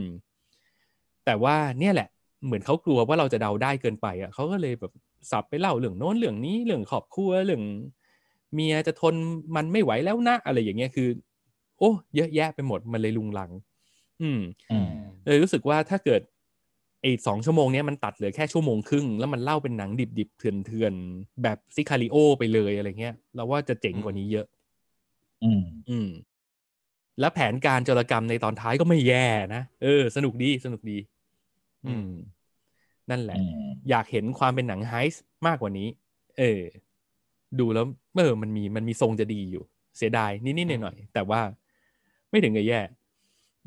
[1.26, 2.10] แต่ว่าเนี่ยแหละ
[2.46, 4.92] เหมือนเขากลัวว่าเราจะเดาได้เกินไปอะเขาก็เลยแบบ
[5.32, 7.64] สับไปเล่าเรื่องโน้นเรื่องนี้เรื่องครอบครัวเรื่อง
[8.54, 9.16] เมียจะทน
[9.56, 11.10] มันไม่ไหวแล้วนะ อะไรอย่างเงี้ยคือ
[11.80, 13.52] โอ้เยอะแยะไปหมดมันเลยลุงลัง
[14.22, 14.42] อืม
[14.72, 14.90] อืม
[15.26, 16.22] เลยรู้สึกว่าถ้าเกิด
[17.02, 19.90] ไอ้สองชั่วโมงเนี้ยมันตัดเหลือแค่ชั่วโมงครึ่ง แล้วมันเล่าเป็นหนัง
[20.20, 24.48] ดิบๆเถื่อนๆแบบซิคาริโอไปเลยอะไรเงี้ยเราว่าจะเจ๋งกว่านี้เยอะ
[25.44, 26.10] อืม อืม
[27.20, 30.98] แล้วแผนการโจรกรรมในตอนท้ายก็ไม่แย่นะ เออ สนุกดี สนุกดี
[31.86, 32.10] อืม
[33.12, 35.88] นั่นแหละอืมอยากเห็นความเป็นหนังไฮส์มากกว่านี้
[36.40, 36.62] เออ
[37.60, 37.86] ดูแล้ว
[38.16, 39.64] เออมันมีมันมีทรงจะดีอยู่
[39.98, 41.42] เสียดายนิดๆหน่อยๆแต่ว่า
[42.30, 42.80] ไม่ถึงกับแย่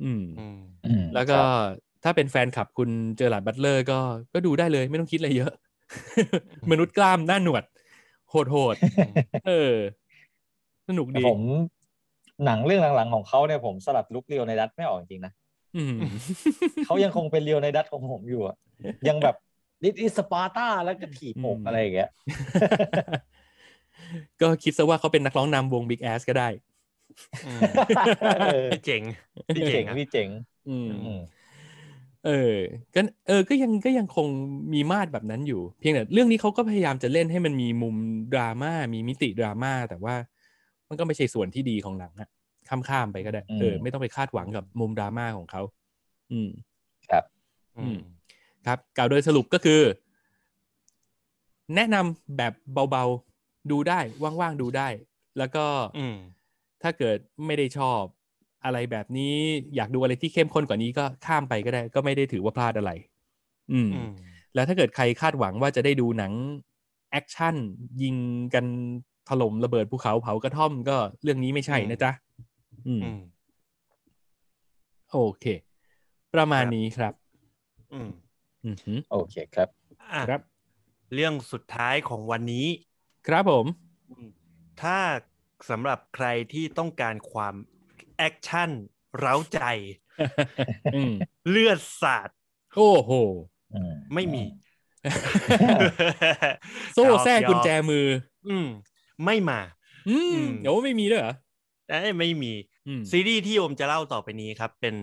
[0.03, 3.99] อืมอืมอืมแล้วก็ครับถ้าเป็นแฟนคลับคุณเจอร์ลาร์ดบัตเลอร์ก็
[4.35, 5.53] ก็ดูได้เลยไม่ต้องคิดอะไรเยอะ
[6.71, 7.65] มนุษย์กล้ามหน้าหนวด
[8.31, 9.75] โหดโหดๆเออ
[10.89, 11.43] สนุกแต่ดีผม
[12.45, 15.33] หนังเรื่องหลังๆของเขาเนี่ยผมสลัด look ลีโอไนดัสไม่ออกจริงๆนะ
[15.77, 15.97] อืม
[16.87, 18.57] เขายังคงเป็นลีโอไนดัสของผมอยู่อะ
[19.09, 19.37] ยังแบบ
[19.83, 22.11] ดิสสปาร์ตาแล้วก็ถีบอกอืมอะไรอย่างเงี้ย
[24.41, 26.49] ก็คิดซะว่าเขาเป็นนักร้องนำวง Big Ass ก็ได้
[27.47, 27.63] อืม
[28.47, 29.03] เออพี่เจ๋ง
[29.55, 30.29] พี่เจ๋งอะพี่เจ๋ง
[30.69, 31.21] อืมอืม
[32.27, 32.57] เออ
[32.95, 34.27] ก็เออ ก็ยังก็ยังคง
[34.75, 37.97] มีมาดแบบนั้นอยู่ เพียงแต่เรื่องนี้เขาก็พยายามจะเล่นให้มันมีมุม
[38.33, 40.15] ดราม่า มีมิติดราม่า แต่ว่า
[40.89, 42.29] มันก็ไม่ใช่ส่วนที่ดีของหนังอะ
[42.69, 45.63] ข้ามข้ามๆไปก็ได้อืมเออ ไม่ต้องไปคาดหวังกับมุมดราม่าของเขา
[46.33, 46.51] อืม
[47.79, 47.99] อืม
[48.67, 49.81] ครับกล่าวโดยสรุปก็คือ
[51.75, 52.53] แนะนำแบบ
[52.91, 54.89] เบาๆดูได้ว่างๆดูได้
[55.39, 55.65] แล้วก็
[55.99, 56.17] อืม
[56.83, 58.03] ถ้าเกิดไม่ได้ชอบ
[58.65, 59.35] อะไรแบบนี้
[59.77, 62.93] อยากดูอะไรที่เข้มข้นกว่านี้ก็ข้ามไปก็ได้ ก็ไม่ได้ถือว่าพลาดอะไร
[63.73, 64.11] อืมอืม
[64.55, 66.33] แล้วถ้าเกิดใครคาดหวังว่าจะได้ดูหนัง
[67.11, 67.57] แอคชั่น
[68.03, 68.17] ยิง
[68.55, 68.65] กัน
[69.29, 72.11] ถล่มระเบิดภูเขาเผากระท่อมก็เรื่องนี้ไม่ใช่นะจ๊ะ
[72.87, 73.21] อืมอืม
[75.11, 75.47] โอเค
[76.35, 77.13] ประมาณครับนี้ครับ
[77.93, 78.30] อืมอือหือ
[79.11, 79.69] โอเคครับ
[80.13, 80.41] อะครับ
[81.13, 82.67] เรื่องสุดท้ายของวันนี้
[83.27, 83.67] ครับผม
[84.83, 84.99] ถ้า
[85.71, 87.55] สำหรับใครที่ต้องการความ
[88.17, 88.71] แอคชั่น
[89.19, 89.61] เร้าใจ
[90.93, 92.31] อืมเลือดสาด
[92.75, 93.11] โอ้โห
[93.73, 94.45] อืมไม่มี
[96.93, 98.07] โซ่แทรกหยอกุญแจมือ
[98.47, 98.67] อืม
[99.25, 99.61] ไม่มา
[100.07, 101.33] อือืมมเดี๋ยวไม่มีด้วยเหรอ
[101.89, 102.49] เอ้ยไม่มี
[102.87, 104.97] อืมซีรีส์ที่โอมจะเล่าต่อไปนี้ครับ เป็น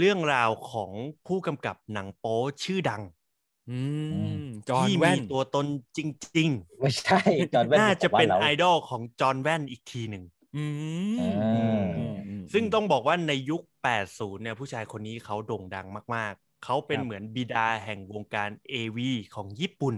[0.00, 0.90] เรื่องราวของ
[1.26, 3.02] ผู้กำกับหนังโป๊ชื่อดัง
[3.70, 3.78] อื
[4.30, 4.34] ม
[4.68, 5.98] จอห์นที่แว่มีนตัวตนจ
[6.36, 6.48] ริง
[6.80, 7.20] ไม่ใช่
[7.54, 10.24] จอห์นแว่ๆนน่าจะเป็นของไอบ้าราดอลของจอห์นแว่นอีกทีหนึ่ง
[10.56, 10.64] อื
[11.14, 15.86] มอ่าอืมอืมซึ่งต้องบอกว่าในยุค 80 เนี่ยผู้ชายคนนี้เขาโด่งดัง
[16.16, 16.34] มาก
[16.64, 18.98] เขาเป็นครับเหมือนบิดาแห่งวงการ AV
[19.34, 19.96] ของญี่ปุ่น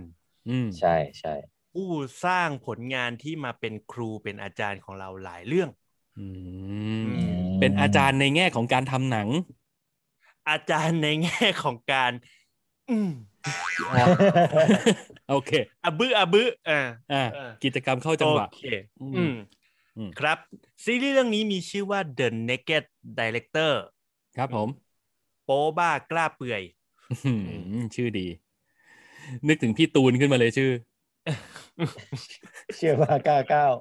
[0.48, 1.34] อืมใช่ใช่
[1.72, 1.88] ผู้
[2.24, 5.70] สร้างผลงานที่มาเป็นครูเป็นอาจารย์ของเราหลายเรื่อง
[6.18, 6.26] อื
[7.04, 9.28] มอืมเป็นอาจารย์ในแง่ของการทำหนัง
[10.48, 12.12] อาจารย์ในแง่ของการ
[12.90, 13.10] อืม
[15.30, 15.52] โอเค
[15.84, 16.80] อะบึอะบึอ่า
[17.12, 18.64] อ่าเออกิจกรรมเข้าจังหวะโอเค
[19.00, 19.34] อืมอืม
[19.96, 20.38] อืมครับ
[20.84, 22.84] ซีรีส์เรื่องนี้มีชื่อว่า The Naked
[23.18, 23.72] Director
[24.36, 24.68] ครับผม
[25.44, 26.62] โป๊บ้ากล้าเปื่อย
[27.26, 27.32] อื
[27.82, 28.26] มชื่อดี
[29.48, 30.70] นึกถึงพี่ตูนขึ้นมาเลยชื่อ
[32.76, 33.72] เชื่อว่ากล้าก้าว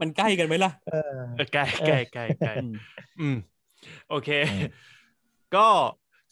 [0.00, 2.74] มันใกล้กันไหมล่ะเออเออใกล้ใกล้ใกล้ใกล้อืม
[3.20, 3.36] อืม
[4.08, 4.62] โอเคอืม
[5.56, 5.68] ก็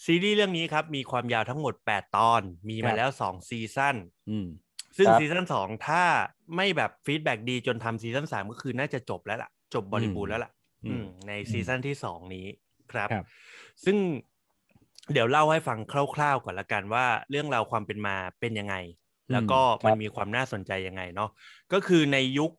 [0.04, 3.96] ซีรีส์เรื่องนี้ครับ มีความยาวทั้งหมด 8 ตอน มีครัมาบแล้ว 2 ซีซั่น
[4.30, 4.46] อืม
[4.96, 6.02] ซึ่งครับซีซั่นสองถ้า
[6.56, 10.52] ไม่แบบฟีดแบ็ดีจนทำซีซั่นสามก็คือน่าจะจบแล้วล่ะ จบบริบูรณ์แล้วล่ะ
[10.86, 12.46] อืมอืมในซีซั่นที่สองนี้
[12.92, 13.24] ครับครับ
[13.84, 13.96] ซึ่ง
[15.12, 15.78] เดี๋ยวเล่าให้ฟัง
[16.14, 18.74] คร่าวๆก่อนละกันว่าเรื่องราวความเป็นมาเป็นยังไง
[19.32, 21.30] แล้วก็ครับมันมีความน่าสนใจยังไงเนาะ
[21.72, 22.50] ก็คือในยุค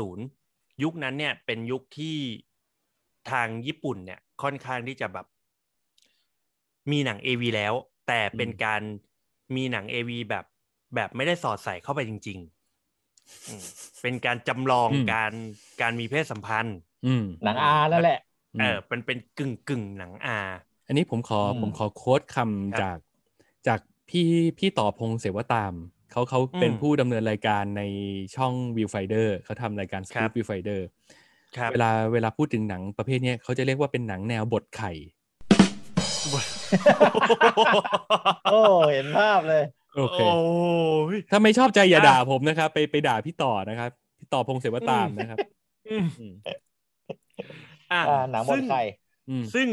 [0.00, 2.16] 80 ยุคนั้นเนี่ยเป็นยุคที่
[3.30, 5.26] ทางญี่ปุ่นเนี่ยค่อนข้างที่จะแบบ
[6.90, 7.74] มีหนัง AV แล้ว
[8.08, 8.82] แต่เป็นการ
[9.56, 10.44] มีหนัง AV แบบ
[10.94, 13.64] แบบไม่ได้สอดใส่เข้าไปจริงๆอืม
[14.02, 15.32] เป็นการจำลองอืมการ
[15.80, 18.18] การมีเพศสัมพันธ์อืมหนังอานั่นแหละ
[18.58, 20.38] เออเป็นเป็นกึ่งกึ่งหนังอา
[20.86, 22.98] อันนี้ผมขออืมผมขอโค้ดคำครับจาก
[23.66, 24.26] จากพี่
[24.58, 25.72] พี่ต่อพงษ์เสวตาม
[26.10, 27.82] เขาเขาเป็นอืมผู้ดำเนินรายการใน
[28.36, 31.21] ช่อง Viewfinder เขาทำรายการครั Scoop บ Viewfinder ครับ
[31.72, 34.92] เวลาเวลาพูดถึงหนังประเภทเนี้ยเขาจะเรียกว่าเป็นหนังแนวบทไข่
[38.52, 38.60] โอ้
[38.92, 39.64] เห็นภาพเลย
[39.96, 45.38] โอเคโอ้ยถ้าไม่ชอบใจอย่าอะด่าผมนะครับ ไปไปด่าพี่ต่อนะครับ พี่ต่อพงษ์เสวตามนะครับ
[45.90, 46.34] อืมอืม
[47.92, 48.82] อะอ่าหนังบนซึ่ไข่
[49.28, 49.68] อืมซึ่ง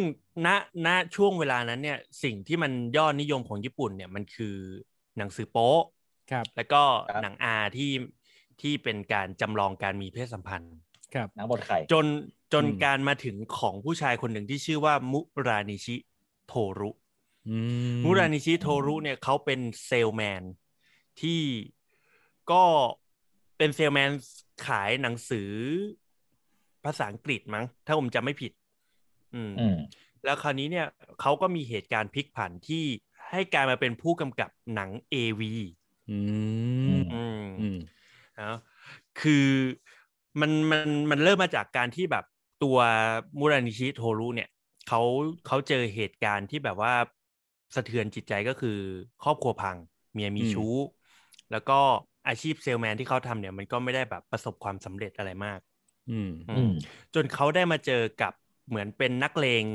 [0.46, 0.48] ณ
[0.86, 4.56] ณช่วงเวลานั้นเนี่ย สิ่งที่มันยอดนิยมของญี่ปุ่นเนี่ยมันคือ
[5.18, 5.82] หนังสือโป๊ะ
[6.32, 7.92] ครับ แล้วก็ครับหนังอาที่
[8.62, 10.76] ที่เป็นการจำลองการมีเพศสัมพันธ์
[11.14, 12.06] ครับหนังบนไข่ จน
[12.54, 15.96] จนอืมการมาถึงของผู้ชายคนหนึ่งที่ชื่อว่ามุรานิชิ
[16.48, 16.92] โทรุ
[17.50, 17.58] อื
[17.96, 20.44] มมุรานิชิโทรุเนี่ยเขาเป็นเซลแมน
[21.22, 21.42] ที่
[22.52, 22.64] ก็
[23.58, 24.12] เป็นเซลแมน
[24.66, 25.52] ขายหนังสือ
[26.86, 28.52] ภาษาอังกฤษมั้ง ถ้าผมจำไม่ผิด
[29.34, 29.78] อืมอืม
[30.26, 30.88] แล้วคราวนี้เนี่ย
[31.22, 32.84] เขาก็มีเหตุการณ์พลิกผันที่
[33.30, 35.42] ให้กลายมาเป็นผู้กำกับหนัง AV
[36.12, 36.20] อื
[37.00, 37.78] มอืม อืม
[38.42, 38.58] นะ
[39.22, 39.48] คือ
[40.42, 42.26] มันมันมันเริ่มมาจากการที่แบบ
[42.64, 42.78] ตัว
[43.40, 44.50] มูรานิชิโทรุเนี่ย
[44.88, 45.02] เขา
[45.48, 46.94] เขาเจอเหตุการณ์ที่แบบว่า
[47.76, 48.78] สะเทือนจิตใจก็คือ
[49.24, 49.78] ครอบครัวพัง
[50.14, 50.74] เมียมีอืมชู้
[51.52, 51.80] แล้วก็
[52.28, 55.60] อาชีพเซลแมนที่เขาทำเนี่ย มันก็ไม่ได้แบบประสบความสำเร็จอะไรมาก
[56.10, 56.72] อืมอือืมม
[57.14, 58.34] จนเขาได้มาเจอกับ
[58.68, 59.66] เหมือนเป็นนักเลง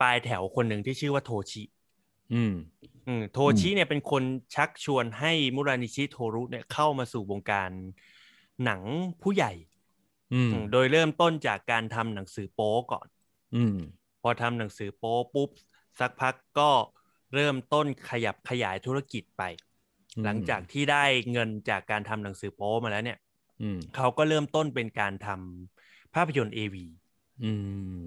[0.00, 1.62] ปลายแถวคนหนึ่งที่ชื่อว่าโทชิ
[2.32, 2.52] อืม
[3.06, 4.22] อืม โทชิเนี่ยเป็นคน
[4.54, 7.70] ชักชวนให้มุรานิชิโทรุเนี่ยเข้ามาสู่วงการ
[8.64, 8.82] หนัง
[9.22, 9.52] ผู้ใหญ่
[10.32, 13.06] อืมอืมโดยเริ่มต้นจากการทำหนังสือโป๊ก่อน
[13.56, 13.76] อืม
[14.22, 15.50] พอทำหนังสือโป๊ปุ๊บ
[16.00, 16.70] สักพักก็
[17.34, 19.42] เริ่มต้นขยับขยายธุรกิจไป
[20.24, 23.18] หลังจากที่ได้เงินจากการทำหนังสือโป๊มาแล้วเนี่ย
[23.62, 26.76] อืมเขาก็เริ่มต้นเป็นการทำภาพยนตร์ AV
[27.44, 27.52] อื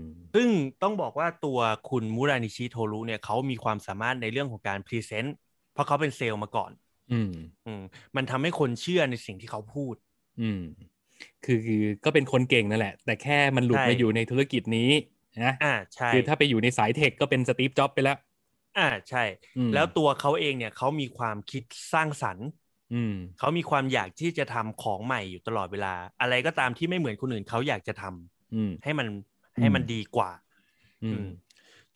[0.03, 0.49] มซึ่ง
[0.81, 5.35] ต้องบอกว่าตัวคุณมูรานิชิโทรุเนี่ยเขามีความสามารถในเรื่องของการพรีเซนต์
[5.73, 6.71] เพราะเขาเป็นเซลล์มาก่อน
[7.11, 7.31] อืม
[7.65, 7.81] อืม
[8.15, 9.95] มันทำให้คนเชื่อในสิ่งที่เขาพูด
[10.41, 10.59] อืม
[11.43, 14.89] คือคือก็เป็นคนเก่งนั่นแหละ แต่แค่มันหลุดใช่มาอยู่ในธุรกิจนี้
[15.45, 18.17] นะอ่าใช่คือถ้าไปอยู่ในสายเทคก็เป็นสตีฟจ็อบไปแล้ว
[18.75, 19.19] อ่าใช่
[19.55, 21.63] อืมแล้วตัวเขาเองเนี่ยเขามีความคิด
[21.93, 22.47] สร้างสรรค์
[22.91, 29.07] อืมเขามีความอยากที่จะทำของใหม่อยู่ตลอดเวลา อะไรก็ตามที่ไม่เหมือนคนอื่นเขาอยากจะทำอืมให้มัน
[29.59, 30.29] ให้มันดีกว่า
[31.03, 31.25] อือืมม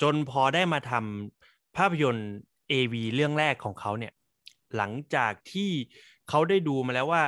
[0.02, 2.30] จนพอได้มาทำภาพยนตร์
[2.70, 4.14] AV เรื่องแรกของเขาเนี่ย
[4.78, 5.72] หลังจากที่
[6.30, 7.24] เขาได้ดูมาแล้วว่า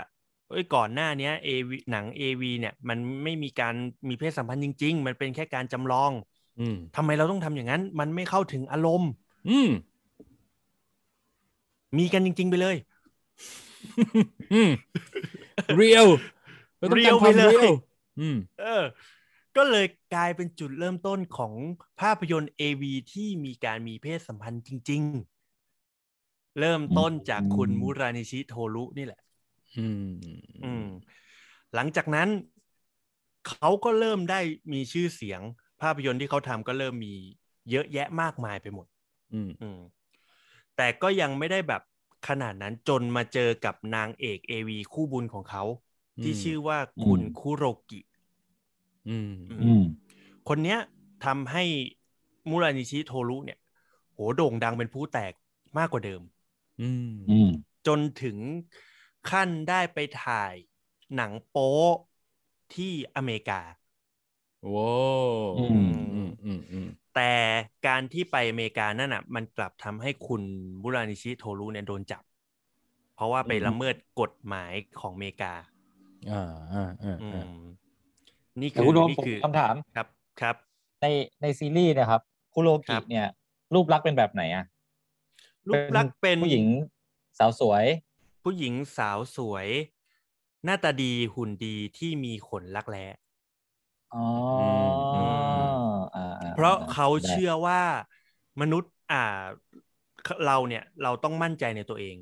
[0.49, 3.75] เอ้ยก่อนหน้าเนี้ย AV หนัง AV เนี่ย มันไม่มีการ
[4.09, 6.11] มีเพศสัมพันธ์จริง ๆ มันเป็นแค่การจำลอง
[6.59, 9.09] อืมทำไมเราต้องทำอย่างนั้น มันไม่เข้าถึงอารมณ์
[9.49, 9.69] อืม
[11.97, 12.75] มีกันจริง ๆ ไปเลย
[14.53, 14.69] อืม
[15.75, 16.07] เรียล
[16.77, 17.73] เราต้องการความเรียวไปเลยเรียล
[18.19, 18.83] อืมเออ
[19.57, 21.53] ก็เลยกลายเป็นจุดเริ่มต้นของ
[22.01, 22.83] ภาพยนตร์ AV
[23.13, 25.01] ที่มีการมีเพศสัมพันธ์จริง
[25.81, 29.19] ๆ เริ่มต้นจากคุณมูรานิชิโทรุนี่แหละ
[29.77, 30.03] อืม
[30.63, 30.83] อืม
[31.75, 32.29] หลังจากนั้น
[33.47, 34.39] เขาก็เริ่มได้
[34.73, 35.41] มีชื่อเสียง
[35.81, 37.13] ภาพยนตร์ที่เขาทำก็เริ่มมี
[37.71, 38.85] เยอะแยะมากมายไปหมด
[39.33, 39.79] อืมอืม
[40.75, 41.81] แต่ก็ยังไม่ได้แบบ
[42.27, 45.63] ขนาดนั้นจนมาเจอกับนางเอกเอวีคู่บุญของเขา
[46.23, 47.99] ที่ชื่อว่าคุณอืมคุโรกิ
[49.09, 49.83] อืมอือืม
[50.49, 50.79] คนเนี้ย
[51.25, 51.63] ทำให้
[52.49, 53.59] มูรานิชิโทรุเนี่ย
[54.13, 55.33] โหโด่งดังเป็นผู้แตก
[55.77, 56.21] มากกว่าเดิม
[56.81, 57.49] อืมอืม
[57.87, 58.37] จนถึง
[59.27, 60.55] ขั้นได้ไปถ่าย
[61.15, 61.61] หนังโป๊
[62.73, 63.61] ที่อเมริกา
[64.69, 64.81] โว้
[65.55, 67.33] อือืมมอืมอืมอืมแต่
[67.87, 70.41] การที่ไปอเมริกานั่นอะ มันกลับทำให้คุณ
[70.83, 72.23] บุรานิชิโทรุเนี่ยโดนจับ
[73.15, 75.53] เพราะว่าไปอืมละเมิดกฎหมายของอเมริกา
[76.29, 76.41] อ่า
[76.73, 77.47] อ่าอ่าอือ่าม
[78.61, 80.07] นี่แต่คือคุณโดมนี่ผมคือคำถามครับ
[80.41, 80.55] ครับ
[81.01, 81.05] ใน
[81.41, 82.21] ในซีรีส์เนะครับ
[82.53, 83.25] คุโรคกิรับเนี่ย
[83.73, 84.65] รูปลักษณ์เป็นแบบไหนอะ
[85.67, 86.65] รูปลักษณ์เป็นผู้หญิง
[87.37, 87.85] สาวสวย
[88.49, 89.67] ผู้หญิงสาวสวย
[90.63, 93.05] หน้าตาดีหุ่นดีที่มีขนลักแร้
[94.13, 94.19] อ๋อ
[94.57, 94.63] อื
[96.13, 97.81] อ่าอ่าเพราะเขาได้เชื่อว่า
[98.61, 99.17] มนุษย์อ่า
[100.45, 102.15] เราเนี่ยเราต้องมั่นใจในตัวเอง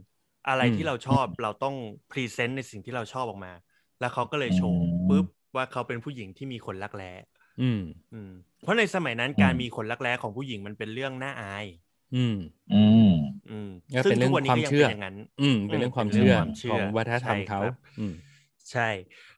[0.47, 1.75] อะไรอืมที่เราชอบเราต้อง
[2.09, 3.53] พรีเซนต์ในสิ่งที่เราชอบออกมา
[3.99, 5.25] แล้วเขาก็เลยโชว์อืมปุ๊บ
[5.55, 7.11] ว่าเขาเป็นผู้หญิงที่มีขนลักแร้
[7.59, 7.79] อืม
[8.11, 8.31] อืม
[8.61, 11.65] เพราะในสมัยนั้นอืมการมีขนลักแร้ของผู้หญิงมันเป็นเรื่องน่าอาย
[12.15, 12.35] อืม
[12.71, 13.09] อืม
[13.49, 18.13] อืมก็ซึ่เป็นงเรื่ทุองกวันนี้ความก็ยังเชื่เป็อนอย่างนั้น อืม เป็นเรื่องความเป็นเชื่เรื่อองความเชื่อของวัฒนธรรมใช่เขาครับอืม
[18.71, 18.89] ใช่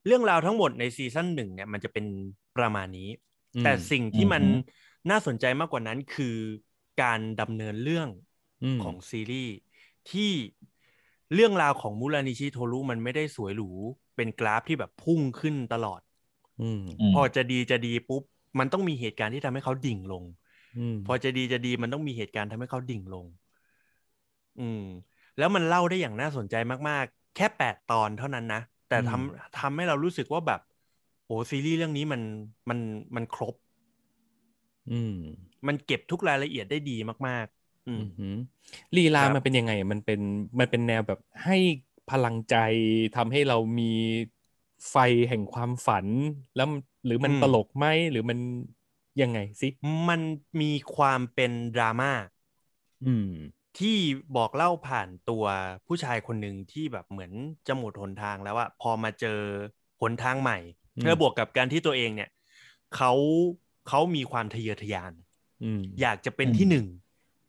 [0.06, 2.06] เรื่องราวทั้งหมดในซีซั่นหนึ่งเนี่ย มันจะเป็น
[2.58, 3.10] ประมาณนี้
[3.56, 4.60] อืมแต่สิ่งที่มันอือฮึ
[5.10, 6.36] น่าสนใจมากกว่านั้นคือ
[7.02, 8.10] การดำเนินเรื่อง
[8.80, 9.54] มของซีรีส์
[10.12, 10.32] ที่
[11.34, 13.70] เรื่องราวของมูรานิชิโทรุมันไม่ได้สวยหรู
[14.16, 16.02] เป็นกราฟที่แบบพุ่งขึ้นตลอด
[16.62, 18.24] อืมอืมพอจะดีจะดีปุ๊บ
[18.60, 20.47] มันต้องมีเหตุการณ์ที่ทำให้เขาดิ่งลงอืม
[21.06, 23.26] พอจะดีจะดีมันต้องมีเหตุการณ์ทำให้เขาดิ่งลง
[24.58, 24.80] อืม
[25.38, 26.56] แล้วมันเล่าได้อย่างน่าสนใจ
[26.90, 30.60] มากๆ แค่แปดตอนเท่านั้นนะ แต่ทำทำให้เรารู้สึกว่าแบบ
[31.26, 32.22] โอ้ซีรีส์เรื่องนี้มัน
[32.70, 32.80] มัน
[33.16, 33.56] มันครบ
[34.90, 35.14] อืม
[35.68, 36.91] มันเก็บทุกรายละเอียดได้ดี
[37.28, 38.34] มาก ๆ อืมอืมหือ
[38.95, 40.20] ลีลาครับมันเป็นยังไง มันเป็น
[40.60, 41.54] มันเป็นแนวแบบให้
[42.08, 42.54] พลังใจ
[43.14, 43.84] ทำให้เรามี
[44.90, 44.95] ไฟ
[45.30, 46.08] แห่งความฝัน
[46.56, 48.40] แล้วมันหรือมันอืมตลกไหมหรือมัน
[49.22, 49.68] ยังไงสิ
[50.07, 50.22] มัน
[50.61, 52.11] มีความเป็นดราม่า
[53.03, 53.27] อืม
[53.80, 53.98] ที่
[54.35, 55.45] บอกเล่าผ่านตัว
[55.88, 57.31] ผู้ชายคนหนึ่งที่แบบเหมือน
[57.68, 59.39] จะหมดหนทางแล้วอะพอมาเจอ
[60.02, 60.57] หนทางใหม่
[60.98, 62.30] อืมแล้วบวกกับการที่ตัวเองเนี่ย
[62.95, 63.11] เขา
[63.88, 65.14] เขามีความทะเยอทะยาน
[65.61, 66.85] อืมอยากจะเป็นอืมที่หนึ่ง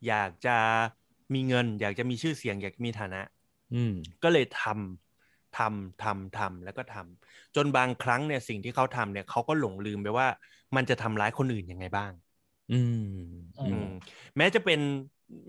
[0.06, 0.56] อยากจะ
[1.34, 3.22] มีเงิน อยากจะมีชื่อเสียง อยากมีฐานะ
[3.72, 5.07] อืมก็เลยทำ
[5.58, 10.28] ทำทำทำแล้วก็ทำจนบางครั้งเนี่ยสิ่งที่เขาทำเนี่ยเขาก็หลงลืมไปว่า
[10.76, 12.12] มันจะทำร้ายคนอื่นยังไงบ้าง
[12.70, 12.94] อืม
[13.58, 13.84] อือืม
[14.36, 14.80] แม้จะเป็น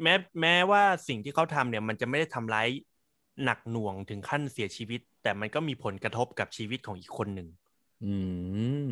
[0.04, 2.68] แม้แม้ว่าสิ่งที่เขาทำเนี่ย มันจะไม่ได้ทำร้าย
[3.44, 7.48] หนักหน่วงถึงขั้นเสียชีวิต แต่มันก็มีผลกระทบกับชีวิตของอีกคนหนึ่ง
[8.02, 8.26] อืม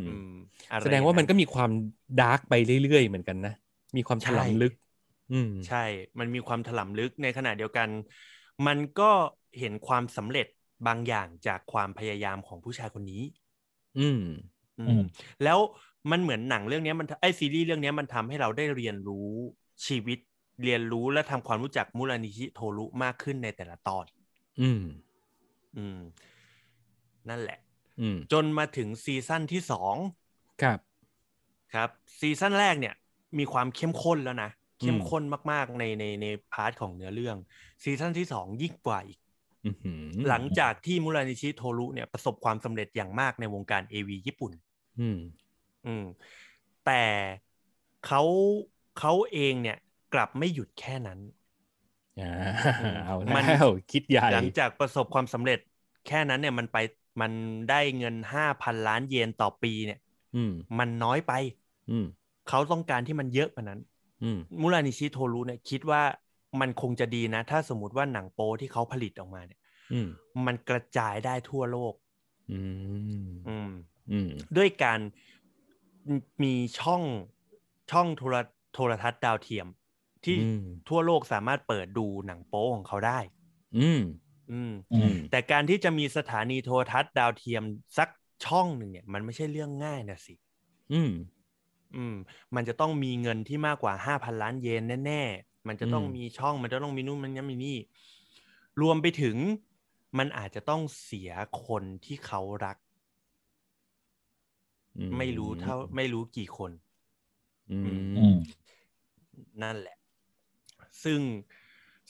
[0.06, 0.28] อืม
[0.72, 1.72] อะไรแสดงว่ามันก็อย่มีความ
[2.18, 2.54] ดาร์กไป
[2.84, 3.54] เรื่อยๆเหมือนกันนะ
[3.98, 4.74] มีความถลำลึก
[5.32, 5.78] อืมใช่
[6.20, 7.90] มันมีความถลำลึกในขณะเดียวกัน
[8.68, 9.04] มันก็
[9.60, 10.46] เห็นความสำเร็จ
[10.86, 13.24] บางอย่างจากความพยายามของผู้ชายคนนี้
[13.98, 14.22] อืม
[14.80, 15.02] อือืมม
[15.44, 15.60] แล้ว
[16.12, 19.32] มันเหมือนหนังเรื่องนี้มันไอ้ซีรีส์เรื่องนี้มันทำให้เราได้เรียนรู้
[19.88, 20.18] ชีวิต
[20.64, 24.06] เรียนรู้และทำความรู้จักมุรานิชิโทรุมากขึ้นในแต่ละตอน
[24.60, 24.82] อืม
[25.76, 25.98] อืม
[27.30, 27.60] นั่นแหละ
[28.00, 29.96] อืม จนมาถึงซีซั่นที่สอง
[30.62, 30.80] ครับ
[31.74, 31.90] ครับ
[32.20, 32.94] ซีซั่นแรกเนี่ย
[33.38, 34.50] มีความเข้มข้นแล้วนะ
[34.80, 37.38] เข้มข้นมาก ๆ ในในใน part ของเนื้อเรื่อง
[37.84, 39.27] ซีซั่นที่สองยิ่งกว่าอีกอือ
[39.64, 44.52] หือหลังจากที่มูรานิชิโทรุเนี่ยประสบความสำเร็จอย่างมากในวงการ AV ญี่ปุ่น
[45.00, 45.18] อืม
[45.86, 46.04] อืม
[46.86, 47.04] แต่
[48.06, 48.22] เขา
[49.00, 49.78] เขาเองเนี่ย
[50.14, 51.20] กลับไม่หยุดแค่นั้น
[52.20, 52.30] อ่า
[52.82, 55.60] อืมเอามันแล้วคิดใหญ่หลังจากประสบความสำเร็จ
[56.08, 56.78] แค่นั้นเนี่ยมันไป
[57.22, 57.32] มัน
[57.70, 60.00] ได้เงินห้าพันล้านเยนต่อปีเนี่ย
[60.36, 61.34] อืมมันน้อยไป
[61.92, 62.06] อืม
[62.50, 63.80] เขาต้องการที่มันเยอะกว่านั้น
[64.24, 66.02] อืมมูรานิชิโทรุเนี่ยคิดว่า
[66.62, 69.60] มันคงจะดีนะ ถ้าสมมติว่าหนังโป๊ที่เขาผลิตออกมาเนี่ย
[69.94, 70.08] อืม
[70.46, 71.94] มันกระจายได้ทั่วโลก
[72.52, 72.60] อื
[73.28, 73.72] มอืม
[74.12, 75.00] อืมด้วยการ
[76.44, 77.04] มีช่อง
[77.92, 78.36] ช่องโทร
[78.74, 79.68] โทรทัศน์ดาวเทียม
[80.26, 83.20] ที่อืมทั่วโลกสามารถเปิดดูหนังโป๊ของเขาได้
[83.80, 84.02] อืม
[84.52, 87.64] อืม อืม แต่การที่จะมีสถานีโทรทัศน์ดาวเทียม
[87.98, 88.10] สัก
[88.46, 90.36] ช่องหนึ่งเนี่ย มันไม่ใช่เรื่องง่ายนะสิ
[90.94, 91.12] อืม
[91.96, 92.16] อืม
[92.56, 97.78] มันจะต้องมีเงินที่มากกว่าห้าพันล้านเยนแน่ๆ มันจะต้องอืมมีช่องมันจะต้องมีนู่นมันยังมีนี่
[98.82, 99.38] รวมไปถึง
[100.18, 101.32] มันอาจจะต้องเสีย
[101.66, 102.78] คนที่เขารัก
[104.98, 106.72] อืไม่รู้เท่า ไม่รู้กี่คน
[107.70, 108.36] อือืมม
[109.62, 109.98] นั่นแหละ
[111.04, 111.22] ซึ่ง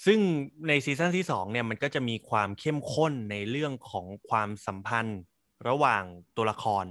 [0.06, 0.20] ซึ่ง
[0.68, 5.22] ในซีซั่นที่สองเนี่ยมันก็จะมีความเข้มข้นในเรื่องของความสัมพันธ์
[5.68, 6.04] ระหว่าง
[6.36, 6.86] ตัวละคร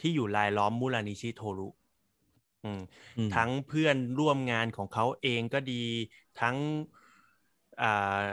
[0.00, 1.79] ที่อยู่รายล้อมมูรานิชิโทรุอืมอืม
[3.34, 5.84] ทั้งเพื่อนร่วมงานของเขาเองก็ดี
[6.40, 6.56] ทั้ง
[7.82, 8.24] อ่า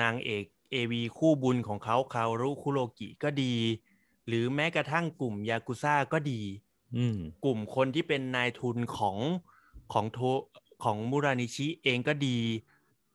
[0.00, 3.54] นางเอกเอวีคู่บุญของเขาคารุคุโรกิก็ดี
[4.26, 6.40] หรือแม้กระทั่งกลุ่มยากุซ่าก็ดี
[6.96, 9.18] อืมกลุ่มคนที่เป็นนายทุนของ
[9.92, 10.18] ของโท
[10.84, 12.38] ของมูรานิชิเองก็ดี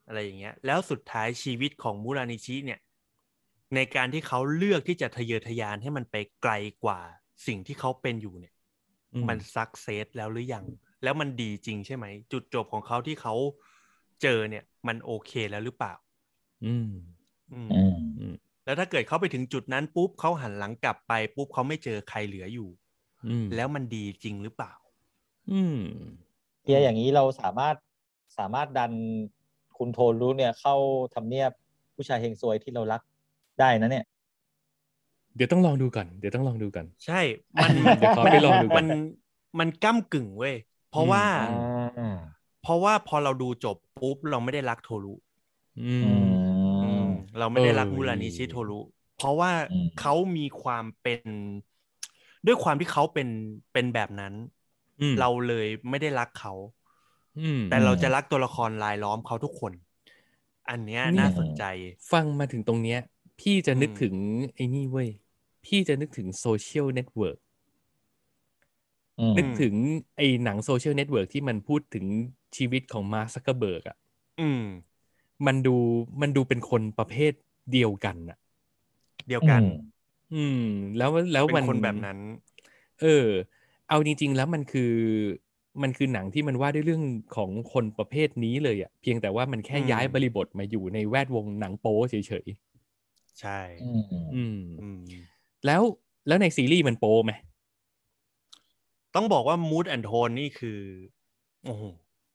[0.06, 2.80] อะไรอย่างเงี้ย แล้วสุดท้ายชีวิตของมูรานิชิเนี่ย
[3.74, 6.52] ในการที่เขาเลือกที่จะทะเยอทะยานให้มันไปไกล
[6.84, 7.00] กว่า
[7.46, 8.51] สิ่งที่เขาเป็นอยู่เนี่ยอื
[9.22, 10.64] มมันซักเซสแล้วหรือยัง
[11.02, 13.34] แล้วมันดีจริงใช่ไหม จุดจบของเขาที่เขา
[14.22, 15.94] เจอเนี่ย มันโอเคแล้วหรือเปล่า
[16.64, 16.90] อืม
[17.52, 17.68] อืม
[18.18, 18.34] อืม
[18.64, 22.68] แล้วถ้าเกิดเขาไปถึงจุดนั้นปุ๊บเขาหันหลังกลับไปปุ๊บเขาไม่เจอใครเหลืออยู่
[23.28, 24.72] อืม แล้วมันดีจริงหรือเปล่า
[25.52, 25.78] อืม
[26.62, 27.76] เฮียอย่างนี้เราสามารถ
[28.38, 28.92] สามารถดัน
[29.78, 30.74] คุณโทนรู้เนี่ยเข้า
[31.14, 31.50] ทำเนียบ
[31.94, 33.02] ผู้ชายเฮงซวยที่เรารัก
[33.60, 34.04] ได้นะเนี่ย
[35.36, 37.14] เดี๋ยวต้องลองดูก่อนเดี๋ยวต้องลองดูก่อนใช่
[37.62, 38.86] มันเดี๋ยวขอไปลองดูก่อนมัน
[39.58, 40.54] มันก้ากึ่งเว้ย
[40.86, 41.40] เพราะว่าอื
[42.06, 42.18] ม
[42.60, 45.14] เพราะว่าพอเราดูจบปุ๊บเราไม่ได้รักโทรุ
[45.76, 46.24] อือืม
[46.84, 46.98] ม
[47.38, 48.80] เราไม่ได้รักเออมูรานิชิโทรุ
[49.14, 51.28] เพราะว่าอืมเขามีความเป็น
[52.46, 53.28] ด้วยความที่เขาเป็น
[53.72, 54.34] เป็นแบบนั้น
[55.00, 56.52] อืมเราเลยไม่ได้รักเขา
[57.36, 59.72] อืมแต่เราจะรักตัวละครรายล้อมเขาทุกคน
[60.70, 61.62] อันเนี้ยนี่น่าสนใจ
[62.10, 62.96] ฟังมาถึงตรงเนี้ย
[63.38, 64.16] พี่จะนึกอืมถึง
[64.54, 65.08] ไอ้นี่เว้ย
[65.64, 67.38] พี่จะนึกถึง The Social Network
[69.18, 69.74] อืมนึกถึง
[70.16, 72.06] ไอ้หนัง The Social Network ที่มันพูดถึง
[72.56, 73.96] ชีวิตของมาร์คซักเกอร์เบิร์กอะ
[74.38, 74.58] อืม
[75.46, 75.76] มันดู
[76.20, 77.32] มันดูเป็นคนประเภท
[77.72, 78.38] เดียวกันอะ
[79.28, 79.62] เดียวกัน
[80.34, 80.58] อืม
[80.96, 82.18] แล้วแล้วเป็มันนคนแบบนั้น
[83.00, 83.26] เออ
[83.88, 84.92] เอาจริง ๆ แล้วมันคือ
[85.82, 87.02] มันคือหนังที่มันว่าด้วยเรื่อง
[87.36, 92.14] ของคนประเภทนี้เลยอะ เพียงแต่ว่ามันแค่อืมย้ายบริบทมาอยู่ในแวดวงหนังโป๊เฉ
[92.44, 92.46] ย
[93.40, 95.02] ใช่ อืมๆอืมอืม
[95.66, 95.82] แล้ว
[96.26, 97.32] แล้วในซีรีส์มันโป๊ไหม
[99.14, 100.80] ต้องบอกว่า mood and tone นี่คือ
[101.64, 101.82] โอ้โห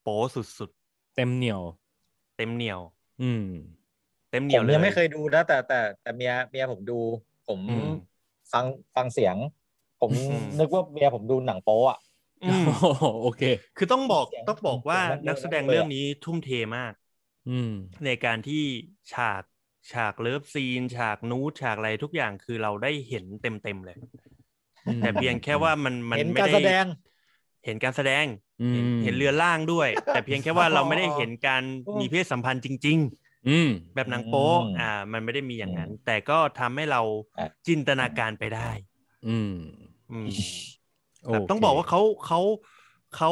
[0.02, 0.70] โป๊สุด
[1.16, 2.80] เต็มเหนียวๆเต็มเหนียว
[3.22, 3.44] อืม
[4.30, 7.00] เต็มเหผนียวมเลยยังไม่เคยดูนะแต่แต่แต่เมียเมียผมดู
[7.48, 7.88] ผมอืม
[8.52, 9.36] ฟังฟังเสียง
[10.02, 12.00] ผมอืมนึกว่าเมียผมดูหนังโป๊อะ
[12.42, 12.64] อืม
[13.22, 13.42] โอเค
[13.76, 16.48] คือต้องบอกเสียงต้องบอกว่าเสียงมันนักแสดงเยอะมากเลยอะเรื่องนี้ทุ่มเท
[16.78, 16.94] มาก
[17.46, 17.68] อืม
[18.06, 18.64] ในการที่
[19.12, 19.44] ฉาก
[19.92, 23.98] ฉากเลิฟซีน ฉากนูดฉากอะไรทุกอย่างคือเราได้เห็นเต็มๆเลย
[24.86, 26.86] อืมแต่เพียงแค่ว่ามันมันเห็นไม่การได้แสดง
[27.66, 28.26] เห็นการแสดง
[28.60, 32.98] อืมเห็นเห็นเรือล่างด้วย แต่เพียงแค่ว่าเราไม่ได้เห็นการอืมมีเพศสัมพันธ์จริง
[33.48, 37.02] อืมๆแบบหนังโป๊อืมอ่า มันไม่ได้มีอย่างนั้น แต่ก็ทำให้เรา
[37.38, 38.70] อะจินตนาการไปได้
[39.26, 39.52] อืม
[40.10, 40.32] อืม
[41.26, 42.40] โอแบบเคต้องบอกว่าเขาเขา
[43.12, 43.30] เขา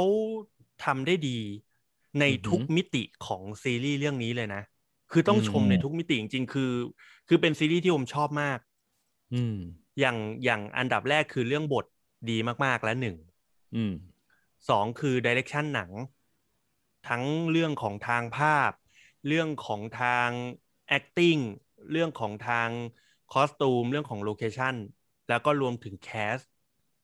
[0.80, 1.30] ทำได้ดี
[2.19, 4.61] ในอือหือทุกมิติของซีรีส์เรื่องนี้เลยนะ
[5.10, 6.72] คือต้องชมอืมในทุกมิติจริงๆ คือ
[7.27, 8.60] คือเป็นซีรีส์ที่ผมชอบมาก
[9.32, 9.56] อืม
[9.99, 11.86] อย่างอย่างอันดับแรกคือเรื่องบท
[12.30, 13.15] ดีมากๆและหนึ่ง
[13.73, 13.91] อืม
[14.69, 15.91] สองคือ direction หนัง
[17.03, 18.72] ทั้งเรื่องของทางภาพ
[19.27, 20.32] เรื่องของทาง
[20.98, 21.41] acting
[21.91, 22.69] เรื่องของทาง
[23.30, 24.76] costume เรื่องของ location
[25.27, 26.40] แล้วก็รวมถึง cast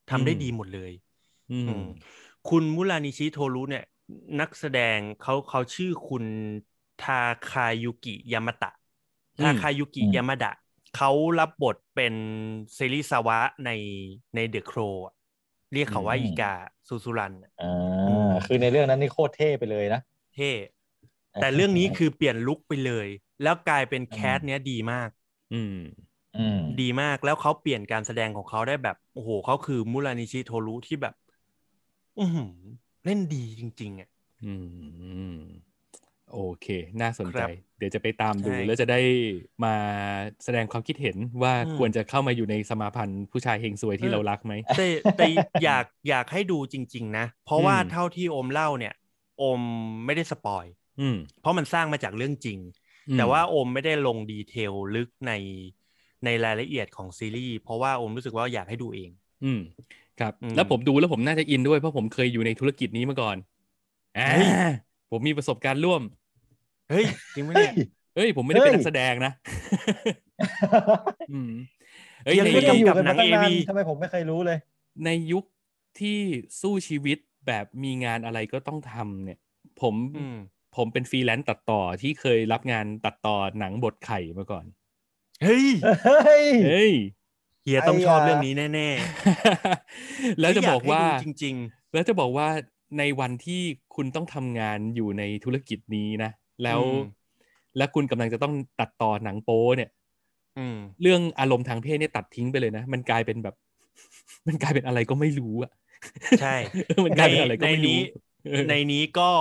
[0.09, 0.91] ทำได้อืมดีหมดเลย
[1.49, 1.83] อือืมม
[2.45, 3.83] คุณมุรานิชิโทรุเนี่ย
[4.39, 6.25] นักแสดงเขาเขาชื่อคุณ
[7.01, 7.19] ทา
[7.49, 8.71] คายุกิยามาดะ
[9.39, 10.51] อืมทาคายุกิยามาดะ
[10.95, 11.09] เขา
[11.39, 12.15] รับบทเป็น
[12.75, 13.69] เซริซาวะใน
[14.35, 14.79] ในเดอะโคร
[15.73, 16.53] เรียกเขาว่าอืมอีกา
[16.87, 19.99] ซูซูรันอ่าคือในเรื่องนั้นนี่โคตรเท่ไปเลยนะ
[20.33, 20.51] เท่
[21.39, 23.07] แต่เรื่องนี้คือเปลี่ยนลุคไปเลย
[23.43, 25.09] แล้วกลายเป็นแคสเนี้ยดีมาก
[25.53, 25.75] อืม
[26.35, 31.13] อืมดีมากแล้วเขาเปลี่ยนการแสดงของเขาได้แบบโอ้โหเขาคือมุรานิชิโทรุที่แบบ
[32.19, 32.51] อือหือ
[33.03, 34.09] เล่นดีจริง ๆอะ
[34.43, 35.47] อืม
[36.31, 36.65] โอเค
[37.01, 38.99] น่าสนใจครับเดี๋ยวจะไปตามดูใช่แล้วจะได้
[39.63, 39.69] มา
[40.43, 45.23] แสดงความคิดเห็นว่าอืมควรจะเข้ามาอยู่ในสมาพันธ์ผู้ชายเฮงซวยที่เออเรารักไหมแต่แต่
[45.63, 48.93] อยากอยากให้ดูจริง ๆ นะ เพราะว่าอืมเท่าที่โอมเล่าเนี่ย
[49.37, 49.61] โอม
[50.05, 50.65] ไม่ได้สปอย
[50.99, 52.59] อืมเพราะมันสร้างมาจากเรื่องจริง
[53.07, 55.31] อืมแต่ว่าโอมไม่ได้ลงดีเทลลึกใน
[56.25, 59.09] ในรายละเอียดของซีรีส์เพราะว่าโอมรู้สึกว่าอยากให้ดูเอง
[59.43, 59.59] อืม
[60.19, 63.37] ครับอืมแล้วผมดูแล้วผมน่าจะอินด้วยเพราะผมเคยอยู่ในธุรกิจนี้มาก่อน
[64.15, 64.47] อ่าเฮ้ย
[65.09, 66.01] ผมมีประสบการณ์ร่วม
[66.91, 67.05] เฮ้ย
[67.35, 67.71] จริงไหมเนี่ย
[68.15, 69.31] เอ้ย ผมไม่ได้เป็นเฮ้ยนักแสดงนะ
[71.31, 71.51] อืม
[72.23, 74.57] เอ้ยยังในไม่ไม่ได้กำอยู่กับกันหนัมางตั้งนาน AV ทำไมผมไม่เคยรู้เลย
[75.05, 75.43] ในยุค
[75.99, 76.19] ที่
[76.61, 79.39] สู้ชีวิตแบบมีงานอะไรก็ต้องทำเนี่ย
[79.81, 80.37] ผมอืม
[80.75, 84.65] ผมเป็นฟรีแลนซ์ตัดต่อที่เคยรับงานตัดต่อหนังบทไข่มาก่อน
[85.43, 85.67] เฮ้ย
[86.05, 86.91] เฮ้ยเฮ้ย
[87.63, 88.89] เฮียต้องชอบไอ้ยาเรื่องนี้แน่
[89.63, 91.55] ๆ แล้วจะบอกว่ายให้ดูจริง
[91.93, 92.47] แล้วจะบอกว่า
[92.99, 93.61] ในวันที่
[93.95, 96.31] คุณต้องทำงานอยู่ในธุรกิจนี้นะ
[96.63, 96.97] แล้วอืม
[97.77, 103.55] แล้วคุณกำลังจะต้องตัดต่อหนังโป๊เนี่ยๆอืมเรื่องอารมณ์ทางเพศเนี่ยตัดทิ้งไปเลยนะ มันกลายเป็นแบบ
[104.47, 105.71] มันกลายเป็นอะไรก็ไม่รู้อะ
[106.39, 106.55] ใช่
[107.05, 107.99] มันกลายเป็นอะไรก็ในไม่นี้รู้
[108.51, 109.31] เออในนี้ก็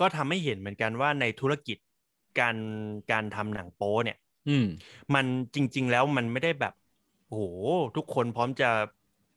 [0.00, 1.78] ก็ทำให้เห็นเหมือนกันว่าในธุรกิจ
[2.38, 2.56] การ
[3.10, 4.66] การทำหนังโป๊เนี่ย อืม
[5.14, 6.74] มันจริง ๆ แล้วมันไม่ได้แบบ
[7.28, 7.42] โอ้โห
[7.96, 8.70] ทุกคนพร้อมจะ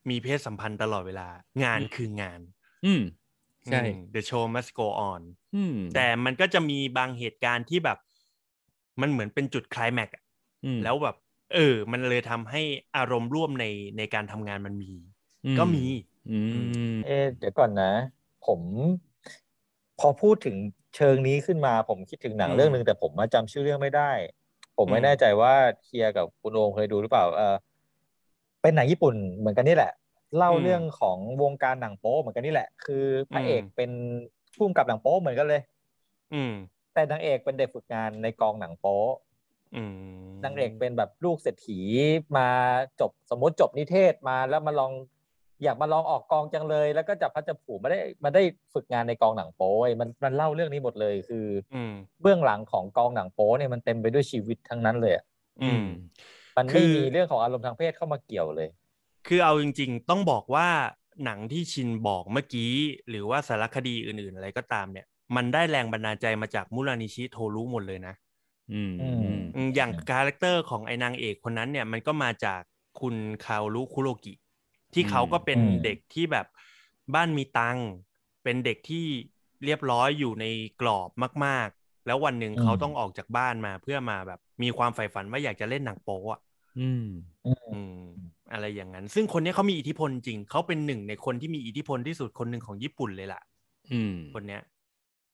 [0.10, 1.27] มีเพศสัมพันธ์ตลอดเวลา
[1.64, 2.40] งานอืมคืองาน
[2.85, 3.02] อืม
[3.69, 5.22] ใช่อืม The show must go on
[5.53, 7.98] อืมแต่มันก็จะมีบางเหตุการณ์ที่แบบ
[9.02, 10.23] มันเหมือนเป็นจุดไคลายแม็กซ์อะ
[10.64, 11.15] อืมแล้วแบบ
[11.53, 12.61] เออ มันเลยทำให้
[12.98, 13.65] อารมณ์ร่วมใน
[13.98, 14.91] ในการทำงานมันมี
[15.45, 15.84] อืก็มี
[16.30, 16.38] อื
[16.95, 17.91] มเอะเดี๋ยวก่อนนะ
[18.41, 18.61] ผม
[19.99, 20.57] พอพูดถึง
[20.95, 24.11] เชิงนี้ขึ้นมา ผมคิดถึงหนังอืมเรื่องหนึ่งแต่ผมมาจำชื่อเรื่องไม่ได้
[24.77, 27.56] ผมไม่อืมแน่ใจว่าเคียร์กับคุณโอมเคยดูหรือเปล่า เออ
[28.61, 29.91] เป็นหนังญี่ปุ่นเหมือนกันนี่แหละ
[30.38, 33.91] เล่าเรื่องของวงการหนังโป๊เหมือนกันนี่แหละ คือพระเอกเป็น
[34.55, 35.61] ผู้กำกับหนังโป๊เหมือนกันเลย
[36.34, 36.53] อืม
[36.93, 38.99] แต่นางเอกเป็นเด็กฝึกงานในกองหนังโป๊
[39.76, 39.93] อืม
[40.43, 41.80] นางเอกเป็นแบบลูกเศรษฐี
[42.38, 42.47] มา
[42.99, 44.91] จบสมมติจบนิเทศมาแล้วมาลอง
[45.64, 48.41] อยากมาลองออกกองจังเลย แล้วก็จับพัดจับผูมาได้มาได้
[48.73, 51.45] ฝึกงานในกองหนังโป๊เว้ยมันมันเล่าเรื่องนี้หมดเลยคือ
[51.76, 55.26] อืมเบื้องหลังของกองหนังโป๊เนี่ยมันเต็มไปด้วยชีวิตทั้งนั้นเลยอะ
[55.64, 55.85] อืม
[56.57, 58.69] มันคืไม่อมีเรื่องของอารมณ์ทางเพศเข้ามาเกี่ยวเลย
[59.28, 60.68] คือเอาจริง ๆ ต้องบอกว่า
[61.26, 62.72] หนังที่ชินบอกเมื่อกี้
[63.10, 65.06] หรือว่าสารคดีอื่น ๆ อะไรก็ตามเนี่ย
[65.36, 68.14] มันได้แรงบันดาลใจมาจากมุรานิชิโทรุหมดเลยนะ
[68.72, 72.62] อืมอืมอืมอย่างคาแรคเตอร์ของไอ้นางเอกคนนั้นเนี่ยมันก็มาจาก
[73.02, 74.34] คุณคาโอรุคุโรกิ
[74.94, 76.45] ที่เขาก็เป็นอืมเด็กที่แบบ
[77.16, 77.88] บ้านมีตังค์
[78.44, 79.06] เป็นเด็กที่
[79.66, 80.45] เรียบร้อยอยู่ใน
[80.82, 81.10] กรอบ
[81.45, 86.40] มาก ๆ แล้ววันหนึ่งเขาต้องออกจากบ้านมาเพื่อมาแบบ มีความใฝ่ฝันว่าอยากจะเล่นหนังโป๊อะ
[86.80, 87.06] อืม
[87.45, 87.52] อื
[87.95, 87.98] ม
[88.53, 93.41] อืมอะไรอย่างนั้น ซึ่งคนเนี้ยเขามีอิทธิพลจริง เขาเป็นหนึ่งในคนที่มีอิทธิพลที่สุดคนหนึ่งของญี่ปุ่นเลยล่ะ
[93.91, 94.61] อืม คนเนี้ย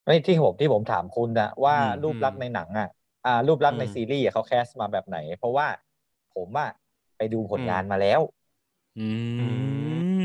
[0.06, 2.90] ไม่ที่ผมที่ผมถามคุณนะว่าอืมรูปลักษณ์ในหนังอะ
[3.26, 5.68] อ่ารูปลักษณ์ในอืมซีรีส์อะเขาแคสมาแบบไหน เพราะว่า
[6.36, 6.70] ผมอะ
[7.18, 8.22] ไปดูผลอืมงานมาแล้ว
[8.98, 9.48] อื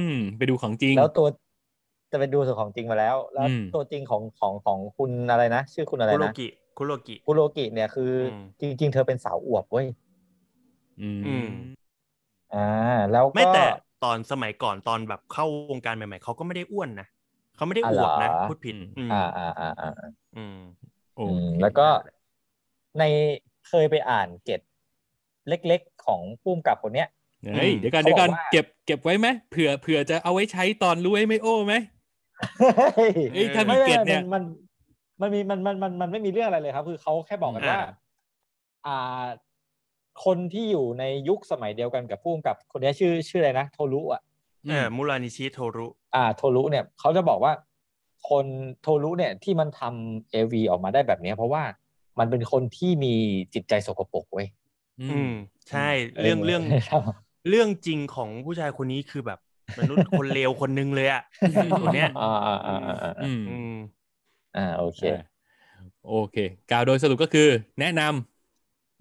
[0.08, 1.26] ม ไปดูของจริง แล้วตัว
[2.10, 6.46] จะไปดูส่วนของจริงมาแล้ว แล้วอืมตัวจริงของของของคุณอะไรนะ ชื่อคุณอะไรคุโรนะกิ
[6.76, 9.86] คุโรกิ คุโรกิเนี่ยคืออมจริง ๆ เธอเป็นสาวอวบเว้ย
[10.98, 11.06] อื
[11.44, 11.44] ม
[12.54, 12.60] อืมอ่า
[13.10, 13.66] แล้วไม่ก็แต่
[14.00, 17.06] ตอนสมัยก่อนตอนแบบเข้าวงการใหม่ ๆเขาก็ไม่ได้อ้วนนะ
[17.54, 19.86] เขาไม่ได้อ๋ออเหรวอบนะพูดผิดอืมมอ่าอ่าอ่าอ่า
[20.34, 20.54] อืม
[21.14, 21.82] โออืมเคแล้วก็
[22.98, 23.02] ใน
[23.68, 24.60] เคยไปอ่านเกต
[25.48, 27.08] เล็กๆ ของปุ้มกับคนเนี้ย
[27.54, 31.74] เฮ้ยอืมเดี๋ยวกันเขาเดี๋ยวกันบอกว่าเก็บเก็บไว้ไหมเผื่อเผื่อจะเอาไว้ใช้ตอนรู้ไอ้ไม่โอ้ไหม
[33.30, 34.42] เอ้ยถ้ามีไม่เกไม่ตเนี่ยมัน
[35.20, 38.04] มันมีมันมันมันมันไม่มีเรื่องอะไรเลยครับ คือเขาแค่บอกกันว่า อ่า
[38.84, 38.90] อ่า
[40.24, 44.22] คนที่อยู่ในยุคสมัยเดียวกันกับผู้กำกับคนนี้ชื่อชื่ออะไรนะโทรุอะ
[44.70, 47.52] เออมูรานิชิโทรุ อ่า โทรุเนี่ยเขาจะบอกว่า
[48.30, 48.46] คน
[48.82, 51.62] โทรุเนี่ยที่มันทำเอวีออกมาได้แบบเนี้ยเพราะว่า
[52.18, 53.14] มันเป็นคนที่มี
[53.54, 54.48] จิตใจสกปรกเว้ย
[55.02, 55.32] อืม
[55.68, 55.88] ใช่
[56.22, 56.62] เรื่องเรื่อง
[57.48, 59.38] เรื่องจริงของผู้ชายคนนี้คือแบบ
[59.78, 61.22] มนุษย์คนเลวคนหนึงเลยอะ
[61.82, 63.76] คนเนี้ยอ่าอ่าอ่าอ่าอ่าอืมอืม
[64.56, 65.26] อ่าโอเคอะ
[66.08, 66.36] โอเค
[66.70, 67.48] กล่าวโดยสรุปก็คือ
[67.80, 68.33] แนะนำ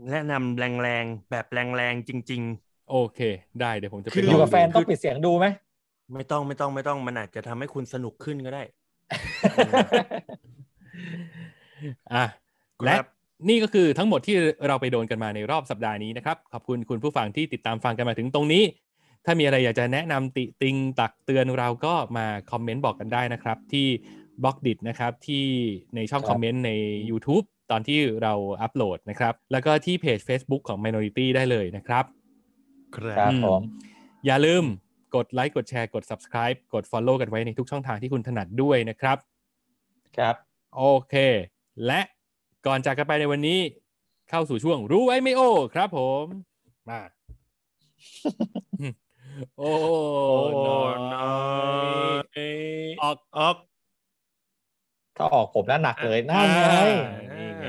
[0.09, 2.43] แนะนำแรงๆ แบบแรงๆ จริง
[2.91, 3.19] โอเค
[3.61, 8.63] ได้เดี๋ยวผมจะไปคือลอองยู่กับแฟนดูต้องปิดเสียงดูไหมๆไม่ต้องไม่ต้องไม่ต้องมันอาจจะทำให้คุณสนุกขึ้นก็ได้
[12.13, 12.25] อะ
[12.81, 12.95] ครับและ
[13.49, 14.35] นี่ก็คือทั้งหมดที่
[14.67, 18.63] เราไปโดนกันมาในรอบสัปดาห์นี้นะครับ ขอบคุณคุณผู้ฟังที่ติดตามฟังกันมาถึงตรงนี้
[19.25, 23.87] ถ้ามีอะไรอยากจะแนะนำติติงตักเตือนเราก็มาคอมเมนต์บอกกันได้นะครับ ที่
[24.43, 25.45] บล็อกดินะครับที่
[25.95, 26.71] ในช่องครับคอมเมนต์ใน
[27.09, 32.05] YouTube ตอนที่เราอัปโหลดนะครับ แล้วก็ที่เพจ Facebook ของ Minority ได้เลยนะครับ
[32.95, 33.61] ครัครับบอืมผม
[34.25, 34.63] อย่าลืม
[35.15, 39.17] กดไลค์กดแชร์กด Subscribe กด Follow กันไว้ในทุกช่องทางที่คุณถนัดด้วยนะครับ
[40.17, 40.35] ครับ
[40.75, 41.15] โอเค
[41.85, 42.01] และ
[42.67, 43.59] ก่อนจากกันไปในวันนี้
[44.29, 46.23] เข้าสู่ช่วงรู้ไว้ไม่โอ้ครับผม
[46.89, 47.01] มา
[49.57, 49.71] โอ้
[50.23, 50.95] โอ้น้อย
[53.01, 53.55] ออกออก
[55.17, 56.67] ถ้าออกผมน่าหนักเลยนั่นไง
[57.39, 57.67] นี่ไง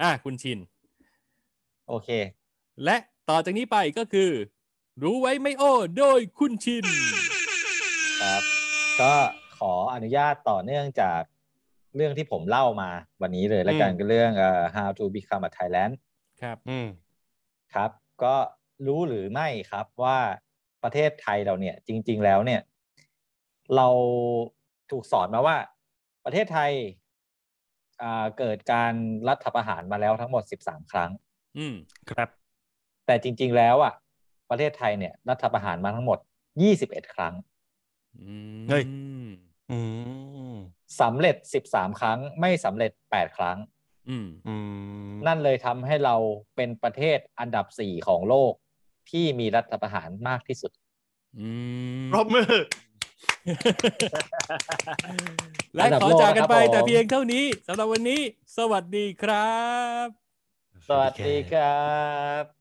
[0.00, 0.58] อะคุณชิน
[1.88, 2.08] โอเค
[2.84, 2.96] และ
[3.30, 4.30] ต่อจากนี้ไปก็คือ
[5.02, 6.84] รู้ไว้ไม่โอ้โดยคุณชิน
[8.22, 8.42] ครับ
[9.00, 9.12] ก็
[9.58, 11.20] ขออนุญาตต่อเนื่องจาก
[11.96, 12.90] เรื่องที่ผมเล่ามา
[13.22, 15.92] วันนี้เลยแล้วกันอืมก็เรื่องเอ่อ how to become a Thailand
[16.42, 16.88] ครับ อืม
[17.74, 17.90] ครับ
[18.22, 18.34] ก็
[18.86, 20.18] รู้หรือไม่ครับว่า
[20.82, 22.60] ประเทศไทยเราเนี่ย จริง ๆ แล้วเนี่ย
[23.76, 23.88] เรา
[24.90, 25.56] ถูกสอนมาว่า
[26.24, 26.72] ประเทศไทย
[28.02, 28.94] อ่าเกิดการ
[29.28, 31.10] รัฐประหารมาแล้วทั้งหมด 13 ครั้ง
[31.58, 31.74] อืม
[32.10, 32.28] ครับ
[33.06, 33.94] แต่จริง ๆ แล้วอะ
[34.50, 36.18] ประเทศไทยเนี่ย รัฐประหารมาทั้งหมด
[36.66, 37.34] 21 ครั้ง
[38.20, 38.32] อื
[38.62, 38.84] มเฮ้ย
[39.70, 39.78] อื
[40.52, 40.54] ม
[41.00, 41.36] สำเร็จ
[41.68, 43.58] 13 ครั้ง ไม่สำเร็จ 8 ครั้ง
[44.08, 44.54] อืมอื
[45.10, 46.16] มนั่นเลยทำให้เรา
[46.56, 48.52] เป็นประเทศอันดับ 4 ของโลก
[49.10, 50.72] ที่มีรัฐประหารมากที่สุด
[51.38, 51.48] อื
[52.06, 52.52] มปรบมือ
[55.74, 58.20] และอันดับขอโลกจากกันไปนะครับผมแต่เพียงเท่านี้สำหรับวันนี้
[58.56, 59.54] สวัสดีครั
[60.04, 60.06] บ
[60.88, 61.64] สวัสดีครั
[62.42, 62.59] บ